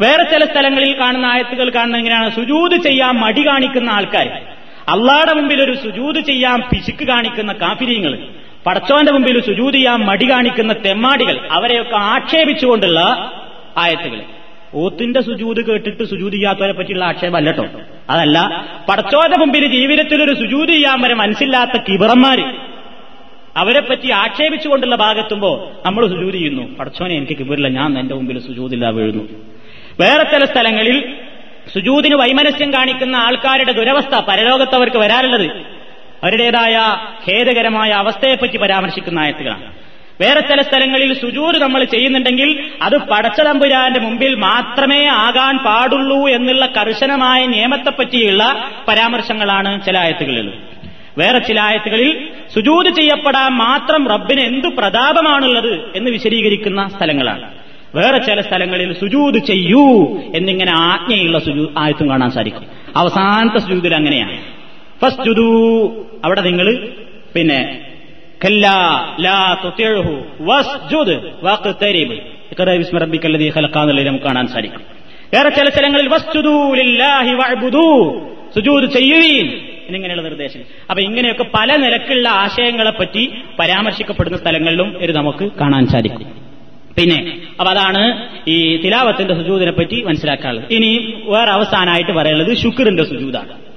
വേറെ 0.00 0.22
ചില 0.22 0.44
സ്ഥലങ്ങളിൽ 0.44 1.00
കാണുന്ന 1.00 1.26
ആയത്തുകൾ 1.26 1.70
കാണുന്ന 1.70 1.96
എങ്ങനെയാണ്? 1.96 2.30
സുജൂത് 2.34 2.76
ചെയ്യാൻ 2.82 3.14
മടി 3.14 3.46
കാണിക്കുന്ന 3.46 3.90
ആൾക്കാർ 3.90 4.28
അള്ളാടെ 4.88 5.32
മുമ്പിൽ 5.34 5.62
ഒരു 5.62 5.74
സുജൂത് 5.74 6.20
ചെയ്യാൻ 6.20 6.60
പിശുക്ക് 6.60 7.04
കാണിക്കുന്ന 7.08 7.52
കാഫിര്യങ്ങൾ 7.52 8.12
പടച്ചോന്റെ 8.68 9.12
മുമ്പിൽ 9.12 9.40
സുജൂതിയാ 9.40 9.96
മടി 9.96 10.30
കാണിക്കുന്ന 10.30 10.72
തെമ്മാടികൾ 10.72 11.48
അവരെയൊക്കെ 11.50 11.96
ആക്ഷേപിച്ചുകൊണ്ടുള്ള 11.96 13.00
ആയത്തുകൾ. 13.76 14.20
ഓത്തിന്റെ 14.74 15.20
സുജൂത് 15.20 15.60
കേട്ടിട്ട് 15.66 16.04
സുജൂത് 16.04 16.32
ചെയ്യാത്തവരെ 16.32 16.72
പറ്റിയുള്ള 16.72 17.04
ആക്ഷേപം 17.04 17.36
അല്ലട്ടോ 17.36 17.64
അതല്ല 18.10 18.38
പടച്ചോന്റെ 18.88 19.38
മുമ്പിൽ 19.38 19.66
ജീവിതത്തിൽ 19.66 20.22
ഒരു 20.22 20.34
സുജൂത് 20.34 20.68
ചെയ്യാൻ 20.68 21.00
വരെ 21.00 21.14
മനസ്സില്ലാത്ത 21.14 21.76
കിബറന്മാര് 21.88 22.44
അവരെ 23.56 23.80
പറ്റി 23.80 24.10
ആക്ഷേപിച്ചുകൊണ്ടുള്ള 24.10 24.96
ഭാഗത്തുമ്പോ 24.96 25.70
നമ്മൾ 25.86 26.06
സുജൂത് 26.06 26.34
ചെയ്യുന്നു. 26.34 26.76
പടച്ചോനെ 26.76 27.14
എനിക്ക് 27.14 27.38
കിബറില്ല 27.38 27.68
ഞാൻ 27.68 27.98
എന്റെ 27.98 28.14
മുമ്പിൽ 28.14 28.38
സുജൂതില്ല 28.38 28.90
വീഴുന്നു. 28.90 29.24
വേറെ 30.00 30.24
ചില 30.24 30.44
സ്ഥലങ്ങളിൽ 30.44 31.14
സുജൂതിന് 31.74 32.14
വൈമനസ്യം 32.14 32.72
കാണിക്കുന്ന 32.72 33.16
ആൾക്കാരുടെ 33.16 33.72
ദുരവസ്ഥ 33.72 34.20
പരലോകത്ത് 34.20 34.74
അവർക്ക് 34.74 34.96
വരാറുള്ളത് 34.96 35.77
അവരുടേതായ 36.24 36.96
ഖേദകരമായ 37.30 37.90
അവസ്ഥയെപ്പറ്റി 37.90 38.56
പരാമർശിക്കുന്ന 38.56 39.18
ആയത്തുകളാണ്. 39.18 39.78
വേറെ 40.20 40.40
ചില 40.40 40.62
സ്ഥലങ്ങളിൽ 40.62 41.20
സുജൂര് 41.20 41.58
നമ്മൾ 41.58 41.84
ചെയ്യുന്നുണ്ടെങ്കിൽ 41.84 42.70
അത് 42.82 42.98
പടച്ചതമ്പുരാന്റെ 42.98 44.00
മുമ്പിൽ 44.00 44.34
മാത്രമേ 44.34 45.06
ആകാൻ 45.06 45.58
പാടുള്ളൂ 45.58 46.28
എന്നുള്ള 46.28 46.66
കർശനമായ 46.66 47.46
നിയമത്തെപ്പറ്റിയുള്ള 47.46 48.70
പരാമർശങ്ങളാണ് 48.88 49.84
ചില 49.86 49.98
ആയത്തുകളിൽ 49.98 50.52
വേറെ 51.18 51.38
ചില 51.38 51.60
ആയത്തുകളിൽ 51.60 52.28
സുജൂത് 52.54 52.94
ചെയ്യപ്പെടാൻ 52.94 53.50
മാത്രം 53.52 54.08
റബ്ബിന് 54.08 54.40
എന്ത് 54.40 54.66
പ്രതാപമാണുള്ളത് 54.66 55.96
എന്ന് 55.96 56.10
വിശദീകരിക്കുന്ന 56.10 56.88
സ്ഥലങ്ങളാണ്. 56.88 57.50
വേറെ 57.94 58.18
ചില 58.18 58.40
സ്ഥലങ്ങളിൽ 58.40 58.92
സുജൂത് 58.92 59.38
ചെയ്യൂ 59.38 60.18
എന്നിങ്ങനെ 60.34 60.72
ആജ്ഞയുള്ള 60.72 61.38
സുജൂ 61.38 61.68
ആയത്തും 61.78 62.10
കാണാൻ 62.10 62.30
സാധിക്കും. 62.30 62.66
അവസാനത്തെ 62.96 63.58
സുജൂതിൽ 63.58 63.94
അങ്ങനെയാണ്. 63.94 64.57
ഫസ്റ്റ് 65.02 65.30
അവിടെ 66.24 66.40
നിങ്ങൾ 66.40 66.88
പിന്നെ 67.34 67.84
നമുക്ക് 74.02 74.24
കാണാൻ 74.24 74.46
സാധിക്കും. 74.46 74.80
വേറെ 75.34 75.48
ചില 75.48 75.68
സ്ഥലങ്ങളിൽ 75.68 76.08
സുജൂദ് 78.54 78.92
എന്നിങ്ങനെയുള്ള 79.86 80.22
നിർദ്ദേശം 80.22 80.60
അപ്പൊ 80.90 81.02
ഇങ്ങനെയൊക്കെ 81.02 81.42
പല 81.42 81.76
നിലക്കുള്ള 81.76 82.28
ആശയങ്ങളെ 82.28 82.90
പറ്റി 82.90 83.32
പരാമർശിക്കപ്പെടുന്ന 83.58 84.38
സ്ഥലങ്ങളിലും 84.38 85.02
ഇത് 85.02 85.16
നമുക്ക് 85.16 85.52
കാണാൻ 85.60 85.86
സാധിക്കും. 85.86 86.48
പിന്നെ 86.98 87.40
അപ്പൊ 87.60 87.72
അതാണ് 87.72 88.28
ഈ 88.48 88.76
തിലാവത്തിന്റെ 88.76 89.34
സുജൂദിനെ 89.34 89.72
പറ്റി 89.72 90.02
മനസ്സിലാക്കാനുള്ളത്. 90.02 90.72
ഇനി 90.72 91.22
വേറെ 91.24 91.50
അവസാനമായിട്ട് 91.50 92.12
പറയുന്നത് 92.12 92.56
ശുക്രിന്റെ 92.56 93.04
സുജൂദാണ്. 93.04 93.67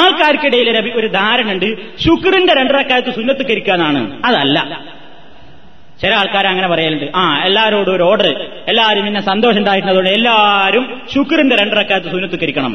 ആൾക്കാർക്കിടയിൽ 0.00 0.68
ഒരു 1.00 1.08
ധാരണ 1.20 1.48
ഉണ്ട് 1.54 1.68
ശുക്രിന്റെ 2.04 2.54
രണ്ടരക്കാലത്ത് 2.60 3.12
സുന്നത്ത് 3.18 3.44
കരിക്കാന്നാണ് 3.50 4.00
അതല്ല 4.28 4.58
ചില 6.00 6.12
ആൾക്കാർ 6.20 6.44
അങ്ങനെ 6.50 6.68
പറയലുണ്ട് 6.72 7.06
ആ 7.18 7.22
എല്ലാവരോടും 7.48 7.92
ഒരു 7.94 8.04
ഓർഡർ 8.08 8.26
എല്ലാവരും 8.72 9.04
പിന്നെ 9.06 9.20
സന്തോഷം 9.30 9.60
ഉണ്ടായിരുന്നതുകൊണ്ട് 9.60 10.10
എല്ലാവരും 10.18 10.84
ശുക്രിന്റെ 11.14 11.56
രണ്ടരക്കാലത്ത് 11.62 12.10
സുന്നത്ത് 12.14 12.38
കരിക്കണം 12.42 12.74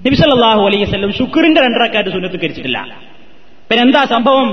നബിസല്ലാഹു 0.00 0.62
അലൈഹി 0.68 0.84
വസല്ലം 0.86 1.12
ശുക്രിന്റെ 1.20 1.60
രണ്ടരക്കാലത്ത് 1.66 2.14
സുന്നത്ത് 2.16 2.40
കരിച്ചിട്ടില്ല 2.42 2.80
പിന്നെ 3.70 3.82
എന്താ 3.86 4.02
സംഭവം 4.16 4.48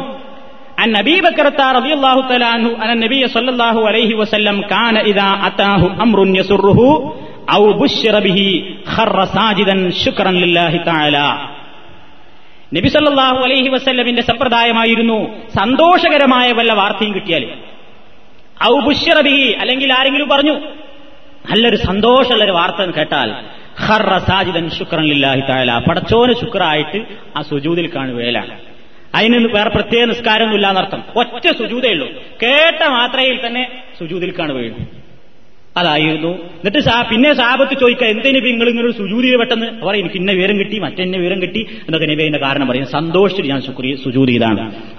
عن 0.77 0.95
أبي 0.95 1.17
بكرة 1.21 1.59
رضي 1.71 1.93
الله 1.93 2.17
تعالى 2.21 2.47
عنه 2.53 2.67
أن 2.83 2.89
النبي 2.91 3.21
صلى 3.27 3.49
الله 3.49 3.75
عليه 3.89 4.11
وسلم 4.15 4.57
كان 4.65 4.95
إذا 5.11 5.27
أتاه 5.43 5.81
أمر 6.01 6.19
يسره 6.39 6.79
أو 7.49 7.63
بشر 7.75 8.15
به 8.19 8.39
خر 8.87 9.17
ساجدا 9.27 9.75
شكرا 9.95 10.31
لله 10.33 10.73
تعالى 10.89 11.27
നബി 12.74 12.88
സല്ലാഹു 12.88 13.36
അലൈഹി 13.36 13.68
വസ്ല്ലമിന്റെ 13.68 14.22
സമ്പ്രദായമായിരുന്നു 14.22 15.18
സന്തോഷകരമായ 15.56 16.52
വല്ല 16.52 16.72
വാർത്തയും 16.72 17.14
കിട്ടിയാൽ. 17.14 17.44
ഔബുഷ്യറബിഹി 18.64 19.52
അല്ലെങ്കിൽ 19.52 19.92
ആരെങ്കിലും 19.92 20.28
പറഞ്ഞു 20.28 20.52
നല്ലൊരു 21.50 21.76
സന്തോഷമുള്ളൊരു 21.76 22.52
വാർത്ത 22.52 22.90
കേട്ടാൽ 22.90 23.34
ഹർറ 23.78 24.18
സാജിദൻ 24.18 24.70
ശുക്രൻ 24.70 25.04
ലില്ലാഹി 25.04 25.40
താല 25.40 25.78
പടച്ചോന് 25.78 26.32
ശുക്രായിട്ട് 26.32 27.04
ആ 27.36 27.42
സുജൂതിൽ 27.42 27.86
കാണുകയിലാണ്. 27.94 28.58
അതിന് 29.14 29.48
വേറെ 29.56 29.70
പ്രത്യേക 29.70 30.04
നിസ്കാരമൊന്നുമില്ല 30.04 30.68
എന്നർത്ഥം. 30.68 31.04
ഒറ്റ 31.16 31.46
സുജൂതയുള്ളൂ 31.58 32.08
കേട്ട 32.42 32.88
മാത്രയിൽ 32.88 33.46
തന്നെ 33.46 33.82
സുജൂതിൽ 33.98 34.34
കാണുകയുള്ളൂ. 34.38 34.97
അതായിരുന്നു. 35.78 36.32
എന്നിട്ട് 36.60 36.78
സാ 36.78 37.02
പിന്നെ 37.10 37.34
സാബത്ത് 37.34 37.80
ചോദിക്കുക 37.80 38.06
എന്തിനു 38.06 38.40
നിങ്ങൾ 38.40 38.68
ഇങ്ങനെ 38.68 38.86
ഒരു 38.88 38.96
സുജൂതി 38.98 39.36
പെട്ടെന്ന്? 39.36 39.66
അവർ 39.82 39.94
എനിക്ക് 39.96 40.16
ഇന്ന 40.16 40.32
വിവരം 40.32 40.58
കിട്ടി 40.58 40.78
മറ്റെന്നെ 40.78 41.18
വിവരം 41.18 41.42
കിട്ടി 41.42 41.60
എന്നൊക്കെ 41.60 42.06
നബിന്റെ 42.06 42.38
കാരണം 42.38 42.68
പറയും 42.68 42.86
സന്തോഷിച്ചിട്ട് 42.86 43.50
ഞാൻ 43.50 43.62
ശുക്രി 43.62 43.98
സുജൂതി 44.04 44.38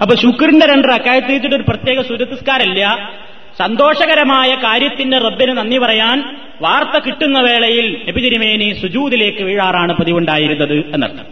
അപ്പൊ 0.02 0.14
ശുക്രിന്റെ 0.14 0.66
രണ്ട് 0.66 0.88
വെച്ചിട്ട് 1.32 1.56
ഒരു 1.56 1.64
പ്രത്യേക 1.68 2.00
സുരത്തിസ്കാരല്ല. 2.00 3.10
സന്തോഷകരമായ 3.58 4.54
കാര്യത്തിന്റെ 4.54 5.18
റബ്ബിന് 5.18 5.56
നന്ദി 5.56 5.78
പറയാൻ 5.78 6.36
വാർത്ത 6.62 7.04
കിട്ടുന്ന 7.06 7.38
വേളയിൽ 7.40 7.96
നബി 8.08 8.20
തിരുമേനി 8.20 8.76
സുജൂദിലേക്ക് 8.82 9.42
വീഴാറാണ് 9.42 9.92
പതിവുണ്ടായിരുന്നത് 9.92 10.76
എന്നർത്ഥം. 10.94 11.26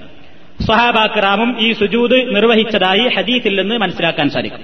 സ്വഹാബാക്രാമും 0.67 1.57
ഈ 1.61 1.73
സുജൂദ് 1.73 2.37
നിർവഹിച്ചതായി 2.37 3.09
ഹദീസിൽ 3.17 3.61
നിന്ന് 3.61 3.79
മനസ്സിലാക്കാൻ 3.79 4.31
സാധിക്കും. 4.31 4.61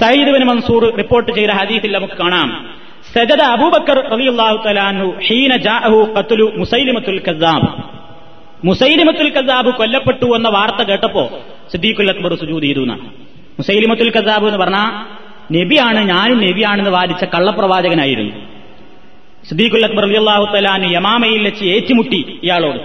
സയ്യിദ് 0.00 0.30
ബിൻ 0.30 0.44
മൻസൂർ 0.44 0.96
റിപ്പോർട്ട് 0.96 1.32
ചെയ്ത 1.32 1.50
ഹദീസിൽ 1.50 1.92
നമുക്ക് 1.92 2.14
കാണാം. 2.14 2.77
സജദ 3.18 3.42
അബൂബക്കർ 3.54 3.98
ഹീന 5.28 5.52
ജാഅഹു 5.66 6.00
ഖത്ലു 6.16 6.46
മുസൈലിമത്തുൽ 6.60 7.20
കസാബ് 7.28 7.68
മുസൈലിമത്തുൽ 8.68 9.30
കസാബ് 9.36 9.70
കൊല്ലപ്പെട്ടു 9.80 10.28
എന്ന 10.36 10.48
വാർത്ത 10.56 10.80
കേട്ടപ്പോ 10.90 11.24
സിദ്ദീഖുൽ 11.72 12.10
അക്ബർ 12.12 12.32
സുജൂദ് 12.42 12.66
ചെയ്തു 12.66 12.82
എന്നാണ് 12.86 13.06
മുസൈലിമത്തുൽ 13.58 14.10
കസാബ് 14.16 14.46
എന്ന് 14.50 14.60
പറഞ്ഞാൽ 14.64 14.90
നബിയാണ് 15.56 16.00
ഞാനും 16.12 16.38
നബിയാണെന്ന് 16.46 16.92
വാദിച്ച 16.96 17.24
കള്ളപ്രവാചകനായിരുന്നു. 17.34 18.34
സിദ്ദീഖുൽ 19.48 19.84
അക്ബർ 19.88 20.02
റളിയല്ലാഹു 20.06 20.46
തലാൻ 20.54 20.82
യമാമയിൽ 20.96 21.40
വെച്ച് 21.48 21.64
ഏറ്റുമുട്ടി 21.74 22.20
ഇയാളോട്. 22.46 22.80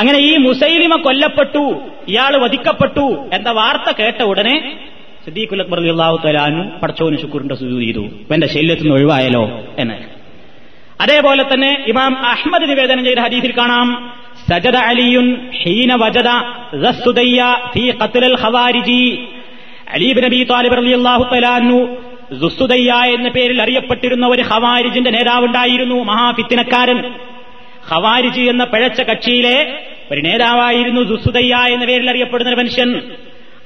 അങ്ങനെ 0.00 0.18
ഈ 0.28 0.32
മുസൈലിമ 0.46 0.92
കൊല്ലപ്പെട്ടു 1.06 1.64
ഇയാൾ 2.12 2.32
വധിക്കപ്പെട്ടു 2.44 3.06
എന്ന 3.36 3.48
വാർത്ത 3.60 3.88
കേട്ട 4.00 4.20
ഉടനെ 4.32 4.56
സിദ്ദീഖുൽ 5.24 5.62
അക്ബർ 5.62 5.80
അള്ളാഹു 5.80 6.20
തലാനു 6.26 6.80
പടച്ചോന് 6.82 7.18
ശുക്കൂറിന്റെ 7.18 7.54
സുജൂത് 7.54 7.82
ചെയ്തു. 7.82 8.08
എന്റെ 8.32 8.46
ശല്യത്തിൽ 8.46 8.82
നിന്ന് 8.82 8.96
ഒഴിവായാലോ 8.96 9.74
എന്ന്. 9.78 9.94
അതേപോലെ 11.00 11.42
തന്നെ 11.42 11.84
ഇമാം 11.88 12.26
അഹമ്മദ് 12.26 12.70
നിവേദനം 12.70 13.04
ചെയ്ത 13.04 13.18
ഹദീസിൽ 13.18 13.58
കാണാം 13.58 14.12
സജദ 14.50 14.76
അലിയുൻ 14.76 15.50
ഹീന 15.62 15.94
വജദ 15.94 16.28
ഫീ 17.74 17.90
ഖത്ലൽ 17.90 18.36
ഖവാരിജി. 18.40 19.18
അലീബ് 19.92 20.24
നബി 20.24 20.44
താലിബ് 20.44 20.76
റളിയല്ലാഹു 20.76 21.34
തലാനു 21.34 21.96
സുസുദയ്യ 22.40 22.92
എന്ന 22.92 23.28
പേരിൽ 23.28 23.62
അറിയപ്പെട്ടിരുന്ന 23.62 24.26
ഒരു 24.26 24.42
ഖവാരിജിന്റെ 24.42 25.10
നേതാവുണ്ടായിരുന്നു 25.10 26.04
മഹാഫിത്തിനക്കാരൻ. 26.04 27.14
ഖവാരിജി 27.94 28.40
എന്ന 28.40 28.64
പിഴച്ച 28.64 29.00
കക്ഷിയിലെ 29.00 29.82
ഒരു 30.12 30.20
നേതാവായിരുന്നു 30.20 31.00
ദുസുദയ്യ 31.00 31.54
എന്ന 31.54 31.84
പേരിൽ 31.84 32.10
അറിയപ്പെടുന്ന 32.10 32.54
മനുഷ്യൻ. 32.54 33.00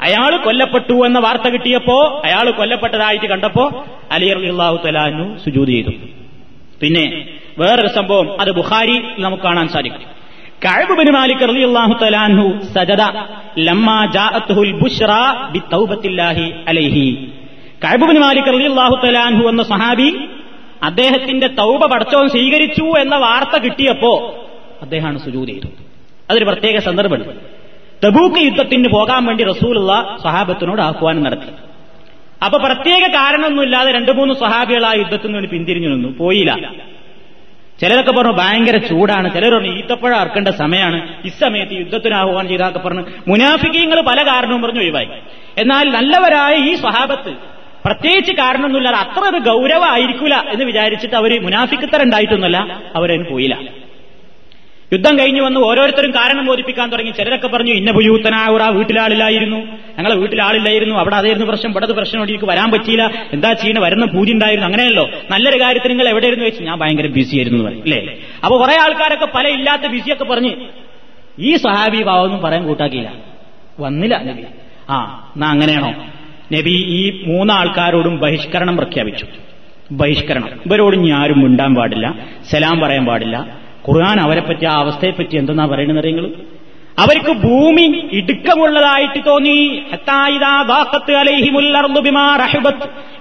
അയാൾ 0.01 0.37
കൊല്ലപ്പെട്ടു 0.45 0.93
എന്ന 0.93 1.19
വാർത്ത 1.19 1.43
കിട്ടിയപ്പോ 1.43 2.23
അയാൾ 2.25 2.51
കൊല്ലപ്പെട്ടതായിട്ട് 2.51 3.27
കണ്ടപ്പോ 3.27 3.85
അലി 4.13 4.27
അള്ളാഹു 4.27 4.79
തലാനു 4.87 5.39
സുജൂത് 5.39 5.69
ചെയ്തു. 5.69 5.91
പിന്നെ 6.81 7.29
വേറൊരു 7.59 7.89
സംഭവം 7.89 8.41
അത് 8.41 8.51
ബുഖാരി 8.51 9.03
നമുക്ക് 9.19 9.43
കാണാൻ 9.43 9.69
സാധിക്കും. 9.69 10.19
മാലിക് 11.13 11.45
സജദ 12.75 13.03
ലമ്മാ 13.59 14.07
ബിതൗബത്തില്ലാഹി 15.53 16.55
അലൈഹി. 16.69 17.33
മാലിക് 18.19 18.51
എന്ന 19.49 19.63
സഹാബി 19.63 20.29
അദ്ദേഹത്തിന്റെ 20.83 21.47
തൗബ 21.47 21.87
പടച്ചോൻ 21.87 22.29
സ്വീകരിച്ചു 22.29 22.83
എന്ന 22.83 23.17
വാർത്ത 23.17 23.63
കിട്ടിയപ്പോ 23.63 24.35
അദ്ദേഹമാണ് 24.83 25.19
സുജൂത് 25.19 25.49
ചെയ്തത്. 25.49 25.69
അതൊരു 26.31 26.45
പ്രത്യേക 26.45 26.79
സന്ദർഭമുണ്ട്. 26.79 27.58
തബൂക്ക് 28.07 28.37
യുദ്ധത്തിന് 28.37 28.89
പോകാൻ 28.89 29.25
വേണ്ടി 29.25 29.45
റസൂലുള്ള 29.45 30.17
സഹാബത്തിനോട് 30.25 30.83
ആഹ്വാനം 30.83 31.23
നടത്തി. 31.23 31.51
അപ്പൊ 32.45 32.59
പ്രത്യേക 32.59 33.07
കാരണമൊന്നുമില്ലാതെ 33.07 33.93
രണ്ടു 33.93 34.13
മൂന്ന് 34.13 34.35
സഹാബികൾ 34.35 34.87
ആ 34.87 34.93
യുദ്ധത്തിൽ 34.93 35.33
നിന്ന് 35.33 35.49
പിന്തിരിഞ്ഞു 35.49 35.89
നിന്നു. 35.89 36.09
പോയില്ല. 36.09 36.73
ചിലരൊക്കെ 37.81 38.13
പറഞ്ഞു 38.13 38.33
ഭയങ്കര 38.33 38.77
ചൂടാണ്. 38.77 39.35
ചിലർ 39.35 39.55
പറഞ്ഞു 39.55 39.79
ഈത്തപ്പഴം 39.79 40.17
അറക്കേണ്ട 40.17 40.49
സമയമാണ്. 40.49 41.29
സമയത്ത് 41.41 41.73
യുദ്ധത്തിന് 41.73 42.15
ആഹ്വാനം 42.15 42.49
ചെയ്താക്കെ 42.49 42.79
പറഞ്ഞു 42.79 43.05
മുനാഫിക്കങ്ങൾ 43.29 44.01
പല 44.01 44.27
കാരണവും 44.27 44.63
പറഞ്ഞു 44.63 44.81
ഒഴിവായി. 44.81 45.09
എന്നാൽ 45.59 45.91
നല്ലവരായ 45.91 46.57
ഈ 46.57 46.75
സ്വഹാബത്ത് 46.75 47.35
പ്രത്യേകിച്ച് 47.85 48.33
കാരണമൊന്നുമില്ലാതെ 48.33 48.97
അത്ര 48.97 49.37
ഒരു 49.37 49.39
ഗൗരവമായിരിക്കില്ല 49.39 50.45
എന്ന് 50.51 50.65
വിചാരിച്ചിട്ട് 50.65 51.15
അവർ 51.15 51.43
മുനാഫിക്കത്തരുണ്ടായിട്ടൊന്നുമല്ല. 51.43 52.81
അവരതിന് 52.97 53.25
പോയില്ല. 53.25 53.59
യുദ്ധം 54.93 55.19
കഴിഞ്ഞു 55.19 55.43
വന്ന് 55.43 55.61
ഓരോരുത്തരും 55.61 56.11
കാരണം 56.11 56.47
ബോധിപ്പിക്കാൻ 56.47 56.91
തുടങ്ങി. 56.91 57.11
ചിലരൊക്കെ 57.11 57.49
പറഞ്ഞു 57.49 57.73
ഇന്ന 57.73 57.93
ഭുയൂത്തനാവുറ 57.93 58.63
വീട്ടിലാളില്ലായിരുന്നു. 58.63 59.57
ഞങ്ങളെ 59.99 60.15
വീട്ടിലാളില്ലായിരുന്നു. 60.17 60.95
അവിടെ 60.95 61.17
അതായിരുന്നു 61.17 61.47
പ്രശ്നം. 61.47 61.71
ഇവിടെ 61.71 61.87
പ്രശ്നം 61.87 62.23
എനിക്ക് 62.23 62.45
വരാൻ 62.45 62.71
പറ്റിയില്ല. 62.71 63.13
എന്താ 63.33 63.53
ചെയ്യുന്ന 63.53 63.81
വരുന്ന 63.81 64.05
പൂജ 64.05 64.33
ഉണ്ടായിരുന്നു. 64.33 64.67
അങ്ങനെയല്ലോ. 64.67 65.11
നല്ലൊരു 65.31 65.61
കാര്യത്തിൽ 65.61 65.89
നിങ്ങൾ 65.89 66.09
എവിടെയായിരുന്നു 66.09 66.47
വെച്ച് 66.47 66.63
ഞാൻ 66.63 66.79
ഭയങ്കര 66.79 67.07
ബിസി 67.07 67.37
ആയിരുന്നു 67.37 67.65
അല്ലേ 67.65 68.17
അപ്പൊ 68.45 68.59
കുറെ 68.59 68.75
ആൾക്കാരൊക്കെ 68.83 69.29
പല 69.35 69.49
ഇല്ലാത്ത 69.49 69.87
ബിസിയൊക്കെ 69.87 70.25
പറഞ്ഞ് 70.25 70.55
ഈ 71.39 71.57
സഹാബി 71.57 72.03
ഭാവമൊന്നും 72.03 72.43
പറയാൻ 72.43 72.65
കൂട്ടാക്കിയില്ല. 72.65 73.13
വന്നില്ല 73.81 74.23
നബി. 74.23 74.43
ആ 74.91 75.29
എന്നാ 75.37 75.49
അങ്ങനെയാണോ? 75.49 76.07
നബി 76.53 76.71
ഈ 76.71 77.25
മൂന്നാൾക്കാരോടും 77.27 78.19
ബഹിഷ്കരണം 78.19 78.77
പ്രഖ്യാപിച്ചു. 78.77 79.27
ബഹിഷ്കരണം. 79.93 80.49
ഇവരോട് 80.67 81.13
ആരും 81.13 81.41
മിണ്ടാൻ 81.41 81.75
പാടില്ല. 81.75 82.15
സലാം 82.51 82.81
പറയാൻ 82.81 83.07
പാടില്ല. 83.07 83.68
ഖുർആൻ 83.89 84.21
അവരെ 84.21 84.41
പറ്റി 84.41 84.65
ആ 84.65 84.75
അവസ്ഥയെപ്പറ്റി 84.75 85.37
എന്തെന്നാ 85.37 85.67
പറയുന്നത് 85.67 86.07
നിങ്ങൾ? 86.07 86.31
അവർക്ക് 86.99 87.33
ഭൂമി 87.33 88.09
ഇടുക്കമുള്ളതായിട്ട് 88.13 89.27
തോന്നി. 89.27 89.83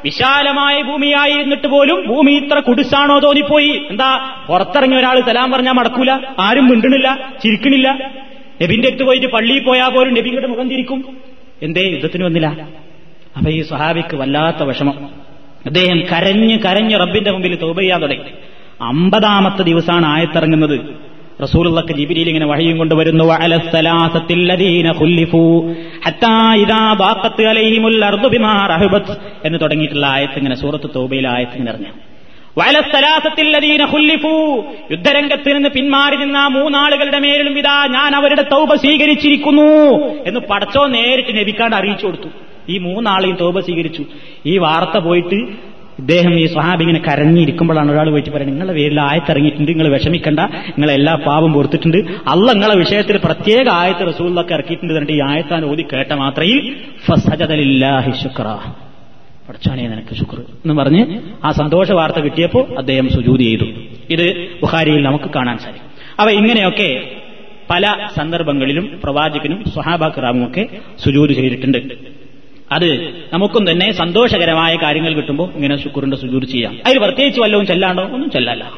വിശാലമായ 0.03 0.81
ഭൂമിയായിരുന്നിട്ട് 0.81 1.67
പോലും 1.67 2.07
ഭൂമി 2.07 2.31
ഇത്ര 2.31 2.59
കുടിസാണോ 2.59 3.19
തോന്നിപ്പോയി. 3.19 3.81
എന്താ 3.89 4.35
പുറത്തിറങ്ങിയ 4.47 4.99
ഒരാൾ 4.99 5.21
സലാം 5.21 5.51
പറഞ്ഞാൽ 5.51 5.73
മടക്കൂല. 5.73 6.11
ആരും 6.39 6.67
മിണ്ടണില്ല 6.67 7.33
ചിരിക്കണില്ല 7.43 8.11
നബിന്റെ 8.63 8.87
അടുത്ത് 8.87 9.03
പോയിട്ട് 9.03 9.27
പള്ളിയിൽ 9.27 9.63
പോയാൽ 9.63 9.89
പോലും 9.89 10.13
നബിയുടെ 10.13 10.47
മുഖം 10.47 10.69
തിരിക്കും. 10.69 11.17
എന്തേ 11.61 11.81
യുദ്ധത്തിന് 11.81 12.23
വന്നില്ല? 12.23 12.67
അപ്പൊ 13.37 13.51
ഈ 13.51 13.61
സ്വഹാബിക്ക് 13.61 14.15
വല്ലാത്ത 14.15 14.63
വിഷമം. 14.63 15.09
അദ്ദേഹം 15.65 15.99
കരഞ്ഞ് 15.99 16.59
കരഞ്ഞ് 16.59 16.99
റബ്ബിന്റെ 16.99 17.31
മുമ്പിൽ 17.31 17.55
തോപ 17.55 17.79
ചെയ്യാൻ 17.79 18.01
തുടങ്ങി. 18.01 18.31
അമ്പതാമത്തെ 18.81 19.63
ദിവസമാണ് 19.63 20.05
ആയത്തിറങ്ങുന്നത്. 20.05 21.07
റസൂലുള്ളക്ക് 21.43 21.93
ജിബിരിയിൽ 21.93 22.27
ഇങ്ങനെ 22.27 22.45
വഴിയും 22.45 22.77
കൊണ്ടുവരുന്നു 22.77 23.25
എന്ന് 29.45 29.59
തുടങ്ങിയിട്ടുള്ള 29.61 30.05
ആയത്ത് 30.05 30.37
ഇങ്ങനെ 30.37 30.55
സൂറത്ത് 30.55 30.89
തോബയിലെ 30.95 31.29
ആയത്ത് 31.29 31.53
ഇങ്ങനെ 31.53 31.71
അറിഞ്ഞു 31.71 31.91
യുദ്ധരംഗത്ത് 34.91 35.55
നിന്ന് 35.55 35.69
പിന്മാറി 35.69 36.15
നിന്ന 36.15 36.47
മൂന്നാളുകളുടെ 36.47 37.19
മേലും 37.19 37.59
ഇതാ 37.59 37.87
ഞാൻ 37.87 38.15
അവരുടെ 38.15 38.41
തൗബ 38.41 38.75
സ്വീകരിച്ചിരിക്കുന്നു 38.75 39.97
എന്ന് 40.27 40.39
പടച്ചോ 40.39 40.87
നേരിട്ട് 40.87 41.39
നബിക്കാണ്ട് 41.39 41.75
അറിയിച്ചു 41.75 42.05
കൊടുത്തു. 42.05 42.29
ഈ 42.69 42.77
മൂന്നാളെയും 42.77 43.37
തോപ 43.41 43.59
സ്വീകരിച്ചു. 43.59 44.03
ഈ 44.45 44.57
വാർത്ത 44.57 44.97
പോയിട്ട് 44.97 45.66
ഇദ്ദേഹം 46.01 46.33
ഈ 46.39 46.45
സ്വഹാബ് 46.53 46.81
ഇങ്ങനെ 46.85 47.01
കരഞ്ഞിരിക്കുമ്പോഴാണ് 47.07 47.89
ഒരാൾ 47.93 48.07
പോയിട്ട് 48.13 48.31
പറയുന്നത് 48.33 48.55
നിങ്ങളുടെ 48.55 48.75
പേരിൽ 48.79 48.99
ആയത്തിറങ്ങിയിട്ടുണ്ട് 49.01 49.69
നിങ്ങൾ 49.71 49.87
വിഷമിക്കണ്ട 49.95 50.41
നിങ്ങൾ 50.69 50.89
എല്ലാ 50.91 51.13
പാപം 51.27 51.51
പൊറത്തിട്ടുണ്ട്. 51.53 51.97
അല്ല 52.33 52.47
നിങ്ങളെ 52.57 52.75
വിഷയത്തിൽ 52.83 53.17
പ്രത്യേക 53.27 53.67
ആയത്ത് 53.81 54.03
റസൂലൊക്കെ 54.11 54.53
ഇറക്കിയിട്ടുണ്ട് 54.57 54.93
എന്നിട്ട് 54.93 55.13
ഈ 55.13 55.21
ആയത്താൻ 55.29 55.65
ഓതി 55.71 55.85
കേട്ട 55.93 56.11
മാത്രയിൽ 56.23 56.59
പഠിച്ചാനേ 59.47 59.83
നിനക്ക് 59.87 60.13
ശുക്ർ 60.19 60.39
എന്ന് 60.63 60.73
പറഞ്ഞ് 60.73 61.01
ആ 61.45 61.51
സന്തോഷ 61.61 61.91
വാർത്ത 61.91 62.19
കിട്ടിയപ്പോൾ 62.23 62.63
അദ്ദേഹം 62.79 63.07
സുജൂതി 63.09 63.45
ചെയ്തു. 63.49 63.67
ഇത് 64.15 64.25
ബുഹാരിയിൽ 64.61 65.01
നമുക്ക് 65.03 65.29
കാണാൻ 65.35 65.57
സാധിക്കും. 65.57 65.91
അവ 66.19 66.27
ഇങ്ങനെയൊക്കെ 66.39 66.89
പല 67.69 67.85
സന്ദർഭങ്ങളിലും 68.17 68.85
പ്രവാചകനും 69.03 69.59
സ്വഹാബാക്രാമും 69.73 70.43
ഒക്കെ 70.47 70.63
സുജൂത് 71.03 71.33
ചെയ്തിട്ടുണ്ട്. 71.39 71.79
അത് 72.71 73.07
നമുക്കും 73.33 73.71
തന്നെ 73.71 73.91
സന്തോഷകരമായ 73.91 74.75
കാര്യങ്ങൾ 74.75 75.13
കിട്ടുമ്പോൾ 75.13 75.49
ഇങ്ങനെ 75.55 75.83
ശുക്രന്റെ 75.83 76.17
സുജൂർ 76.17 76.43
ചെയ്യാം. 76.45 76.77
അതിൽ 76.85 76.97
പ്രത്യേകിച്ച് 76.97 77.41
വല്ലതും 77.41 77.65
ചെല്ലാണ്ടോ? 77.65 78.03
ഒന്നും 78.03 78.31
ചെല്ലല്ല. 78.31 78.71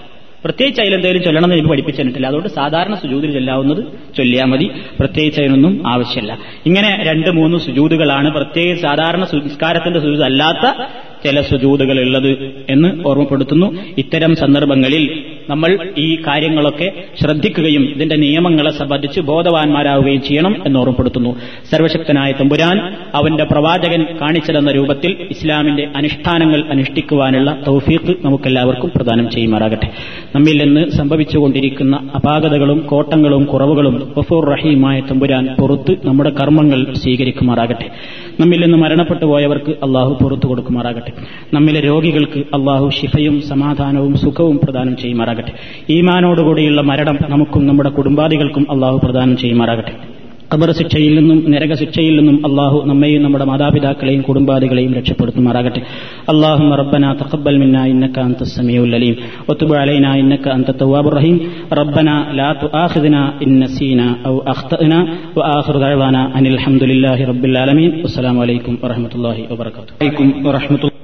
പ്രത്യേകിച്ച് 0.43 0.81
അതിലെന്തെങ്കിലും 0.81 1.23
ചൊല്ലണമെന്ന് 1.23 1.55
എനിക്ക് 1.55 1.69
പഠിപ്പിച്ചിട്ടില്ല 1.69 2.27
അതുകൊണ്ട് 2.27 2.49
സാധാരണ 2.49 2.95
സുജൂതിൽ 2.95 3.31
ചെല്ലാവുന്നത് 3.31 3.83
ചൊല്ലിയാൽ 4.17 4.45
മതി. 4.45 4.71
പ്രത്യേകിച്ച് 4.99 5.41
അതിനൊന്നും 5.41 5.87
ആവശ്യമില്ല. 5.87 6.37
ഇങ്ങനെ 6.65 7.03
രണ്ട് 7.03 7.29
മൂന്ന് 7.29 7.57
സുജൂതുകളാണ് 7.57 8.31
പ്രത്യേകിച്ച് 8.31 8.81
സാധാരണ 8.81 9.23
സംസ്കാരത്തിന്റെ 9.23 9.99
സുജൂത് 9.99 10.23
അല്ലാത്ത 10.23 10.81
ചില 11.23 11.41
സുജൂതുകൾ 11.41 11.99
ഉള്ളത് 11.99 12.51
എന്ന് 12.69 13.07
ഓർമ്മപ്പെടുത്തുന്നു. 13.07 13.79
ഇത്തരം 13.97 14.35
സന്ദർഭങ്ങളിൽ 14.35 15.25
നമ്മൾ 15.49 15.89
ഈ 15.97 16.23
കാര്യങ്ങളൊക്കെ 16.27 16.87
ശ്രദ്ധിക്കുകയും 17.21 17.83
ഇതിന്റെ 17.95 18.15
നിയമങ്ങളെ 18.15 18.71
സംബന്ധിച്ച് 18.71 19.21
ബോധവാന്മാരാവുകയും 19.21 20.21
ചെയ്യണം 20.21 20.55
എന്ന് 20.65 20.79
ഓർമ്മപ്പെടുത്തുന്നു 20.79 21.31
സർവശക്തനായ 21.71 22.31
തമ്പുരാൻ 22.31 22.77
അവന്റെ 23.15 23.43
പ്രവാചകൻ 23.43 24.05
കാണിച്ചതെന്ന 24.21 24.71
രൂപത്തിൽ 24.71 25.27
ഇസ്ലാമിന്റെ 25.31 25.87
അനുഷ്ഠാനങ്ങൾ 25.95 26.63
അനുഷ്ഠിക്കുവാനുള്ള 26.69 27.57
തൗഫീഖ് 27.67 28.15
നമുക്കെല്ലാവർക്കും 28.25 28.91
പ്രദാനം 28.95 29.29
ചെയ്യുമാറാകട്ടെ. 29.29 29.89
നമ്മിൽ 30.35 30.63
നിന്ന് 30.63 30.89
സംഭവിച്ചുകൊണ്ടിരിക്കുന്ന 30.89 31.95
അപാകതകളും 32.15 32.79
കോട്ടങ്ങളും 32.79 33.45
കുറവുകളും 33.45 34.13
ഗഫൂർ 34.17 34.45
റഹീമായ 34.49 34.99
തമ്പുരാൻ 34.99 35.55
പുറത്ത് 35.59 35.95
നമ്മുടെ 36.05 36.29
കർമ്മങ്ങൾ 36.29 36.93
സ്വീകരിക്കുമാറാകട്ടെ. 36.93 37.89
നമ്മിൽ 38.39 38.61
നിന്ന് 38.61 38.77
മരണപ്പെട്ടു 38.77 39.25
പോയവർക്ക് 39.25 39.71
അള്ളാഹു 39.71 40.17
പുറത്തു 40.23 40.47
കൊടുക്കുമാറാകട്ടെ. 40.47 41.11
നമ്മിലെ 41.53 41.79
രോഗികൾക്ക് 41.79 42.39
അള്ളാഹു 42.39 42.89
ശിഫയും 42.89 43.41
സമാധാനവും 43.41 44.17
സുഖവും 44.17 44.59
പ്രദാനം 44.63 44.97
ചെയ്യുമാറാകട്ടെ. 44.97 45.51
ഈമാനോടുകൂടിയുള്ള 45.89 46.81
മരണം 46.81 47.19
നമുക്കും 47.27 47.67
നമ്മുടെ 47.67 47.89
കുടുംബാദികൾക്കും 47.89 48.71
അള്ളാഹു 48.71 49.01
പ്രദാനം 49.03 49.37
ചെയ്യുമാറാകട്ടെ. 49.37 50.18
ഖബർ 50.53 50.71
ശിക്ഷയിൽ 50.71 51.19
നിന്നും 51.19 51.51
നരക 51.51 51.73
ശിക്ഷയിൽ 51.73 52.15
നിന്നും 52.17 52.49
അള്ളാഹു 52.49 52.83
നമ്മയും 52.85 53.23
നമ്മുടെ 53.23 53.45
മാതാപിതാക്കളെയും 53.45 54.21
കുടുംബാദികളെയും 54.21 54.93
രക്ഷപ്പെടുത്തുമാറാകട്ടെ. 54.93 55.81
അള്ളാഹു 56.29 56.75
റബ്ബന 56.75 57.13
തഖബ്ബൽ 57.13 57.57
മിന്ന 57.57 57.85
ഇന്നക 57.85 58.19
അൻത 58.19 58.43
സമീഉൽ 58.43 58.95
അലീം. 58.95 59.15
വതുബ് 59.49 59.75
അലൈന 59.75 60.13
ഇന്നക 60.13 60.49
അൻത 60.49 60.71
തവ്വാബുർ 60.81 61.13
റഹീം. 61.13 61.37
റബ്ബന 61.71 62.25
ലാ 62.31 62.53
തുആഖിദ്ന 62.63 63.33
ഇൻ 63.41 63.59
നസീന 63.59 64.15
ഔ 64.27 64.37
അഖ്തഅനാ. 64.53 64.99
വആഖിർ 65.37 65.77
ദഅവാന 65.77 66.17
അനിൽ 66.35 66.57
ഹംദുലില്ലാഹി 66.57 67.23
റബ്ബിൽ 67.23 67.57
ആലമീൻ. 67.57 68.01
അസ്സലാമു 68.03 68.41
അലൈക്കും 68.41 68.79
വറഹ്മത്തുള്ളാഹി 68.83 69.41
വബറകാതുഹു. 69.51 69.97
അലൈക്കും 70.01 70.43
വറഹ്മത്തുള്ളാഹി 70.43 70.98